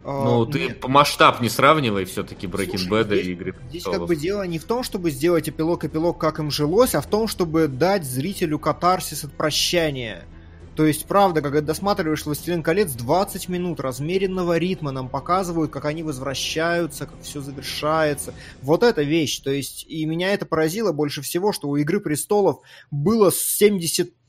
[0.03, 0.88] А, Ну, ты нет.
[0.88, 4.84] масштаб не сравнивай все-таки Breaking Bad и Игры Здесь как бы дело не в том,
[4.84, 10.25] чтобы сделать эпилог-эпилог, как им жилось, а в том, чтобы дать зрителю катарсис от прощания.
[10.75, 16.01] То есть, правда, когда досматриваешь «Властелин колец», 20 минут размеренного ритма нам показывают, как они
[16.01, 18.34] возвращаются, как все завершается.
[18.61, 19.39] Вот эта вещь.
[19.39, 23.30] То есть, и меня это поразило больше всего, что у «Игры престолов» было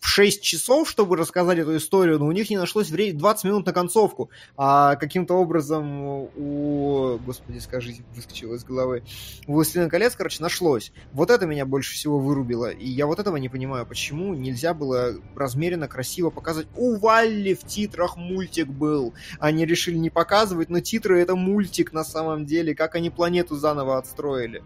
[0.04, 3.72] 76 часов, чтобы рассказать эту историю, но у них не нашлось времени 20 минут на
[3.72, 4.30] концовку.
[4.56, 6.00] А каким-то образом
[6.36, 7.18] у...
[7.24, 9.02] Господи, скажите, выскочило из головы.
[9.46, 10.92] У «Властелина колец», короче, нашлось.
[11.12, 12.70] Вот это меня больше всего вырубило.
[12.70, 16.68] И я вот этого не понимаю, почему нельзя было размеренно, красиво показывать.
[16.76, 19.14] У Валли в титрах мультик был.
[19.38, 22.74] Они решили не показывать, но титры это мультик на самом деле.
[22.74, 24.62] Как они планету заново отстроили.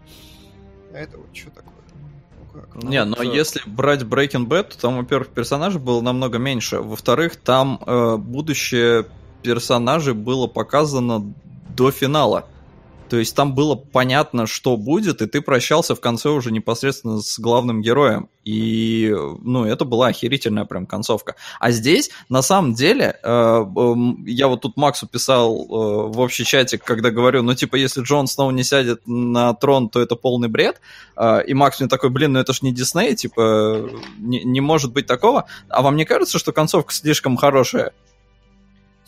[0.93, 1.78] А это вот что такое?
[2.53, 2.83] Как?
[2.83, 6.37] Ну, Не, но вот, э, если брать Breaking Bad, то там, во-первых, персонажей было намного
[6.37, 6.79] меньше.
[6.79, 9.05] Во-вторых, там э, будущее
[9.43, 11.33] персонажей было показано
[11.75, 12.45] до финала.
[13.09, 17.39] То есть там было понятно, что будет, и ты прощался в конце уже непосредственно с
[17.39, 18.29] главным героем.
[18.45, 21.35] И, ну, это была охерительная прям концовка.
[21.59, 26.45] А здесь, на самом деле, э, эм, я вот тут Максу писал э, в общий
[26.45, 30.47] чатик, когда говорю, ну, типа, если Джон Сноу не сядет на трон, то это полный
[30.47, 30.79] бред.
[31.15, 34.93] А, И Макс мне такой, блин, ну это ж не Дисней, типа, не, не может
[34.93, 35.45] быть такого.
[35.67, 37.91] А вам не кажется, что концовка слишком хорошая?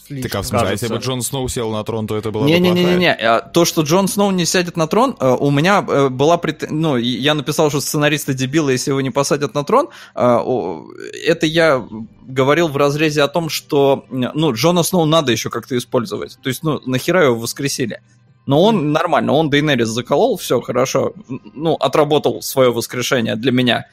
[0.08, 0.46] Так а в Слишком.
[0.46, 2.60] смысле, если бы Джон Сноу сел на трон, то это было бы плохая?
[2.60, 6.38] Не-не-не-не, а то, что Джон Сноу не сядет на трон, э, у меня э, была
[6.38, 6.70] прет...
[6.70, 9.90] ну, я написал, что сценаристы дебилы, если его не посадят на трон.
[10.16, 10.86] О,
[11.26, 11.88] Это я
[12.22, 16.38] говорил в разрезе о том, что, ну, Джона Сноу надо еще как-то использовать.
[16.42, 18.02] То есть, ну, нахера его воскресили?
[18.46, 21.14] Но он нормально, он Дейнерис заколол, все хорошо.
[21.54, 23.86] Ну, отработал свое воскрешение для меня.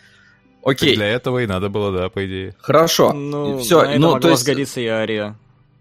[0.64, 0.96] Так Окей.
[0.96, 2.54] Для этого и надо было, да, по идее.
[2.58, 3.12] Хорошо.
[3.12, 4.42] Ну, все, на это ну, могла то есть...
[4.42, 5.36] сгодиться и Ария.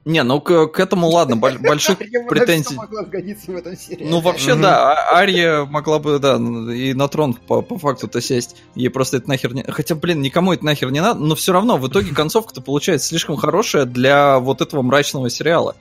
[0.07, 2.75] Не, ну к, к этому ладно, боль- больших претензий.
[2.75, 4.09] могла сгодиться в этом сериале.
[4.09, 8.55] Ну, вообще, да, А- Ария могла бы, да, и на трон по, по факту-то сесть.
[8.73, 9.63] Ей просто это нахер не...
[9.63, 13.35] Хотя, блин, никому это нахер не надо, но все равно в итоге концовка-то получается слишком
[13.35, 15.75] хорошая для вот этого мрачного сериала.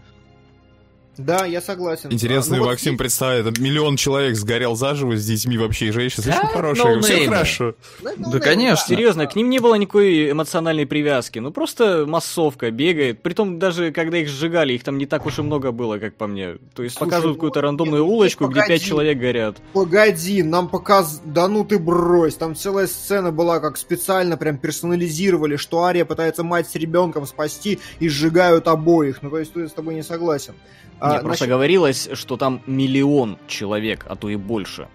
[1.19, 2.13] Да, я согласен.
[2.13, 5.93] Интересно, А, ну вот Максим здесь- представляет, миллион человек сгорел заживо с детьми вообще и.
[5.93, 7.35] Слишком Да, хорошие, все ноунеймы.
[7.35, 7.75] хорошо.
[8.03, 8.87] Ну, это, Да, ну, конечно.
[8.87, 11.39] Серьезно, к ним не было никакой эмоциональной привязки.
[11.39, 13.23] Ну, просто массовка бегает.
[13.23, 16.27] Притом, даже когда их сжигали, их там не так уж и много было, как по
[16.27, 16.57] мне.
[16.75, 18.69] То есть Слушай, показывают ну, какую-то нет, рандомную ну, улочку, где погоди.
[18.75, 19.57] пять человек горят.
[19.73, 21.23] Погоди, нам показ...
[21.25, 26.43] Да ну ты брось, там целая сцена была, как специально прям персонализировали, что Ария пытается
[26.45, 29.23] мать с ребенком спасти и сжигают обоих.
[29.23, 30.55] Ну то есть я с тобой не согласен.
[31.01, 34.89] А, Нет, просто говорилось, что там миллион человек, а то и больше.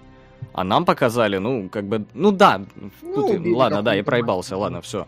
[0.54, 2.62] А нам показали, ну, как бы, ну да,
[3.02, 4.62] Ну, тут убили ладно, да, я проебался, мать.
[4.62, 5.08] ладно, все.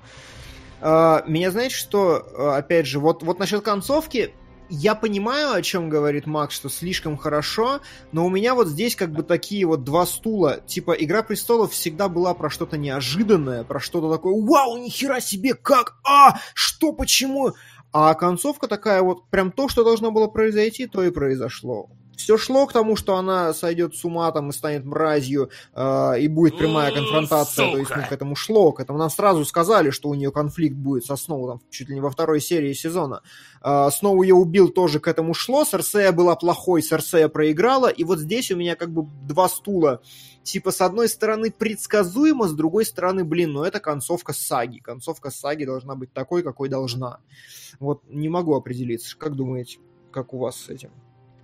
[0.81, 4.33] А, меня знаете, что, а, опять же, вот, вот насчет концовки,
[4.69, 9.11] я понимаю, о чем говорит Макс, что слишком хорошо, но у меня вот здесь как
[9.11, 10.61] бы такие вот два стула.
[10.65, 15.95] Типа, Игра престолов всегда была про что-то неожиданное, про что-то такое, вау, нихера себе, как,
[16.03, 17.53] а, что, почему?
[17.93, 21.89] А концовка такая вот, прям то, что должно было произойти, то и произошло.
[22.17, 26.27] Все шло к тому, что она сойдет с ума там и станет мразью, э, и
[26.27, 27.71] будет прямая конфронтация.
[27.71, 30.75] То есть, ну, к этому шло, к этому нам сразу сказали, что у нее конфликт
[30.75, 33.21] будет со Сноу, там, чуть ли не во второй серии сезона.
[33.63, 35.65] Э, Сноу ее убил, тоже к этому шло.
[35.65, 37.87] Серсея была плохой, Серсея проиграла.
[37.87, 40.01] И вот здесь у меня как бы два стула.
[40.43, 44.79] Типа, с одной стороны, предсказуемо, с другой стороны, блин, ну это концовка саги.
[44.79, 47.19] Концовка саги должна быть такой, какой должна.
[47.79, 49.17] Вот не могу определиться.
[49.17, 49.79] Как думаете,
[50.11, 50.91] как у вас с этим?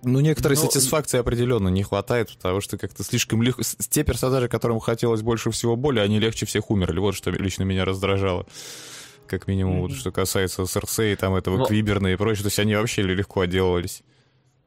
[0.02, 3.62] Ну, некоторой Ну, сатисфакции определенно не хватает, потому что как-то слишком легко...
[3.90, 6.98] Те персонажи, которым хотелось больше всего боли, они легче всех умерли.
[7.00, 8.46] Вот что лично меня раздражало.
[9.26, 9.98] Как минимум, вот Мгм.
[9.98, 12.42] что касается Серсеи, там этого Но- Квиберна и прочее.
[12.42, 14.02] То есть они вообще легко отделывались.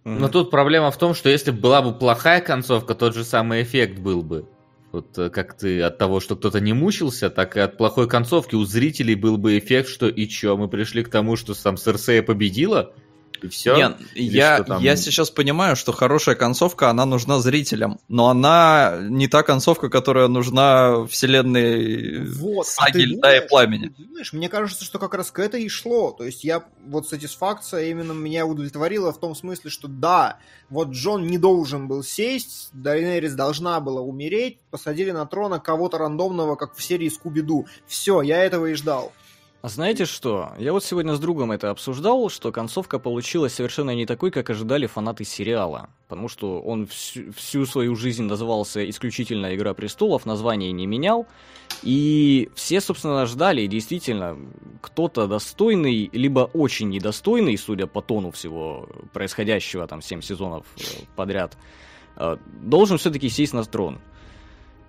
[0.04, 3.64] Но тут проблема в том, что если бы была бы плохая концовка, тот же самый
[3.64, 4.46] эффект был бы.
[4.92, 8.56] Вот э, как ты от того, что кто-то не мучился, так и от плохой концовки
[8.56, 12.22] у зрителей был бы эффект, что и чё, мы пришли к тому, что сам Серсея
[12.22, 12.94] победила?
[13.44, 13.76] И все.
[13.76, 19.28] Не, я, там- я сейчас понимаю, что хорошая концовка, она нужна зрителям, но она не
[19.28, 23.50] та концовка, которая нужна вселенной Вот, а саги ты льда и думаешь?
[23.50, 23.88] пламени.
[23.90, 26.12] Ты Знаешь, мне кажется, что как раз к этой и шло.
[26.12, 30.38] То есть я вот сатисфакция именно меня удовлетворила в том смысле, что да,
[30.70, 36.56] вот Джон не должен был сесть, Дайнерис должна была умереть, посадили на трона кого-то рандомного,
[36.56, 37.66] как в серии Скуби-Ду.
[37.88, 39.12] Все, я этого и ждал.
[39.64, 40.52] А знаете что?
[40.60, 44.88] Я вот сегодня с другом это обсуждал, что концовка получилась совершенно не такой, как ожидали
[44.88, 45.90] фанаты сериала.
[46.10, 51.28] Потому что он всю, всю свою жизнь назывался исключительно «Игра престолов», название не менял.
[51.82, 54.38] И все, собственно, ждали, действительно,
[54.82, 60.82] кто-то достойный, либо очень недостойный, судя по тону всего происходящего, там, 7 сезонов э,
[61.16, 61.58] подряд,
[62.18, 64.02] э, должен все-таки сесть на трон.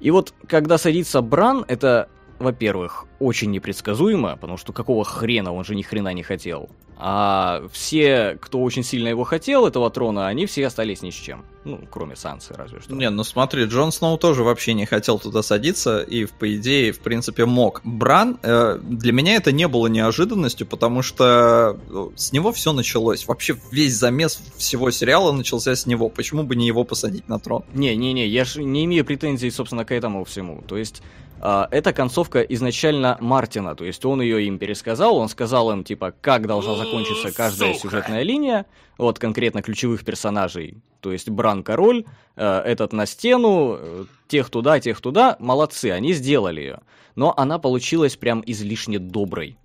[0.01, 2.09] И вот, когда садится Бран, это,
[2.40, 6.68] во-первых, очень непредсказуемо, потому что какого хрена, он же ни хрена не хотел.
[6.96, 11.44] А все, кто очень сильно его хотел, этого трона, они все остались ни с чем.
[11.64, 12.94] Ну, кроме Сансы, разве что.
[12.94, 17.01] Не, ну смотри, Джон Сноу тоже вообще не хотел туда садиться и, по идее, в
[17.01, 17.80] принципе, мог.
[17.84, 23.26] Бран, э, для меня это не было неожиданностью, потому что э, с него все началось.
[23.26, 26.09] Вообще весь замес всего сериала начался с него.
[26.10, 27.64] Почему бы не его посадить на трон?
[27.72, 30.62] Не-не-не, я же не имею претензий, собственно, к этому всему.
[30.68, 31.02] То есть,
[31.40, 36.14] а, эта концовка изначально Мартина, то есть он ее им пересказал, он сказал им, типа,
[36.20, 38.66] как должна закончиться каждая сюжетная линия,
[38.98, 42.04] вот конкретно ключевых персонажей, то есть Бран король,
[42.36, 46.78] э, этот на стену, э, тех туда, тех туда, молодцы, они сделали ее.
[47.16, 49.56] Но она получилась прям излишне доброй,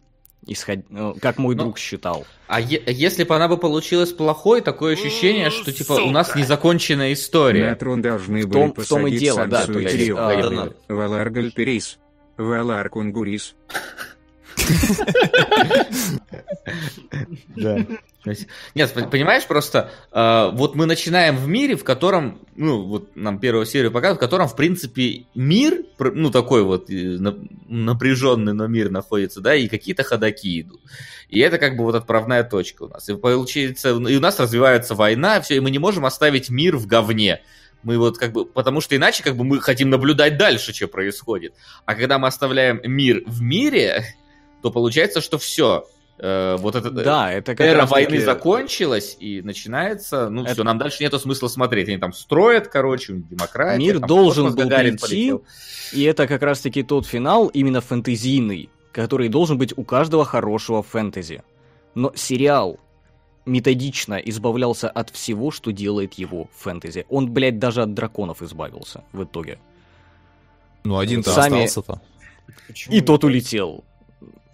[0.46, 0.80] исход...
[0.90, 2.26] ну, как мой Ну, друг считал.
[2.48, 7.14] А е- если бы она бы получилась плохой, такое ощущение, что типа у нас незаконченная
[7.14, 7.70] история.
[7.70, 10.20] На трон должны В были том- в том и посадить дело, да, то есть, Тирион.
[10.20, 10.50] а, Да,
[10.88, 10.94] да.
[10.96, 11.98] Валар Гальперис.
[12.40, 13.56] Валар Кунгурис.
[18.26, 23.16] Есть- Нет, пон- понимаешь, просто э, вот мы начинаем в мире, в котором, ну, вот
[23.16, 27.38] нам первую серию показывают, в котором, в принципе, мир, ну, такой вот на-
[27.68, 30.82] напряженный, но мир находится, да, и какие-то ходаки идут.
[31.30, 33.08] И это как бы вот отправная точка у нас.
[33.08, 36.88] И получается, и у нас развивается война, все, и мы не можем оставить мир в
[36.88, 37.42] говне.
[37.84, 41.54] Мы вот как бы, потому что иначе как бы мы хотим наблюдать дальше, что происходит.
[41.86, 44.04] А когда мы оставляем мир в мире,
[44.62, 45.86] то получается, что все,
[46.18, 50.78] вот это Да, это как эра войны таки- закончилась, и начинается, ну Это- все, нам
[50.78, 51.88] дальше нету смысла смотреть.
[51.88, 53.80] Они там строят, короче, демократия.
[53.80, 55.44] Мир там должен был Гагарин прийти, полетел.
[55.94, 61.42] и это как раз-таки тот финал, именно фэнтезийный, который должен быть у каждого хорошего фэнтези.
[61.96, 62.80] Но сериал
[63.46, 67.06] методично избавлялся от всего, что делает его фэнтези.
[67.10, 69.60] Он, блядь, даже от драконов избавился в итоге.
[70.84, 72.02] Ну, один-то Сами- остался-то.
[72.90, 73.84] И тот улетел.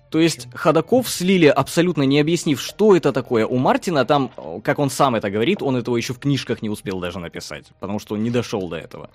[0.10, 3.46] То есть ходаков слили, абсолютно не объяснив, что это такое.
[3.46, 4.32] У Мартина там,
[4.64, 8.00] как он сам это говорит, он этого еще в книжках не успел даже написать, потому
[8.00, 9.10] что он не дошел до этого.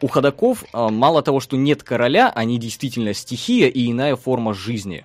[0.00, 5.04] У ходаков э, мало того, что нет короля, они действительно стихия и иная форма жизни.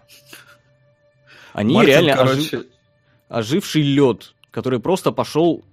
[1.52, 2.64] Они Мартин, реально ожи- короче,
[3.30, 5.64] оживший лед, который просто пошел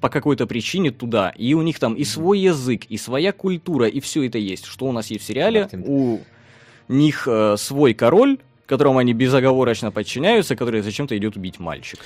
[0.00, 1.30] по какой-то причине туда.
[1.30, 4.66] И у них там и свой язык, и своя культура, и все это есть.
[4.66, 5.68] Что у нас есть в сериале?
[5.72, 6.20] У
[6.88, 12.04] них э, свой король, которому они безоговорочно подчиняются, который зачем-то идет убить мальчика.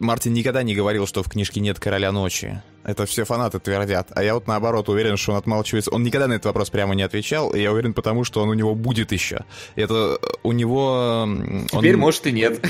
[0.00, 2.62] Э, Мартин никогда не говорил, что в книжке нет короля ночи.
[2.84, 4.08] Это все фанаты твердят.
[4.14, 5.90] А я вот наоборот уверен, что он отмалчивается.
[5.90, 7.50] Он никогда на этот вопрос прямо не отвечал.
[7.54, 9.44] И я уверен, потому что он у него будет еще.
[9.74, 11.26] Это э, у него...
[11.70, 12.64] Теперь, он, может, и нет.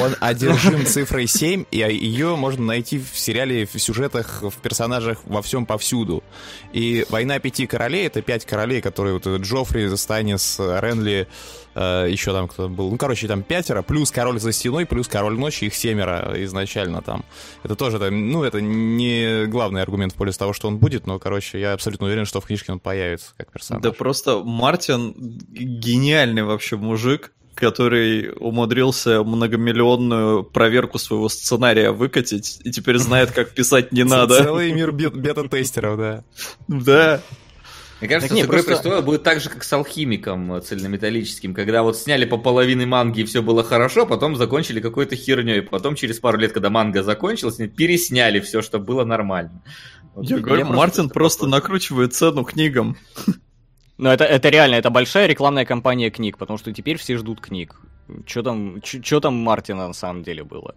[0.00, 5.40] Он одержим цифрой 7, и ее можно найти в сериале, в сюжетах, в персонажах, во
[5.40, 6.22] всем повсюду.
[6.72, 11.26] И «Война пяти королей»— это пять королей, которые вот этот Джоффри, Станис, Ренли,
[11.74, 12.90] э, еще там кто был.
[12.90, 17.24] Ну, короче, там пятеро, плюс король за стеной, плюс король ночи, их семеро изначально там.
[17.62, 21.18] Это тоже, там, ну, это не главный аргумент в пользу того, что он будет, но,
[21.18, 23.82] короче, я абсолютно уверен, что в книжке он появится как персонаж.
[23.82, 32.98] Да просто Мартин гениальный вообще мужик, который умудрился многомиллионную проверку своего сценария выкатить и теперь
[32.98, 34.42] знает, как писать не надо.
[34.42, 36.24] Целый мир бет- бета-тестеров, да.
[36.68, 37.20] Да.
[38.00, 40.60] Мне кажется, Так не, с «Игрой просто- престолов» будет так же, как с алхимиком э,
[40.60, 45.62] цельнометаллическим, когда вот сняли по половине манги и все было хорошо, потом закончили какой-то херней,
[45.62, 49.62] потом через пару лет, когда манга закончилась, пересняли все, чтобы было нормально.
[50.14, 52.96] Вот Я говорю, просто Мартин просто накручивает цену книгам.
[53.96, 57.80] Но это, это реально, это большая рекламная кампания книг, потому что теперь все ждут книг.
[58.26, 60.74] Что там, чё там Мартина на самом деле было?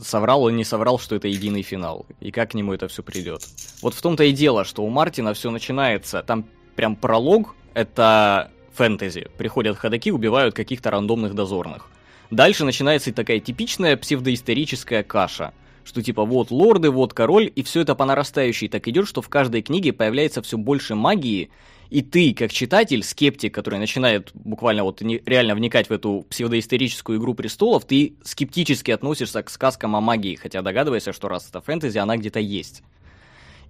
[0.00, 2.06] Соврал он, не соврал, что это единый финал.
[2.20, 3.42] И как к нему это все придет.
[3.82, 6.22] Вот в том-то и дело, что у Мартина все начинается.
[6.22, 6.44] Там
[6.74, 9.28] прям пролог, это фэнтези.
[9.38, 11.88] Приходят ходаки, убивают каких-то рандомных дозорных.
[12.30, 15.52] Дальше начинается такая типичная псевдоисторическая каша–
[15.86, 19.28] что типа вот лорды, вот король, и все это по нарастающей так идет, что в
[19.28, 21.50] каждой книге появляется все больше магии,
[21.90, 27.34] и ты, как читатель, скептик, который начинает буквально вот реально вникать в эту псевдоисторическую игру
[27.34, 32.16] престолов, ты скептически относишься к сказкам о магии, хотя догадываешься, что раз это фэнтези, она
[32.16, 32.82] где-то есть.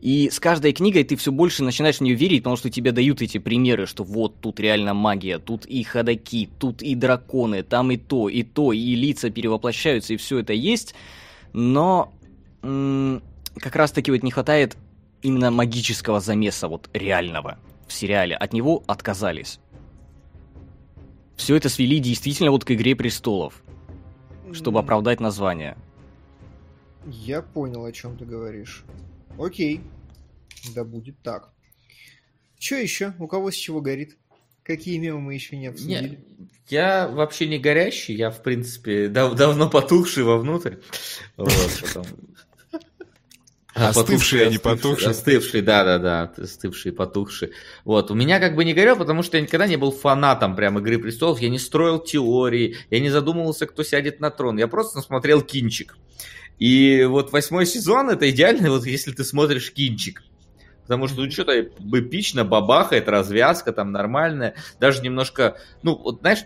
[0.00, 3.22] И с каждой книгой ты все больше начинаешь в нее верить, потому что тебе дают
[3.22, 7.96] эти примеры, что вот тут реально магия, тут и ходаки, тут и драконы, там и
[7.96, 10.94] то, и то, и лица перевоплощаются, и все это есть
[11.56, 12.12] но
[12.62, 13.22] м-
[13.56, 14.76] как раз-таки вот не хватает
[15.22, 18.36] именно магического замеса, вот реального в сериале.
[18.36, 19.60] От него отказались.
[21.36, 23.62] Все это свели действительно вот к «Игре престолов»,
[24.52, 25.76] чтобы оправдать название.
[27.06, 28.84] Я понял, о чем ты говоришь.
[29.38, 29.80] Окей.
[30.74, 31.52] Да будет так.
[32.58, 33.14] Че еще?
[33.18, 34.16] У кого с чего горит?
[34.62, 36.08] Какие мемы мы еще не обсудили?
[36.08, 40.76] Не, я вообще не горящий, я, в принципе, дав давно потухший вовнутрь.
[41.36, 41.52] Вот,
[41.82, 42.06] потом...
[43.76, 45.10] А остывший, а не потухший.
[45.10, 47.52] Остывший, да-да-да, остывший, потухший.
[47.84, 50.78] Вот, у меня как бы не горел, потому что я никогда не был фанатом прям
[50.78, 55.02] «Игры престолов», я не строил теории, я не задумывался, кто сядет на трон, я просто
[55.02, 55.98] смотрел кинчик.
[56.58, 60.22] И вот восьмой сезон это идеально, вот если ты смотришь кинчик.
[60.82, 64.54] Потому что тут что-то эпично, бабахает, развязка там нормальная.
[64.80, 66.44] Даже немножко, ну, вот знаешь,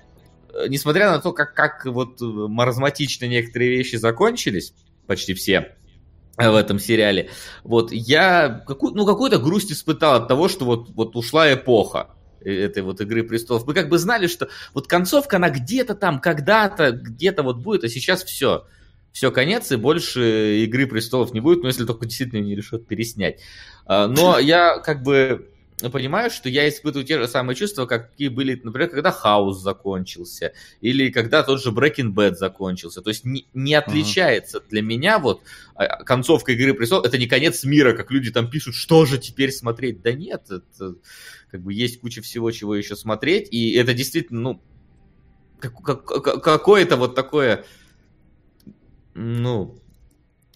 [0.52, 4.72] э, несмотря на то, как, как вот маразматично некоторые вещи закончились,
[5.06, 5.79] почти все, э,
[6.48, 7.30] в этом сериале.
[7.64, 12.10] Вот я какую, ну, какую-то грусть испытал от того, что вот, вот ушла эпоха
[12.44, 13.66] э, этой вот Игры Престолов.
[13.66, 17.88] Мы как бы знали, что вот концовка, она где-то там, когда-то, где-то вот будет, а
[17.88, 18.64] сейчас все
[19.12, 23.40] все, конец, и больше Игры Престолов не будет, но если только действительно не решат переснять.
[23.86, 25.48] А, но я как бы
[25.88, 30.52] понимаю, что я испытываю те же самые чувства, какие были, например, когда Хаус закончился,
[30.82, 33.00] или когда тот же Breaking Bad закончился.
[33.00, 34.68] То есть не, не отличается uh-huh.
[34.68, 35.42] для меня вот
[35.74, 39.52] а, концовка Игры Престолов, это не конец мира, как люди там пишут, что же теперь
[39.52, 40.02] смотреть.
[40.02, 40.96] Да нет, это
[41.50, 44.62] как бы есть куча всего, чего еще смотреть, и это действительно, ну,
[45.58, 47.64] как, как, какое-то вот такое
[49.14, 49.79] ну,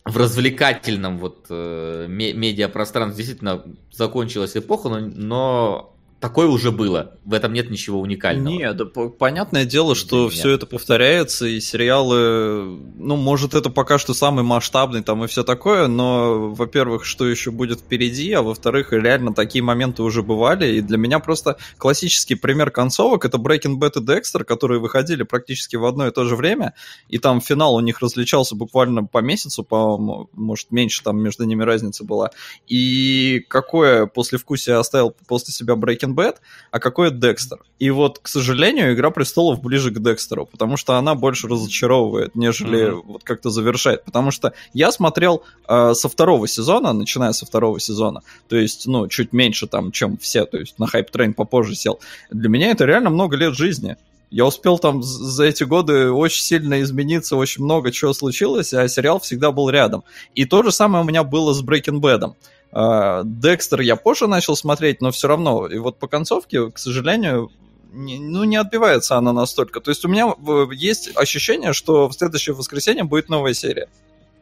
[0.04, 3.24] в развлекательном вот э, медиапространстве.
[3.24, 5.93] Действительно закончилась эпоха, но, но
[6.24, 7.18] такое уже было.
[7.26, 8.48] В этом нет ничего уникального.
[8.48, 14.14] Нет, да, понятное дело, что все это повторяется, и сериалы, ну, может, это пока что
[14.14, 19.34] самый масштабный там и все такое, но, во-первых, что еще будет впереди, а во-вторых, реально
[19.34, 24.00] такие моменты уже бывали, и для меня просто классический пример концовок это Breaking Bad и
[24.00, 26.72] Dexter, которые выходили практически в одно и то же время,
[27.10, 29.98] и там финал у них различался буквально по месяцу, по
[30.32, 32.30] может, меньше там между ними разница была,
[32.66, 36.36] и какое послевкусие оставил после себя Breaking Bad,
[36.70, 37.58] а какой Декстер.
[37.78, 42.90] И вот, к сожалению, Игра престолов ближе к Декстеру, потому что она больше разочаровывает, нежели
[42.90, 43.02] mm-hmm.
[43.04, 44.04] вот как-то завершает.
[44.04, 49.08] Потому что я смотрел э, со второго сезона, начиная со второго сезона, то есть, ну,
[49.08, 52.00] чуть меньше там, чем все, то есть на hype train попозже сел.
[52.30, 53.96] Для меня это реально много лет жизни.
[54.34, 59.20] Я успел там за эти годы очень сильно измениться, очень много чего случилось, а сериал
[59.20, 60.02] всегда был рядом.
[60.34, 62.34] И то же самое у меня было с Breaking Bad.
[62.76, 65.68] А, Декстер я позже начал смотреть, но все равно.
[65.68, 67.52] И вот по концовке, к сожалению,
[67.92, 69.80] не, ну, не отбивается она настолько.
[69.80, 70.34] То есть у меня
[70.72, 73.88] есть ощущение, что в следующее воскресенье будет новая серия.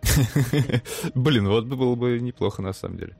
[1.14, 3.16] Блин, вот было бы неплохо на самом деле.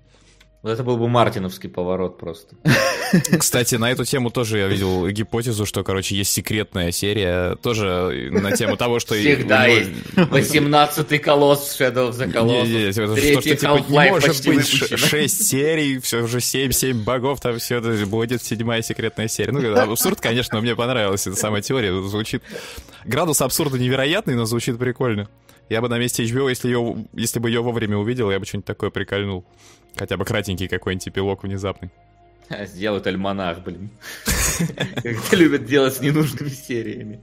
[0.65, 2.55] Это был бы мартиновский поворот просто.
[3.39, 8.53] Кстати, на эту тему тоже я видел гипотезу, что, короче, есть секретная серия, тоже на
[8.53, 9.17] тему того, что...
[9.17, 9.91] Всегда есть.
[10.15, 12.93] 18-й колосс Shadow of the Colossus.
[12.93, 18.07] Что, что, типа, не может быть 6 серий, все уже 7-7 богов, там все это
[18.07, 19.51] будет седьмая секретная серия.
[19.51, 21.93] Ну, абсурд, конечно, мне понравилась эта самая теория.
[22.03, 22.43] Звучит...
[23.05, 25.29] Градус абсурда невероятный, но звучит прикольно.
[25.69, 28.67] Я бы на месте HBO, если, ее, если бы ее вовремя увидел, я бы что-нибудь
[28.67, 29.45] такое прикольнул.
[29.97, 31.91] Хотя бы кратенький какой-нибудь эпилог внезапный.
[32.67, 33.91] Сделают альманах, блин.
[35.03, 37.23] Как любят делать с ненужными сериями.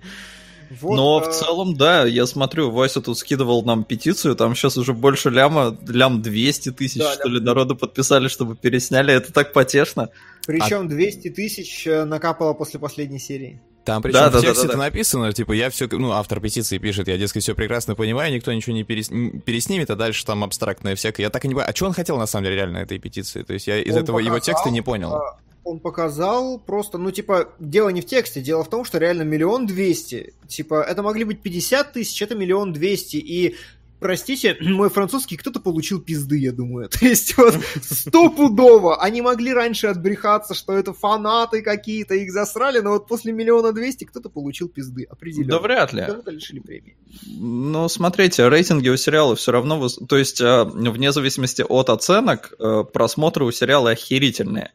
[0.70, 1.30] Вот, Но а...
[1.32, 5.76] в целом, да, я смотрю, Вася тут скидывал нам петицию, там сейчас уже больше ляма,
[5.88, 7.38] лям 200 тысяч, да, что лям...
[7.38, 10.10] ли, народу подписали, чтобы пересняли, это так потешно.
[10.46, 10.90] Причем а...
[10.90, 13.62] 200 тысяч э, накапало после последней серии.
[13.90, 14.80] Там причем да, в тексте да, да, да.
[14.80, 18.76] написано, типа, я все, ну, автор петиции пишет, я, дескать, все прекрасно понимаю, никто ничего
[18.76, 19.08] не перес...
[19.08, 21.24] переснимет, а дальше там абстрактное всякое.
[21.24, 23.42] Я так и не понимаю, а что он хотел, на самом деле, реально этой петиции?
[23.42, 25.20] То есть я из он этого показал, его текста не понял.
[25.64, 29.66] Он показал просто, ну, типа, дело не в тексте, дело в том, что реально миллион
[29.66, 30.34] двести.
[30.48, 33.56] Типа, это могли быть 50 тысяч, это миллион двести, и
[34.00, 36.90] простите, мой французский кто-то получил пизды, я думаю.
[37.00, 39.02] То есть вот стопудово.
[39.02, 44.06] Они могли раньше отбрехаться, что это фанаты какие-то, их засрали, но вот после миллиона двести
[44.06, 45.52] кто-то получил пизды, определенно.
[45.52, 46.06] Да вряд ли.
[46.06, 46.96] Кого-то лишили премии.
[47.26, 49.88] Ну, смотрите, рейтинги у сериала все равно...
[49.88, 54.72] То есть, э, вне зависимости от оценок, э, просмотры у сериала охерительные.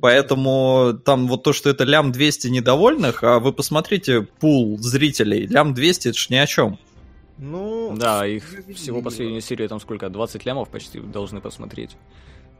[0.00, 5.74] Поэтому там вот то, что это лям 200 недовольных, а вы посмотрите пул зрителей, лям
[5.74, 6.78] 200 это ж ни о чем.
[7.38, 8.44] Ну, Да, их
[8.74, 11.96] всего последнюю серию там сколько, 20 лямов почти должны посмотреть.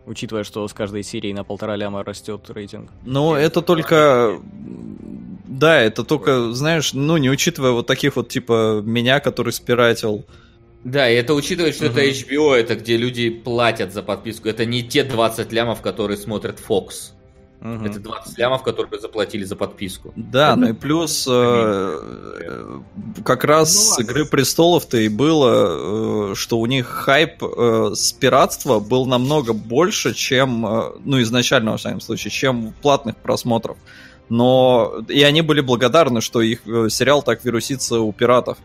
[0.06, 2.90] Учитывая, что с каждой серией на полтора ляма растет рейтинг.
[3.05, 4.38] Ну, это только...
[5.46, 10.26] Да, это только, знаешь, ну, не учитывая вот таких вот, типа, меня, который спиратил.
[10.82, 11.92] Да, и это учитывая, что Мгм.
[11.96, 14.48] это HBO, это где люди платят за подписку.
[14.48, 17.14] Это не те 20 лямов, которые смотрят Fox.
[17.65, 17.86] Мгм.
[17.86, 20.12] Это 20 лямов, которые заплатили за подписку.
[20.16, 22.81] Да, ну и плюс э,
[23.24, 23.99] как раз Ну с.
[24.01, 30.12] Игры Престолов-то и было, э, что у них хайп э, с пиратства был намного больше,
[30.12, 33.78] чем, э, ну, изначально, во всяком случае, чем платных просмотров.
[34.28, 38.59] Но и они были благодарны, что их э, сериал так вирусится у пиратов.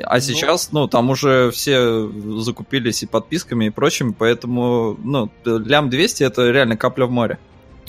[0.00, 0.20] А Ну.
[0.20, 2.08] сейчас, ну, там уже все
[2.38, 7.38] закупились и подписками, и прочим, поэтому, ну, лям 200 это реально капля в море.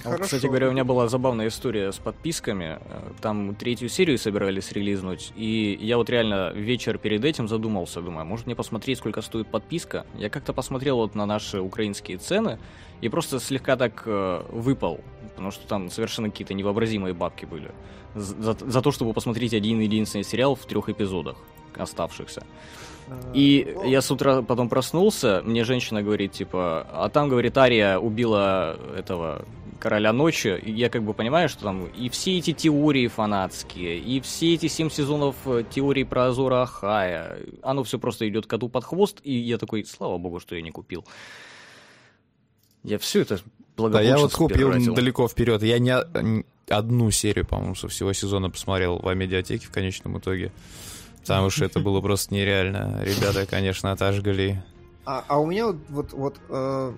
[0.04, 0.24] А вот, Хорошо.
[0.24, 2.80] кстати говоря, у меня была забавная история с подписками.
[2.80, 8.26] Э, Там третью серию собирались релизнуть, и я вот реально вечер перед этим задумался, думаю,
[8.26, 10.06] может мне посмотреть, сколько стоит подписка?
[10.18, 12.58] Я как-то посмотрел вот на наши украинские цены
[13.02, 17.72] и просто слегка так э, выпал, потому что там совершенно какие-то невообразимые бабки были.
[18.16, 21.38] За, за то, чтобы посмотреть один единственный сериал в трех эпизодах
[21.78, 22.44] оставшихся.
[23.08, 27.58] А, И ну, я с утра потом проснулся, мне женщина говорит, типа, а там, говорит,
[27.58, 29.46] Ария убила этого
[29.82, 34.54] короля ночи, я как бы понимаю, что там и все эти теории фанатские, и все
[34.54, 39.20] эти семь сезонов э, теорий про Азора Ахая, оно все просто идет коту под хвост,
[39.24, 41.04] и я такой, слава богу, что я не купил.
[42.84, 43.44] Я все это Да,
[43.76, 44.96] благополучно я вот купил спиратил.
[44.96, 45.64] далеко вперед.
[45.64, 50.52] Я не одну серию, по-моему, со всего сезона посмотрел в медиатеке в конечном итоге.
[51.22, 53.04] Потому что это было просто нереально.
[53.04, 54.62] Ребята, конечно, отожгли.
[55.06, 56.94] А, а у меня вот, вот, вот э,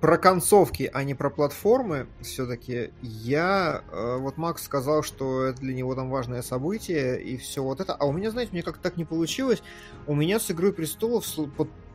[0.00, 5.74] про концовки, а не про платформы, все-таки я, э, вот Макс сказал, что это для
[5.74, 8.96] него там важное событие и все вот это, а у меня, знаете, мне как-то так
[8.96, 9.62] не получилось.
[10.06, 11.24] У меня с Игрой Престолов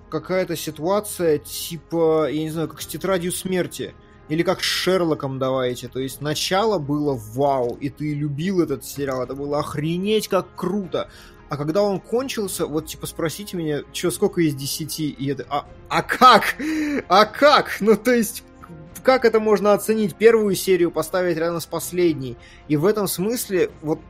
[0.09, 3.93] какая-то ситуация типа, я не знаю, как с Тетрадью Смерти.
[4.29, 5.87] Или как с Шерлоком давайте.
[5.87, 9.23] То есть начало было вау, и ты любил этот сериал.
[9.23, 11.09] Это было охренеть как круто.
[11.49, 14.99] А когда он кончился, вот типа спросите меня, что, сколько из 10?
[14.99, 16.55] И это, а, а как?
[17.07, 17.77] А как?
[17.79, 18.43] Ну, то есть,
[19.07, 20.15] как это можно оценить?
[20.15, 22.35] Первую серию поставить рядом с последней.
[22.67, 24.01] И в этом смысле вот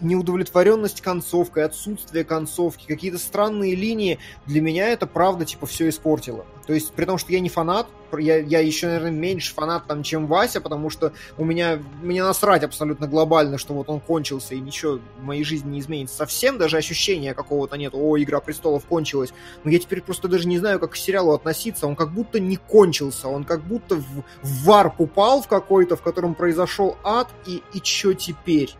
[0.00, 6.46] неудовлетворенность концовкой, отсутствие концовки, какие-то странные линии, для меня это правда типа все испортило.
[6.66, 7.86] То есть, при том, что я не фанат,
[8.18, 12.64] я, я еще, наверное, меньше фанат там, чем Вася, потому что у меня, мне насрать
[12.64, 16.76] абсолютно глобально, что вот он кончился, и ничего в моей жизни не изменится совсем, даже
[16.76, 19.32] ощущения какого-то нет, о, Игра Престолов кончилась.
[19.64, 22.56] Но я теперь просто даже не знаю, как к сериалу относиться, он как будто не
[22.56, 27.62] кончился, он как будто в, в варп упал в какой-то, в котором произошел ад, и,
[27.72, 28.74] и чё теперь?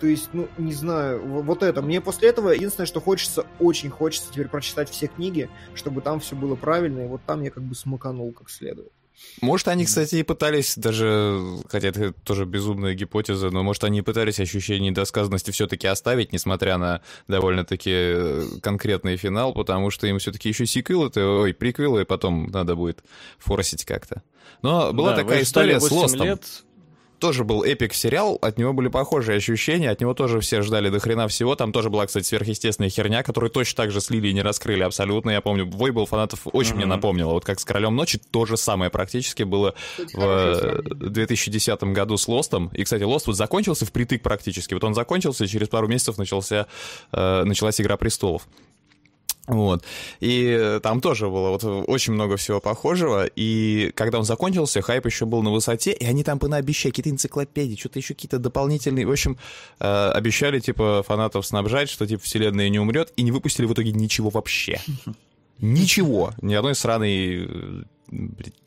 [0.00, 1.80] То есть, ну, не знаю, вот это.
[1.82, 6.36] Мне после этого единственное, что хочется, очень хочется теперь прочитать все книги, чтобы там все
[6.36, 8.92] было правильно, и вот там я как бы смаканул как следует.
[9.40, 14.02] Может, они, кстати, и пытались даже, хотя это тоже безумная гипотеза, но может, они и
[14.02, 20.48] пытались ощущение недосказанности все-таки оставить, несмотря на довольно-таки э, конкретный финал, потому что им все-таки
[20.48, 23.04] еще сиквелы, ой, приквелы потом надо будет
[23.38, 24.22] форсить как-то.
[24.62, 26.26] Но была Да, такая история с 8 Лостом.
[26.26, 26.64] лет,
[27.24, 30.98] Тоже был эпик сериал, от него были похожие ощущения, от него тоже все ждали до
[31.00, 31.56] хрена всего.
[31.56, 35.30] Там тоже была, кстати, сверхъестественная херня, которую точно так же слили и не раскрыли абсолютно.
[35.30, 36.96] Я помню, вой был фанатов очень мне Мгм.
[36.96, 37.32] напомнило.
[37.32, 41.10] Вот как с Королем ночи то же самое практически было Кстати, в хорошее э, сравнение.
[41.12, 42.68] 2010 году с Лостом.
[42.74, 44.74] И, кстати, Лост вот закончился впритык практически.
[44.74, 46.66] Вот он закончился, и через пару месяцев начался,
[47.10, 48.46] э, началась «Игра престолов».
[49.46, 49.84] Вот.
[50.20, 53.26] И там тоже было вот очень много всего похожего.
[53.36, 57.76] И когда он закончился, хайп еще был на высоте, и они там понаобещали какие-то энциклопедии,
[57.76, 59.06] что-то еще какие-то дополнительные.
[59.06, 59.36] В общем,
[59.80, 63.92] э, обещали, типа, фанатов снабжать, что, типа, вселенная не умрет, и не выпустили в итоге
[63.92, 64.80] ничего вообще.
[65.60, 66.32] Ничего.
[66.42, 67.46] Ни одной сраной...
[67.46, 67.82] э,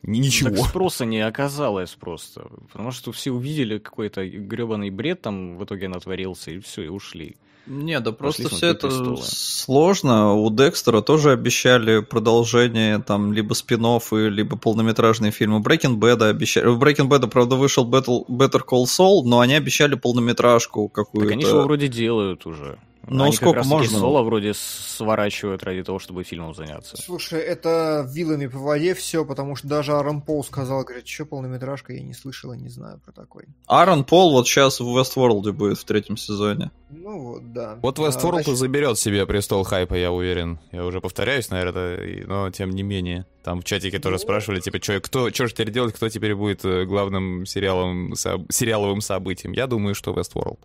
[0.03, 0.49] Ничего.
[0.55, 2.47] Так спроса не оказалось просто.
[2.71, 7.35] Потому что все увидели какой-то гребаный бред там в итоге натворился, и все, и ушли.
[7.67, 9.17] Не, да просто все это «Престолы».
[9.21, 10.33] сложно.
[10.33, 15.59] У Декстера тоже обещали продолжение, там, либо спин либо полнометражные фильмы.
[15.59, 16.67] Breaking Bad обещали.
[16.67, 21.27] В Breaking Bad, правда, вышел Battle, Better Call Saul, но они обещали полнометражку какую-то.
[21.27, 22.79] Так они же вроде делают уже.
[23.09, 23.99] Ну, Они сколько как можно?
[23.99, 26.97] соло вроде сворачивают ради того, чтобы фильмом заняться.
[26.97, 31.93] Слушай, это вилами по воде все, потому что даже Аарон Пол сказал, говорит, что полнометражка,
[31.93, 33.45] я не слышала, не знаю про такой.
[33.67, 36.71] Аарон Пол вот сейчас в Westworld будет в третьем сезоне.
[36.89, 37.77] Ну вот, да.
[37.81, 40.59] Вот А, Westworld и значит, заберет себе престол хайпа, я уверен.
[40.71, 43.25] Я уже повторяюсь, наверное, но тем не менее.
[43.43, 44.19] Там в чатике тоже Ну.
[44.19, 48.45] спрашивали, типа, что кто, чё же теперь делать, кто теперь будет э, главным сериалом, со-
[48.49, 49.53] сериаловым событием.
[49.53, 50.59] Я думаю, что Westworld.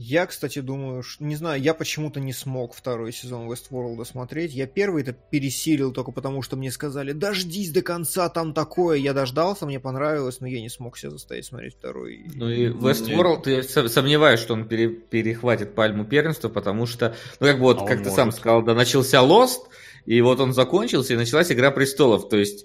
[0.00, 4.54] Я, кстати, думаю, ш- не знаю, я почему-то не смог второй сезон Westworld смотреть.
[4.54, 8.96] Я первый это пересилил только потому, что мне сказали, дождись до конца, там такое.
[8.98, 12.26] Я дождался, мне понравилось, но я не смог себя заставить смотреть второй.
[12.32, 17.46] Ну и Westworld, я со- сомневаюсь, что он пере- перехватит пальму первенства, потому что, ну
[17.48, 18.14] как бы вот, А как ты может.
[18.14, 19.62] сам сказал, да, начался Lost,
[20.06, 22.64] и вот он закончился, и началась Игра Престолов, то есть,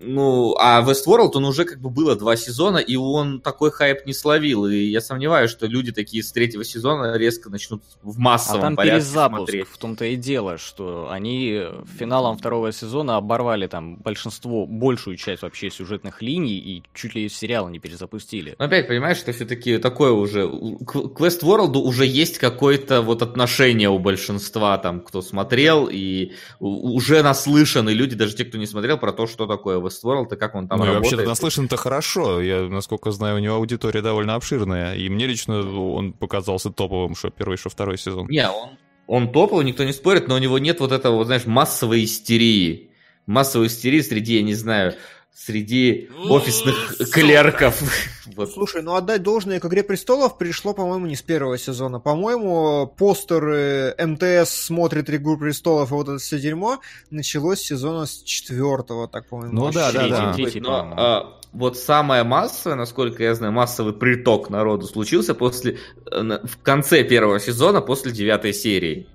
[0.00, 4.14] ну, а Westworld, он уже как бы было два сезона, и он такой хайп не
[4.14, 8.60] словил, и я сомневаюсь, что люди такие с третьего сезона резко начнут в А массовом
[8.60, 9.68] там порядке перезапуск, смотреть.
[9.68, 11.64] в том-то и дело, что они
[11.98, 17.68] финалом второго сезона оборвали там большинство, большую часть вообще сюжетных линий и чуть ли сериал
[17.68, 18.54] не перезапустили.
[18.58, 20.48] Но опять, понимаешь, что все-таки такое уже...
[20.48, 27.90] К Westworld уже есть какое-то вот отношение у большинства, там, кто смотрел, и уже наслышаны
[27.90, 30.78] люди, даже те, кто не смотрел, про то, что такое Westworld и как он там
[30.78, 31.12] ну, работает.
[31.12, 32.40] вообще-то наслышан-то хорошо.
[32.40, 34.94] Я, насколько знаю, у него аудитория довольно обширная.
[34.94, 38.26] И мне лично он показался топовым, что первый, что второй сезон.
[38.28, 38.70] Не, он,
[39.06, 42.92] он топовый, никто не спорит, но у него нет вот этого, вот, знаешь, массовой истерии.
[43.26, 44.94] Массовой истерии среди, я не знаю,
[45.34, 47.82] среди офисных клерков.
[48.36, 48.52] Вот.
[48.52, 51.98] Слушай, ну отдать должное к «Игре престолов» пришло, по-моему, не с первого сезона.
[51.98, 56.78] По-моему, постеры МТС смотрит «Игру престолов» и вот это все дерьмо
[57.10, 59.52] началось с сезона с четвертого, так, по-моему.
[59.52, 60.32] Ну да, да, да.
[60.32, 65.78] третий, Но, а, вот самое массовое, насколько я знаю, массовый приток народу случился после
[66.10, 69.08] э, в конце первого сезона, после девятой серии.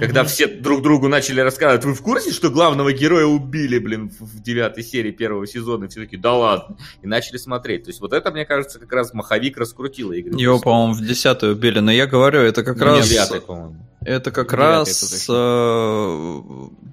[0.00, 4.42] Когда все друг другу начали рассказывать, вы в курсе, что главного героя убили, блин, в
[4.42, 5.84] девятой серии первого сезона?
[5.84, 6.76] И все такие, да ладно.
[7.02, 7.84] И начали смотреть.
[7.84, 10.38] То есть вот это, мне кажется, как раз маховик раскрутило игру.
[10.38, 13.08] Его, по-моему, в десятую убили, но я говорю, это как Ну, раз...
[13.08, 13.76] девятый, по-моему.
[14.02, 16.40] Это как раз э,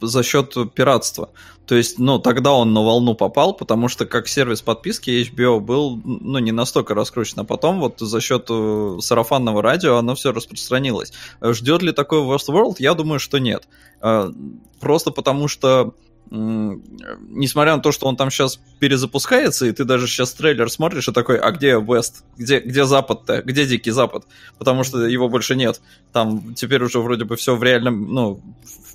[0.02, 1.30] за счет пиратства.
[1.66, 6.02] То есть, ну, тогда он на волну попал, потому что как сервис подписки HBO был,
[6.04, 11.14] ну, не настолько раскручен, а потом вот за счет э, сарафанного радио оно все распространилось.
[11.42, 12.76] Ждет ли такой Westworld?
[12.80, 13.68] Я думаю, что нет.
[14.02, 14.32] Э,
[14.80, 15.94] Просто потому что
[16.30, 21.12] несмотря на то, что он там сейчас перезапускается, и ты даже сейчас трейлер смотришь и
[21.12, 22.24] такой, а где West?
[22.38, 23.42] Где, где Запад-то?
[23.42, 24.26] Где Дикий Запад?
[24.58, 25.82] Потому что его больше нет.
[26.12, 28.42] Там теперь уже вроде бы все в реальном, ну,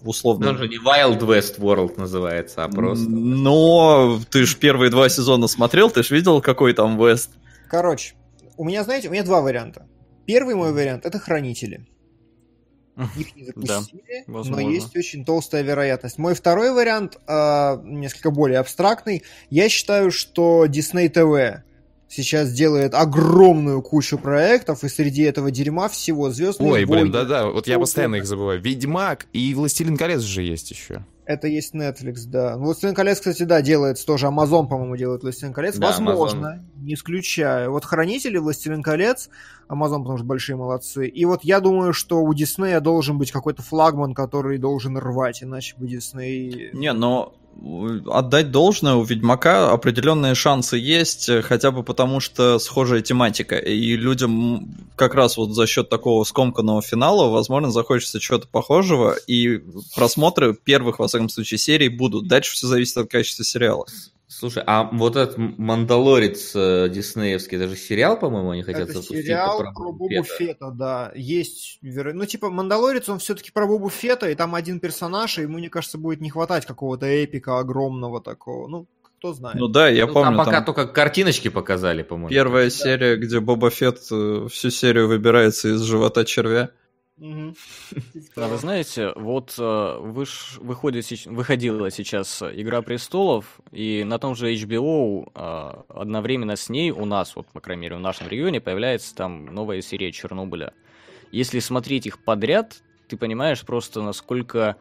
[0.03, 0.51] в условном.
[0.51, 3.09] Он же не Wild West World называется, а просто...
[3.09, 7.31] Но ты ж первые два сезона смотрел, ты ж видел, какой там Вест.
[7.69, 8.15] Короче,
[8.57, 9.87] у меня, знаете, у меня два варианта.
[10.27, 11.87] Первый мой вариант— это «Хранители».
[13.17, 14.69] Их не Да, запустили, но возможно.
[14.69, 16.19] есть очень толстая вероятность.
[16.19, 19.23] Мой второй вариант, а, несколько более абстрактный.
[19.49, 21.63] Я считаю, что Disney TV
[22.09, 27.67] сейчас делает огромную кучу проектов, и среди этого дерьма всего звездные Ой, блин, да-да, вот
[27.67, 28.61] я постоянно их забываю.
[28.61, 31.05] Ведьмак и Властелин колец же есть еще.
[31.25, 32.57] Это есть Netflix, да.
[32.57, 34.27] Ну, «Властелин колец», кстати, да, делается тоже.
[34.27, 35.77] Amazon, по-моему, делает «Властелин колец».
[35.77, 37.71] Да, Возможно, не исключаю.
[37.71, 39.29] Вот «Хранители», «Властелин колец»,
[39.69, 41.07] Amazon, потому что большие молодцы.
[41.07, 45.77] И вот я думаю, что у Диснея должен быть какой-то флагман, который должен рвать, иначе
[45.77, 46.71] бы Дисней...
[46.73, 47.35] Не, но
[48.11, 53.57] отдать должное, у Ведьмака определенные шансы есть, э, хотя бы потому что схожая тематика.
[53.57, 59.61] И людям как раз вот за счет такого скомканного финала, возможно, захочется чего-то похожего, и
[59.95, 62.27] просмотры первых, во всяком случае, серий будут.
[62.27, 63.87] Дальше все зависит от качества сериала.
[64.39, 69.27] Слушай, а вот этот Мандалорец э, диснеевский, даже сериал, по-моему, они хотят Это запустить.
[69.27, 70.23] сериал про про Бобу.
[70.25, 71.13] Фета, да.
[71.15, 75.59] Есть, ну, типа, Мандалорец, он все-таки про Бобу Фета, и там один персонаж, и ему,
[75.59, 78.69] мне кажется, будет не хватать какого-то эпика огромного такого.
[78.69, 78.87] Ну,
[79.19, 79.57] кто знает.
[79.57, 82.31] Ну да, я Ну, помню, там пока там только картиночки показали, по-моему.
[82.31, 86.71] первая серия, где Боба Фетт э, всю серию выбирается из живота червя.
[88.37, 94.53] Да, вы знаете, вот э, выш- выходит, выходила сейчас «Игра престолов», и на том же
[94.55, 99.15] HBO э, одновременно с ней у нас, вот, по крайней мере, в нашем регионе, появляется
[99.15, 100.73] там новая серия «Чернобыля».
[101.31, 104.77] Если смотреть их подряд, ты понимаешь просто, насколько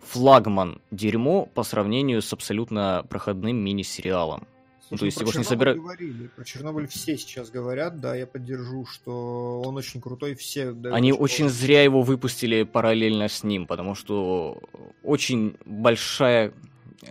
[0.00, 4.46] флагман дерьмо по сравнению с абсолютно проходным мини-сериалом.
[4.88, 6.30] Ну, то Слушай, есть его ж не собирают- говорили.
[6.36, 11.46] Про Чернобыль все сейчас говорят, да, я поддержу, что он очень крутой, все Они очень
[11.46, 14.62] очень зря его выпустили параллельно с ним, потому что
[15.02, 16.52] очень большая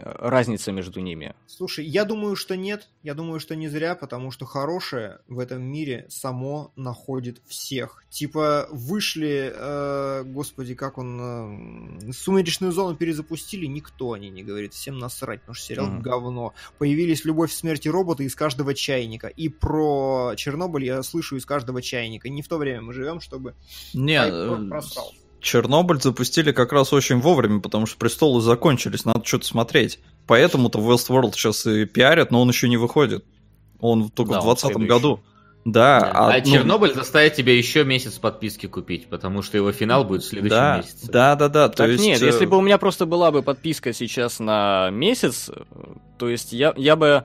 [0.03, 1.35] разница между ними?
[1.47, 2.89] Слушай, я думаю, что нет.
[3.03, 8.03] Я думаю, что не зря, потому что хорошее в этом мире само находит всех.
[8.09, 14.73] Типа вышли, э, господи, как он, э, сумеречную зону перезапустили, никто о ней не говорит.
[14.73, 16.01] Всем насрать, потому что сериал Мгм.
[16.01, 16.53] говно.
[16.77, 19.27] Появились любовь, смерть и роботы из каждого чайника.
[19.27, 22.29] И про Чернобыль я слышу из каждого чайника.
[22.29, 23.55] Не в то время мы живем, чтобы
[23.93, 25.11] Не, э, просрал.
[25.45, 29.99] Чернобыль запустили как раз очень вовремя, потому что престолы закончились, надо что-то смотреть.
[30.25, 33.23] Поэтому-то Westworld сейчас и пиарят, но он еще не выходит.
[33.79, 34.87] Он только Да, в он 2020 следующий.
[34.89, 35.23] году.
[35.63, 40.03] Да, А, а, ну, Чернобыль заставит тебя еще месяц подписки купить, потому что его финал
[40.03, 41.11] будет в следующем да, месяце.
[41.11, 41.69] да, да, да.
[41.69, 44.89] То так есть, нет, э, если бы у меня просто была бы подписка сейчас на
[44.89, 45.61] месяц, э,
[46.17, 47.23] то есть я, я бы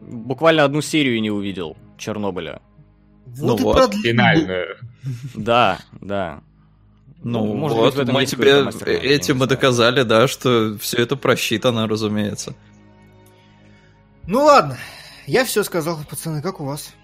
[0.00, 2.62] буквально одну серию не увидел Чернобыля.
[3.26, 4.02] Вот и вот, продлили.
[4.02, 4.76] Финальную.
[5.34, 6.40] Да, да.
[7.22, 8.64] Ну, может вот, быть, мы тебе
[9.00, 12.54] этим мы доказали, да, что все это просчитано, разумеется.
[14.26, 14.78] Ну ладно,
[15.26, 16.94] я все сказал, пацаны, как у вас?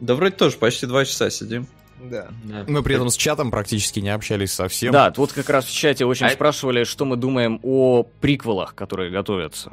[0.00, 1.68] Да вроде тоже почти два часа сидим.
[2.02, 2.28] Да.
[2.44, 2.64] Да.
[2.66, 4.92] Мы при этом с чатом практически не общались совсем.
[4.92, 9.10] Да, вот как раз в чате очень А- спрашивали, что мы думаем о приквелах, которые
[9.10, 9.72] готовятся.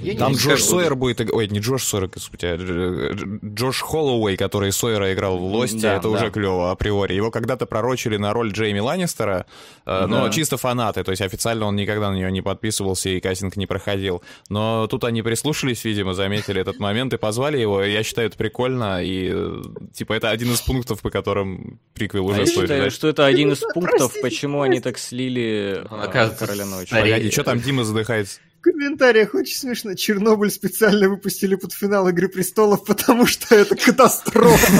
[0.00, 1.20] Я Там Джош Сойер будет...
[1.30, 5.78] Ой, не Джош Сойер, господи, а Дж- Дж- Джош Холлоуэй, который Сойера играл в Лосте,
[5.80, 6.08] Да, это да.
[6.10, 7.12] уже клево априори.
[7.14, 9.46] Его когда-то пророчили на роль Джейми Ланнистера,
[9.86, 10.30] э, но Да.
[10.30, 14.22] чисто фанаты, то есть официально он никогда на нее не подписывался и кастинг не проходил.
[14.48, 17.82] Но тут они прислушались, видимо, заметили этот момент и позвали его.
[17.82, 19.62] Я считаю, это прикольно, и э,
[19.94, 22.92] типа это один из пунктов, по которым приквел А уже я стоит считаю, ждать.
[22.94, 26.90] что это один из пунктов, почему они так слили оказывается, Короля Ночи.
[26.90, 28.40] Погоди, что там Дима задыхается?
[28.62, 29.94] В комментариях очень смешно.
[29.94, 34.72] Чернобыль специально выпустили под финал Игры Престолов, потому что это катастрофа.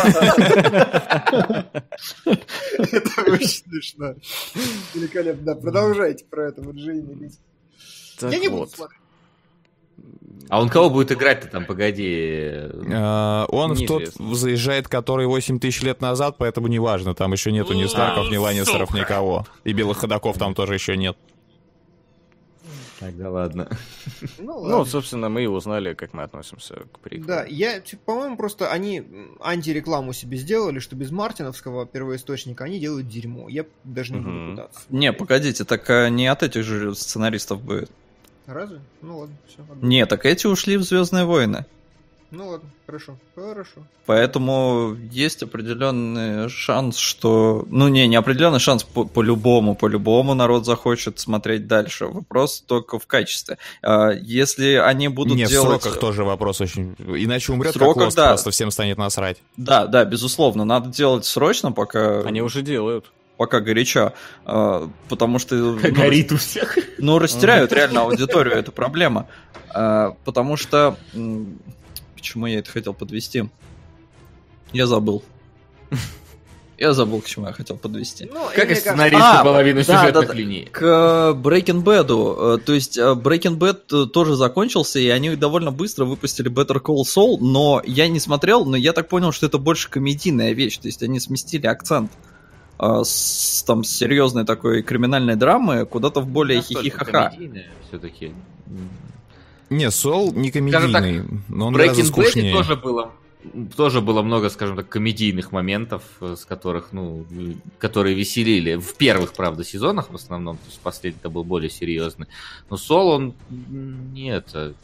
[2.24, 4.14] Это очень смешно.
[4.94, 5.42] Великолепно.
[5.42, 6.76] Да, продолжайте про это, вот.
[8.20, 9.00] Так Я не буду смотреть.
[10.48, 12.14] А он кого будет играть-то там, погоди?
[12.14, 17.16] Э, Он в тот заезжает, который 8 тысяч лет назад, поэтому неважно.
[17.16, 19.44] Там еще нету ни Старков, ни Ланнистеров, никого.
[19.64, 21.16] И белых ходаков там тоже еще нет.
[23.02, 23.68] Тогда ладно.
[24.38, 24.84] Ну, Ну, ладно.
[24.84, 27.26] собственно, мы и узнали, как мы относимся к приквелу.
[27.26, 29.02] Да, я, типа, по-моему, просто они
[29.40, 33.48] антирекламу себе сделали, что без мартиновского первоисточника они делают дерьмо.
[33.48, 34.50] Я даже не буду Мгм.
[34.56, 34.80] пытаться.
[34.90, 37.90] Не, погодите, так а, не от этих же сценаристов будет.
[38.46, 38.80] Разве?
[39.00, 39.58] Ну ладно, все.
[39.80, 41.64] Не, так эти ушли в Звездные войны.
[42.34, 43.82] Ну ладно, хорошо, хорошо.
[44.06, 47.66] Поэтому есть определенный шанс, что...
[47.68, 52.06] Ну, не, не определенный шанс по- по-любому, по-любому народ захочет смотреть дальше.
[52.06, 53.58] Вопрос только в качестве.
[53.82, 55.80] А, Если они будут Не, делать...
[55.80, 56.96] в сроках тоже вопрос очень...
[57.06, 58.28] Иначе умрет В сроках, как Lost, да.
[58.28, 59.36] просто всем станет насрать.
[59.58, 63.12] Да, да, безусловно, надо делать срочно, пока, Они уже делают.
[63.36, 64.14] пока горячо,
[64.46, 65.54] а, потому что...
[65.54, 66.78] ну, Горит у всех.
[66.96, 69.26] Ну, растеряют реально аудиторию, это проблема.
[69.68, 70.96] А, Потому что...
[72.22, 73.44] м, Почему я это хотел подвести?
[74.72, 75.22] Я забыл.
[76.78, 78.28] Я забыл, к чему я хотел подвести.
[78.32, 80.34] Ну, Как и сценаристы А, половину да, сюжетных да, да.
[80.34, 80.68] линий.
[80.72, 82.58] К э, Breaking Bad.
[82.58, 87.02] То есть э, Breaking Bad э, тоже закончился, и они довольно быстро выпустили Better Call
[87.04, 90.78] Saul, но я не смотрел, но я так понял, что это больше комедийная вещь.
[90.78, 92.10] То есть они сместили акцент
[92.80, 97.32] э, с там с серьезной такой криминальной драмы куда-то в более хихихаха.
[97.88, 98.32] Все-таки.
[99.76, 102.52] Не, Сол не Скажем так, комедийный, но он гораздо скучнее.
[102.52, 103.12] тоже было
[103.76, 108.76] тоже было много, скажем так, комедийных моментов, э, с которых, ну, э, которые веселили.
[108.76, 112.28] В первых, правда, сезонах в основном, то есть последний-то был более серьезный.
[112.70, 114.74] Но Сол, он не это...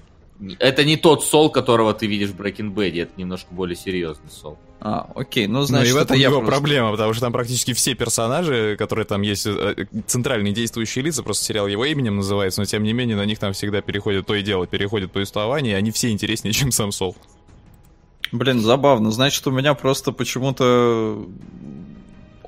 [0.61, 4.57] Это не тот Сол, которого ты видишь в Breaking Bad, это немножко более серьезный Сол.
[4.81, 7.23] А, окей, ну Ну значит, и в это этом я его просто- проблема, потому что
[7.23, 12.15] там практически все персонажи, которые там есть, э, центральные действующие лица, просто сериал его именем
[12.17, 15.73] называется, но тем не менее на них там всегда переходит то и дело, переходит повествование,
[15.73, 17.17] и они все интереснее, чем сам Сол.
[18.31, 19.11] Блин, забавно.
[19.11, 21.27] Значит, у меня просто почему-то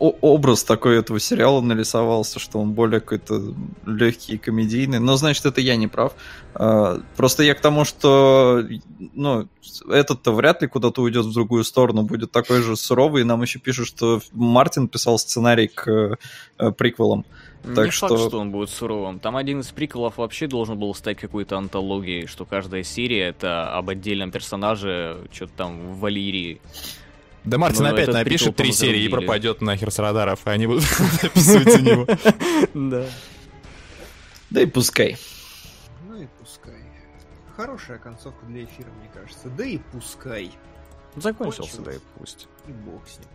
[0.00, 3.54] образ такой этого сериала нарисовался, что он более какой-то
[3.86, 4.98] легкий и комедийный.
[4.98, 6.14] Но, значит, это я не прав.
[6.54, 8.64] А, Просто я к тому, что
[9.12, 9.46] ну,
[9.88, 13.22] этот-то вряд ли куда-то уйдет в другую сторону, будет такой же суровый.
[13.22, 16.16] И нам еще пишут, что Мартин писал сценарий к
[16.58, 17.26] э, приквелам.
[17.62, 19.20] Так не что- факт, что он будет суровым.
[19.20, 23.90] Там один из приколов вообще должен был стать какой-то антологией, что каждая серия это об
[23.90, 26.60] отдельном персонаже, что-то там в Валерии.
[27.44, 30.84] Да Мартин Ну, опять напишет три серии и пропадет нахер с радаров, и они будут
[31.22, 32.06] записывать за него.
[32.74, 33.04] Да.
[34.50, 35.16] Да и пускай.
[36.08, 36.74] Ну и пускай.
[37.56, 39.48] Хорошая концовка для эфира, мне кажется.
[39.48, 40.50] Да и пускай.
[41.16, 42.48] Закончился, да и пусть.
[42.68, 43.28] И бог с ним.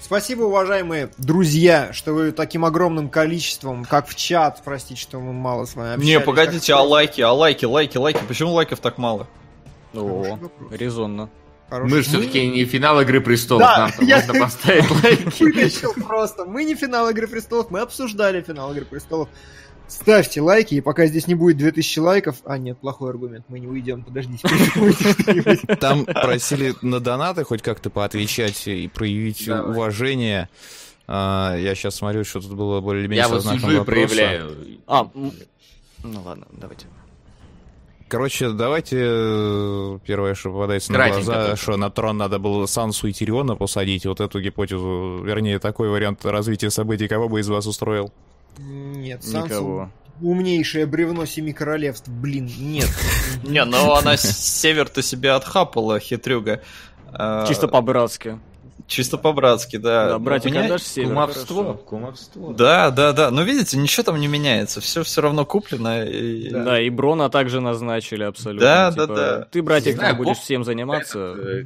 [0.00, 5.64] Спасибо, уважаемые друзья, что вы таким огромным количеством, как в чат, простите, что мы мало
[5.64, 6.08] с вами общались.
[6.08, 8.20] Не, погодите, а лайки, а лайки, лайки, лайки.
[8.28, 9.26] Почему лайков так мало?
[9.94, 10.38] О,
[10.70, 11.30] резонно.
[11.70, 11.90] Хороший.
[11.90, 15.42] Мы же все-таки не финал Игры Престолов, Да, нам я- можно поставить лайки.
[15.42, 16.44] вытащил просто.
[16.44, 19.28] Мы не финал Игры Престолов, мы обсуждали финал Игры Престолов.
[19.86, 22.36] Ставьте лайки, и пока здесь не будет 2000 лайков...
[22.46, 24.48] А, нет, плохой аргумент, мы не уйдем, подождите.
[25.80, 29.72] Там просили на донаты хоть как-то поотвечать и проявить Давай.
[29.72, 30.48] уважение.
[31.06, 34.56] А, я сейчас смотрю, что тут было более-менее Я вот сижу и проявляю.
[34.86, 35.06] А,
[36.02, 36.86] ну ладно, давайте.
[38.14, 41.56] Короче, давайте э, первое, что попадается на Кратенько глаза, только.
[41.56, 44.06] что на трон надо было Сансу и Тириона посадить.
[44.06, 48.12] Вот эту гипотезу, вернее, такой вариант развития событий, кого бы из вас устроил?
[48.58, 49.90] Нет, Сансу Никого.
[50.22, 52.06] умнейшее бревно Семи Королевств.
[52.08, 52.88] Блин, нет.
[53.42, 56.62] Не, ну она север-то себе отхапала, хитрюга.
[57.12, 58.38] А, Чисто по-братски.
[58.86, 60.08] Чисто по-братски, да.
[60.10, 61.08] Да, братик, У меня- отдашь север?
[61.08, 61.78] Кумовство, Хорошо.
[61.78, 62.52] кумовство.
[62.52, 63.30] Да, да, да.
[63.30, 64.80] Но видите, ничего там не меняется.
[64.80, 66.04] Все все равно куплено.
[66.04, 66.80] и- Да.
[66.80, 68.66] и Брона также назначили абсолютно.
[68.66, 69.48] Да, Типа, да, да.
[69.50, 71.18] Ты, братик, знаю, будешь Бог- всем заниматься.
[71.18, 71.64] Э,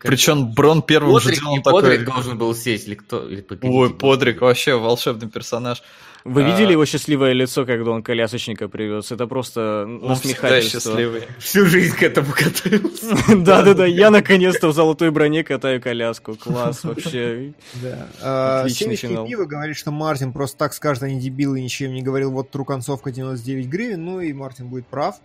[0.00, 1.82] Причем Брон первым же Подрик, делом не такой...
[1.82, 3.26] Подрик должен был сесть, или кто?
[3.28, 3.94] Или Ой?
[3.94, 5.82] Подрик вообще волшебный персонаж.
[6.28, 6.50] Вы А.
[6.50, 9.10] видели его счастливое лицо, когда он колясочника привез?
[9.10, 10.78] Это просто насмехательство.
[10.92, 11.22] счастливый.
[11.38, 13.36] Всю жизнь к этому готовился.
[13.36, 16.34] Да-да-да, я наконец-то в золотой броне катаю коляску.
[16.36, 17.52] Класс, вообще.
[17.82, 18.08] Да.
[18.20, 19.26] А, Отличный финал.
[19.26, 23.10] пиво говорит, что Мартин просто так скажет, они дебилы, им не говорил, вот тру концовка
[23.10, 25.16] 99 гривен, ну и Мартин будет прав.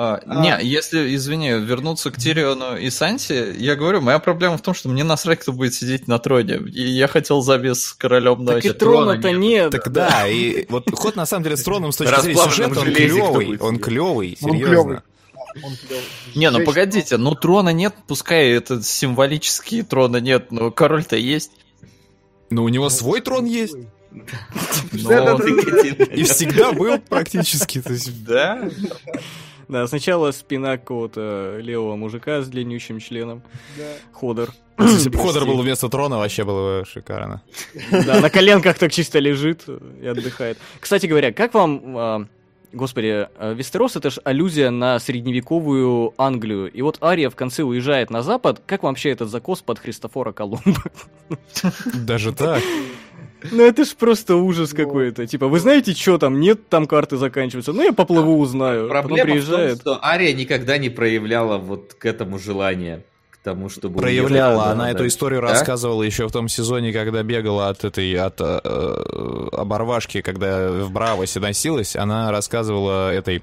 [0.00, 0.40] А, А.
[0.40, 4.88] Не, если, извини, вернуться к Тириону и Санси, я говорю, моя проблема в том, что
[4.88, 6.60] мне насрать, кто будет сидеть на троне.
[6.72, 9.72] И я хотел забить с королем Так и трона-то трона нет.
[9.72, 12.92] Так да, и вот ход на самом деле с троном с точки зрения сюжета, он
[12.92, 15.02] клевый, он клевый, серьезно.
[16.36, 21.50] Не, ну погодите, ну трона нет, пускай это символические трона нет, но король-то есть.
[22.50, 23.74] Но у него свой трон есть,
[24.92, 27.82] Но- и всегда был практически.
[27.82, 28.70] то есть Да?
[29.68, 33.42] Да, сначала спина какого-то левого мужика с длиннющим членом.
[33.76, 33.84] Да.
[34.12, 34.50] Ходор.
[34.78, 37.42] Если бы Ходор был вместо трона, вообще было бы шикарно.
[37.90, 39.64] Да, на коленках так чисто лежит
[40.00, 40.58] и отдыхает.
[40.80, 41.96] Кстати говоря, как вам...
[41.96, 42.26] а,
[42.72, 46.70] Господи, а, Вестерос это ж аллюзия на средневековую Англию.
[46.70, 48.62] И вот Ария в конце уезжает на запад.
[48.66, 50.82] Как вам вообще этот закос под Христофора Колумба?
[51.94, 52.62] Даже так.
[53.50, 55.26] Ну это ж просто ужас какой-то.
[55.26, 56.40] Типа, вы знаете, что там?
[56.40, 57.72] Нет, там карты заканчиваются.
[57.72, 58.88] Ну я поплыву, узнаю.
[58.88, 59.80] Проблема в том, приезжает.
[59.80, 63.04] что Ария никогда не проявляла вот к этому желания.
[63.30, 64.00] К тому, чтобы...
[64.00, 64.54] Проявляла.
[64.54, 64.94] уехать Она дальше.
[64.96, 65.48] эту историю Да?
[65.48, 70.90] рассказывала еще в том сезоне, когда бегала от этой, от э, э, оборвашки, когда в
[70.90, 71.94] Бравосе носилась.
[71.94, 73.42] Она рассказывала этой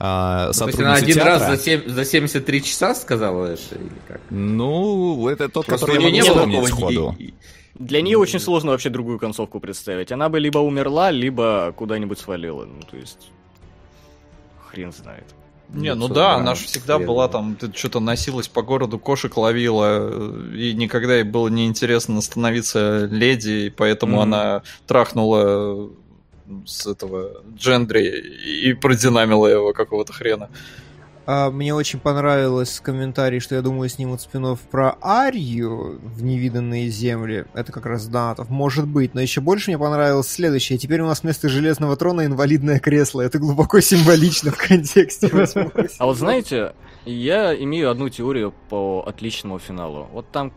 [0.00, 1.56] а, То есть она сотруднице один раз театра.
[1.56, 4.20] за, семь- за 73 часа сказала это или как?
[4.30, 7.16] Ну, это тот, Просто который я могу не было вспомнить такого сходу.
[7.20, 7.34] и-
[7.82, 10.12] Для нее очень сложно вообще другую концовку представить.
[10.12, 12.64] Она бы либо умерла, либо куда-нибудь свалила.
[12.64, 13.32] Ну, то есть...
[14.70, 15.24] Хрен знает.
[15.68, 17.06] Не, ну да, она же всегда верно.
[17.06, 23.06] была там, ты что-то носилась по городу, кошек ловила, и никогда ей было неинтересно становиться
[23.10, 24.22] леди, и поэтому Мгм.
[24.22, 25.90] она трахнула
[26.66, 28.06] с этого Джендри
[28.62, 30.50] и продинамила его какого-то хрена.
[31.26, 37.44] А, Мне очень понравилось комментарий, что я думаю снимут спинов про Арию в невиданные земли.
[37.54, 38.50] Это как раз донатов.
[38.50, 39.14] Может быть.
[39.14, 40.78] Но еще больше мне понравилось следующее.
[40.78, 43.20] Теперь у нас вместо железного трона инвалидное кресло.
[43.20, 45.30] Это глубоко символично в контексте
[45.98, 46.74] А вот знаете,
[47.04, 50.08] я имею одну теорию по отличному финалу.
[50.12, 50.52] Вот там,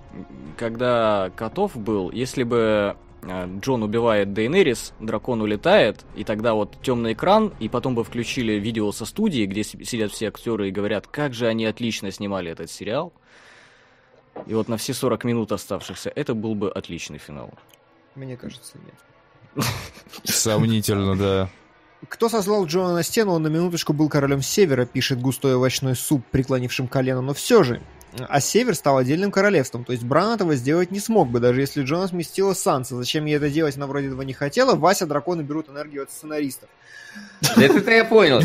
[0.57, 2.95] когда Котов был, если бы
[3.27, 8.91] Джон убивает Дейнерис, дракон улетает, и тогда вот темный экран, и потом бы включили видео
[8.91, 12.69] со студии, где си- сидят все актеры и говорят, как же они отлично снимали этот
[12.69, 13.13] сериал.
[14.45, 17.51] И вот на все 40 минут оставшихся, это был бы отличный финал.
[18.13, 19.65] Мне кажется, нет.
[20.23, 21.49] Сомнительно, да.
[22.09, 26.23] Кто сослал Джона на стену, он на минуточку был королем Севера, пишет густой овощной суп,
[26.29, 27.81] преклонившим колено, но все же.
[28.27, 31.83] А Север стал отдельным королевством, то есть Бран этого сделать не смог бы, даже если
[31.83, 32.95] Джона сместила Санса.
[32.95, 34.75] Зачем ей это делать, она вроде этого не хотела.
[34.75, 36.69] Вася, драконы берут энергию от сценаристов.
[37.55, 38.39] Это я понял.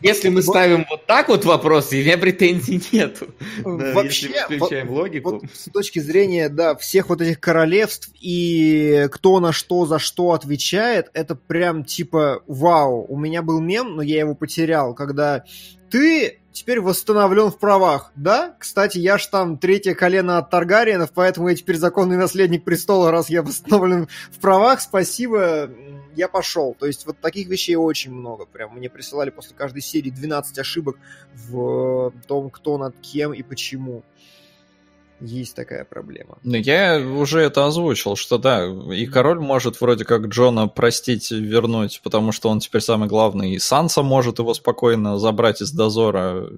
[0.00, 3.28] Если- мы ставим вот так вот вопрос, и у меня претензий нету.
[3.62, 5.42] Вообще, включаем логику.
[5.52, 11.10] С точки зрения, да, всех вот этих королевств и кто на что за что отвечает,
[11.14, 13.06] это прям типа вау.
[13.08, 15.44] У меня был мем, но я его потерял, когда
[15.90, 18.56] ты теперь восстановлен в правах, да?
[18.58, 23.28] Кстати, я ж там третье колено от Таргариенов, поэтому я теперь законный наследник престола, раз
[23.28, 24.80] я восстановлен в правах.
[24.80, 25.70] Спасибо,
[26.14, 26.74] я пошел.
[26.74, 28.46] То есть вот таких вещей очень много.
[28.46, 30.96] Прям мне присылали после каждой серии 12 ошибок
[31.34, 34.02] в том, кто над кем и почему.
[35.20, 36.38] Есть такая проблема.
[36.42, 42.00] Ну, я уже это озвучил, что да, и король может вроде как Джона простить, вернуть,
[42.04, 46.48] потому что он теперь самый главный, и Санса может его спокойно забрать из дозора.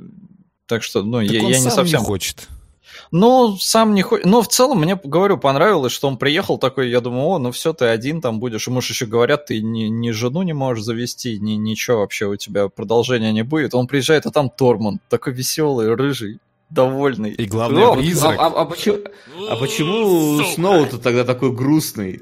[0.66, 2.00] Так что, ну, Так я, он я не сам совсем...
[2.00, 2.48] не хочет.
[3.10, 4.26] Ну, сам не хочет.
[4.26, 7.72] Но в целом, мне, говорю, понравилось, что он приехал такой, я думаю, о, ну все,
[7.72, 8.66] ты один там будешь.
[8.66, 12.36] Ему же еще говорят, ты ни, ни жену не можешь завести, ни ничего вообще у
[12.36, 13.74] тебя продолжения не будет.
[13.74, 16.38] Он приезжает, а там Торман, такой веселый, рыжий,
[16.70, 17.30] довольный.
[17.32, 18.38] И главное, Ну, призрак.
[18.38, 18.98] а, а- а почему,
[19.50, 22.20] а почему Сноу-то тогда такой грустный?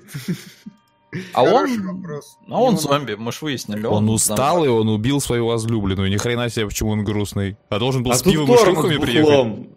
[1.33, 2.37] А он, вопрос.
[2.49, 3.87] а он зомби, мы ж выяснили.
[3.87, 6.11] Он там- устал, и он убил свою возлюбленную.
[6.11, 7.57] Ни хрена себе, почему он грустный.
[7.71, 9.69] А должен был А с пивом и шлюхами приехать.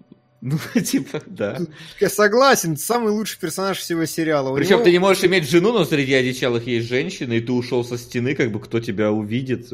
[0.41, 1.59] Ну, типа, да.
[1.99, 4.51] Я согласен, самый лучший персонаж всего сериала.
[4.51, 7.51] У Причем него- ты не можешь иметь жену, но среди одичалых есть женщина, и ты
[7.51, 9.67] ушел со стены, как бы кто тебя увидит.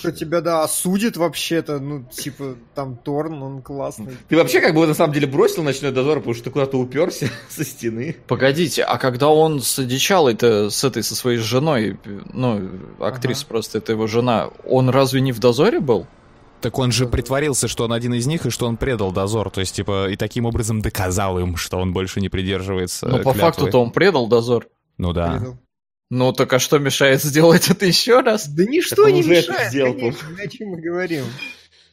[0.00, 4.16] Кто тебя, да, осудит вообще-то, ну, типа, там Торн, он классный.
[4.28, 7.28] Ты вообще как бы на самом деле бросил ночной дозор, потому что ты куда-то уперся
[7.50, 8.16] со стены.
[8.26, 11.98] Погодите, а когда он с одичалой-то, с этой, со своей женой,
[12.32, 12.70] ну,
[13.00, 13.48] актриса Ага.
[13.48, 16.06] просто, это его жена, он разве не в дозоре был?
[16.60, 19.50] Так он же притворился, что он один из них, и что он предал дозор.
[19.50, 23.22] То есть, типа, и таким образом доказал им, что он больше не придерживается Но Ну,
[23.22, 24.66] по факту-то он предал дозор.
[24.98, 25.32] Ну да.
[25.32, 25.58] Предал.
[26.08, 28.48] Ну так а что мешает сделать это еще раз?
[28.48, 31.24] Да ничто Так он не уже это мешает, сделал, конечно, о чем мы говорим.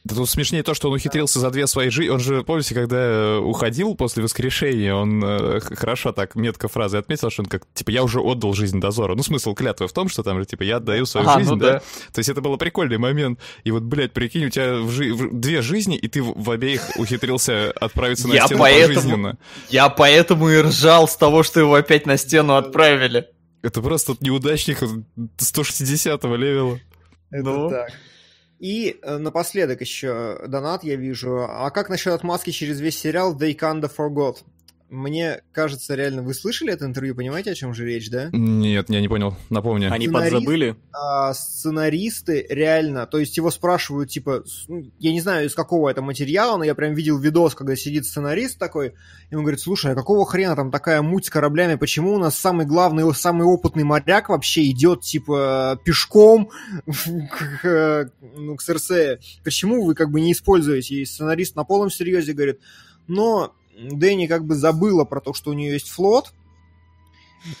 [0.04, 2.10] Да тут смешнее то, что он ухитрился за две свои жизни.
[2.10, 7.30] Он же, помните, когда э, уходил после воскрешения, он э, хорошо так метко фразой отметил,
[7.30, 9.14] что он как, типа, я уже отдал жизнь дозора.
[9.14, 11.56] Ну, смысл клятвы в том, что там же, типа, я отдаю свою А, жизнь, ну
[11.56, 11.72] да?
[11.72, 11.78] да.
[12.12, 13.40] То есть это был прикольный момент.
[13.64, 16.82] И вот, блядь, прикинь, у тебя в жи- в- две жизни, и ты в обеих
[16.98, 19.38] ухитрился отправиться на Я стену поэтому- пожизненно.
[19.70, 23.28] Я поэтому и ржал с того, что его опять на стену отправили.
[23.62, 24.82] Это просто неудачник
[25.38, 26.78] 160-го левела.
[27.30, 27.70] Это Ну.
[27.70, 27.90] так.
[28.58, 31.46] И э, напоследок еще донат я вижу.
[31.48, 34.38] А как насчет отмазки через весь сериал They Kinda Forgot?
[34.90, 38.28] Мне кажется, реально, вы слышали это интервью, понимаете, о чем же речь, да?
[38.32, 39.34] Нет, я не понял.
[39.50, 39.86] Напомни.
[39.86, 40.32] Они Сценарист?
[40.32, 40.76] подзабыли.
[40.92, 46.02] А сценаристы реально, то есть его спрашивают, типа, ну, я не знаю, из какого это
[46.02, 48.94] материала, но я прям видел видос, когда сидит сценарист такой,
[49.30, 52.38] и он говорит, слушай, а какого хрена там такая муть с кораблями, почему у нас
[52.38, 56.50] самый главный, самый опытный моряк вообще идет, типа, пешком
[57.62, 59.18] к, ну, к Серсее?
[59.42, 60.96] Почему вы как бы не используете?
[60.96, 62.60] И сценарист на полном серьезе говорит,
[63.08, 66.32] но Дэнни как бы забыла про то, что у нее есть флот,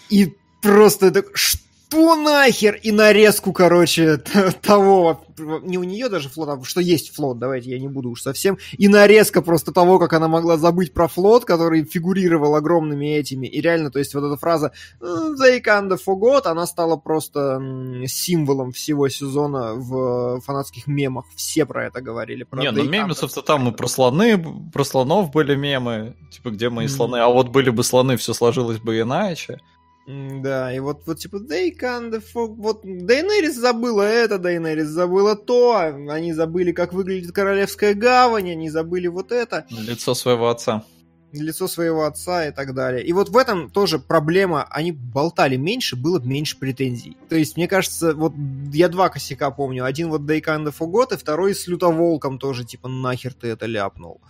[0.08, 1.63] и просто что
[1.94, 2.74] нахер?
[2.82, 4.18] И нарезку, короче,
[4.62, 8.22] того, не у нее даже флот, а что есть флот, давайте я не буду уж
[8.22, 8.58] совсем.
[8.72, 13.46] И нарезка просто того, как она могла забыть про флот, который фигурировал огромными этими.
[13.46, 17.60] И реально, то есть вот эта фраза «They kinda forgot», она стала просто
[18.06, 21.26] символом всего сезона в фанатских мемах.
[21.34, 22.44] Все про это говорили.
[22.44, 24.42] Про Не, ну «They kinda мемесов-то там и про слоны,
[24.72, 28.78] про слонов были мемы, типа где мои слоны, а вот были бы слоны, все сложилось
[28.78, 29.60] бы иначе.
[30.06, 32.46] Да, и вот, вот типа, they kinda for...
[32.48, 35.78] Вот Дейнерис забыла это, Дейнерис забыла то,
[36.10, 40.84] они забыли, как выглядит Королевская гавань, они забыли вот это, Лицо своего отца.
[41.32, 43.02] лицо своего отца и так далее.
[43.02, 47.16] И вот в этом тоже проблема, они болтали меньше, было бы меньше претензий.
[47.30, 48.34] То есть, мне кажется, вот
[48.72, 49.84] я два косяка помню.
[49.84, 54.20] Один вот they forgot, и второй с Лютоволком тоже, типа, нахер ты это ляпнул.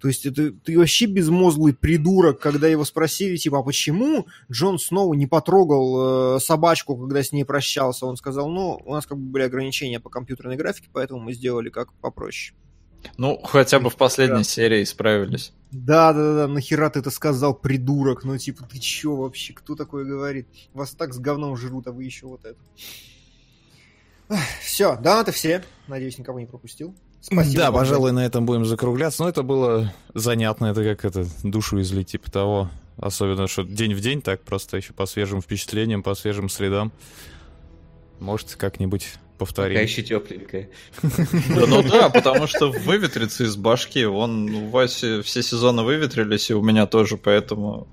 [0.00, 5.14] То есть это ты вообще безмозглый придурок, когда его спросили, типа, а почему Джон Сноу
[5.14, 8.06] не потрогал э, собачку, когда с ней прощался?
[8.06, 11.70] Он сказал, ну, у нас как бы были ограничения по компьютерной графике, поэтому мы сделали
[11.70, 12.56] как попроще.
[13.16, 15.52] Ну, хотя бы в последней серии справились.
[15.70, 18.24] Да, да, да, нахера ты это сказал, придурок?
[18.24, 19.52] Ну, типа, ты чё вообще?
[19.52, 20.48] Кто такое говорит?
[20.74, 22.58] Вас так с говном жрут, а вы еще вот это.
[24.60, 25.62] Все, да, это все.
[25.86, 26.94] Надеюсь, никого не пропустил.
[27.26, 27.56] Спасибо.
[27.56, 29.24] да, пожалуй, на этом будем закругляться.
[29.24, 32.70] Но это было занятно, это как это, душу излить, типа того.
[32.98, 36.92] Особенно, что день в день, так просто еще по свежим впечатлениям, по свежим следам.
[38.20, 39.72] Может, как-нибудь повторим.
[39.72, 40.70] Такая еще тепленькая.
[41.02, 44.04] Да, ну да, потому что выветрится из башки.
[44.04, 47.88] Вон у Васи все сезоны выветрились, и у меня тоже, поэтому...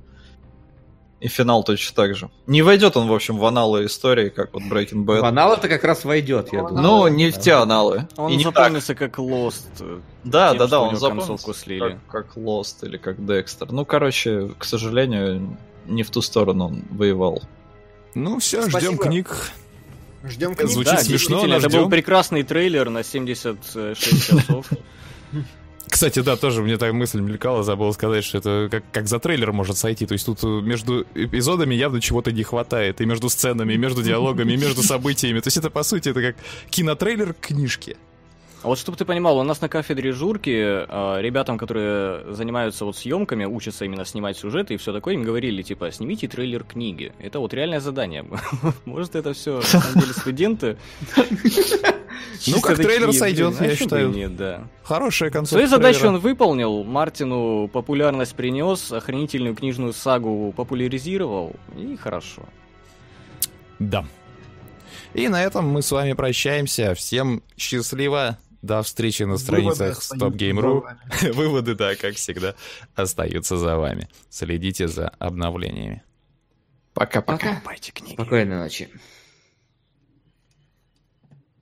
[1.23, 2.29] И финал точно так же.
[2.47, 5.21] Не войдет он, в общем, в аналы истории, как вот Breaking Bad.
[5.21, 6.81] В анал это как раз войдет, я думаю.
[6.83, 8.09] Ну, не в те аналы.
[8.17, 8.53] Он И не так.
[8.55, 9.63] запомнился как Lost.
[9.79, 11.97] э, Да, тем, да, да, он запомнился слили.
[12.09, 13.71] Как, как Lost или как Декстер.
[13.71, 17.41] Ну, короче, к сожалению, не в ту сторону он воевал.
[18.15, 19.33] Ну все, ждем книг.
[20.25, 20.69] Ждем книг.
[20.69, 21.83] Звучит Да, смешно, действительно, но это ждем.
[21.83, 24.69] был прекрасный трейлер на 76 часов.
[25.87, 29.51] Кстати, да, тоже мне такая мысль мелькала, забыл сказать, что это как, как за трейлер
[29.51, 30.05] может сойти.
[30.05, 33.01] То есть тут э, между эпизодами явно чего-то не хватает.
[33.01, 35.39] И между сценами, и между диалогами, и между событиями.
[35.39, 36.35] То есть это, по сути, это как
[36.69, 37.97] кинотрейлер к книжке.
[38.63, 42.95] А вот чтобы ты понимал, у нас на кафедре журки э, ребятам, которые занимаются вот
[42.95, 47.11] съемками, учатся именно снимать сюжеты и все такое, им говорили, типа, снимите трейлер книги.
[47.19, 48.25] Это вот реальное задание.
[48.85, 50.77] Может, это все, на самом деле, студенты?
[52.47, 54.09] Ну, как трейлер сойдет, я считаю.
[54.09, 54.67] Нет, да.
[54.83, 62.43] Хорошая концовка Свою задачу он выполнил, Мартину популярность принес, охранительную книжную сагу популяризировал, и хорошо.
[63.79, 64.05] Да.
[65.13, 66.95] И на этом мы с вами прощаемся.
[66.95, 68.37] Всем счастливо.
[68.63, 70.83] До встречи на страницах StopGame.ru.
[71.33, 72.55] Выводы, да, как всегда,
[72.95, 74.07] остаются за вами.
[74.29, 76.01] Следите за обновлениями.
[76.93, 77.61] Пока-пока.
[78.13, 78.89] Спокойной ночи.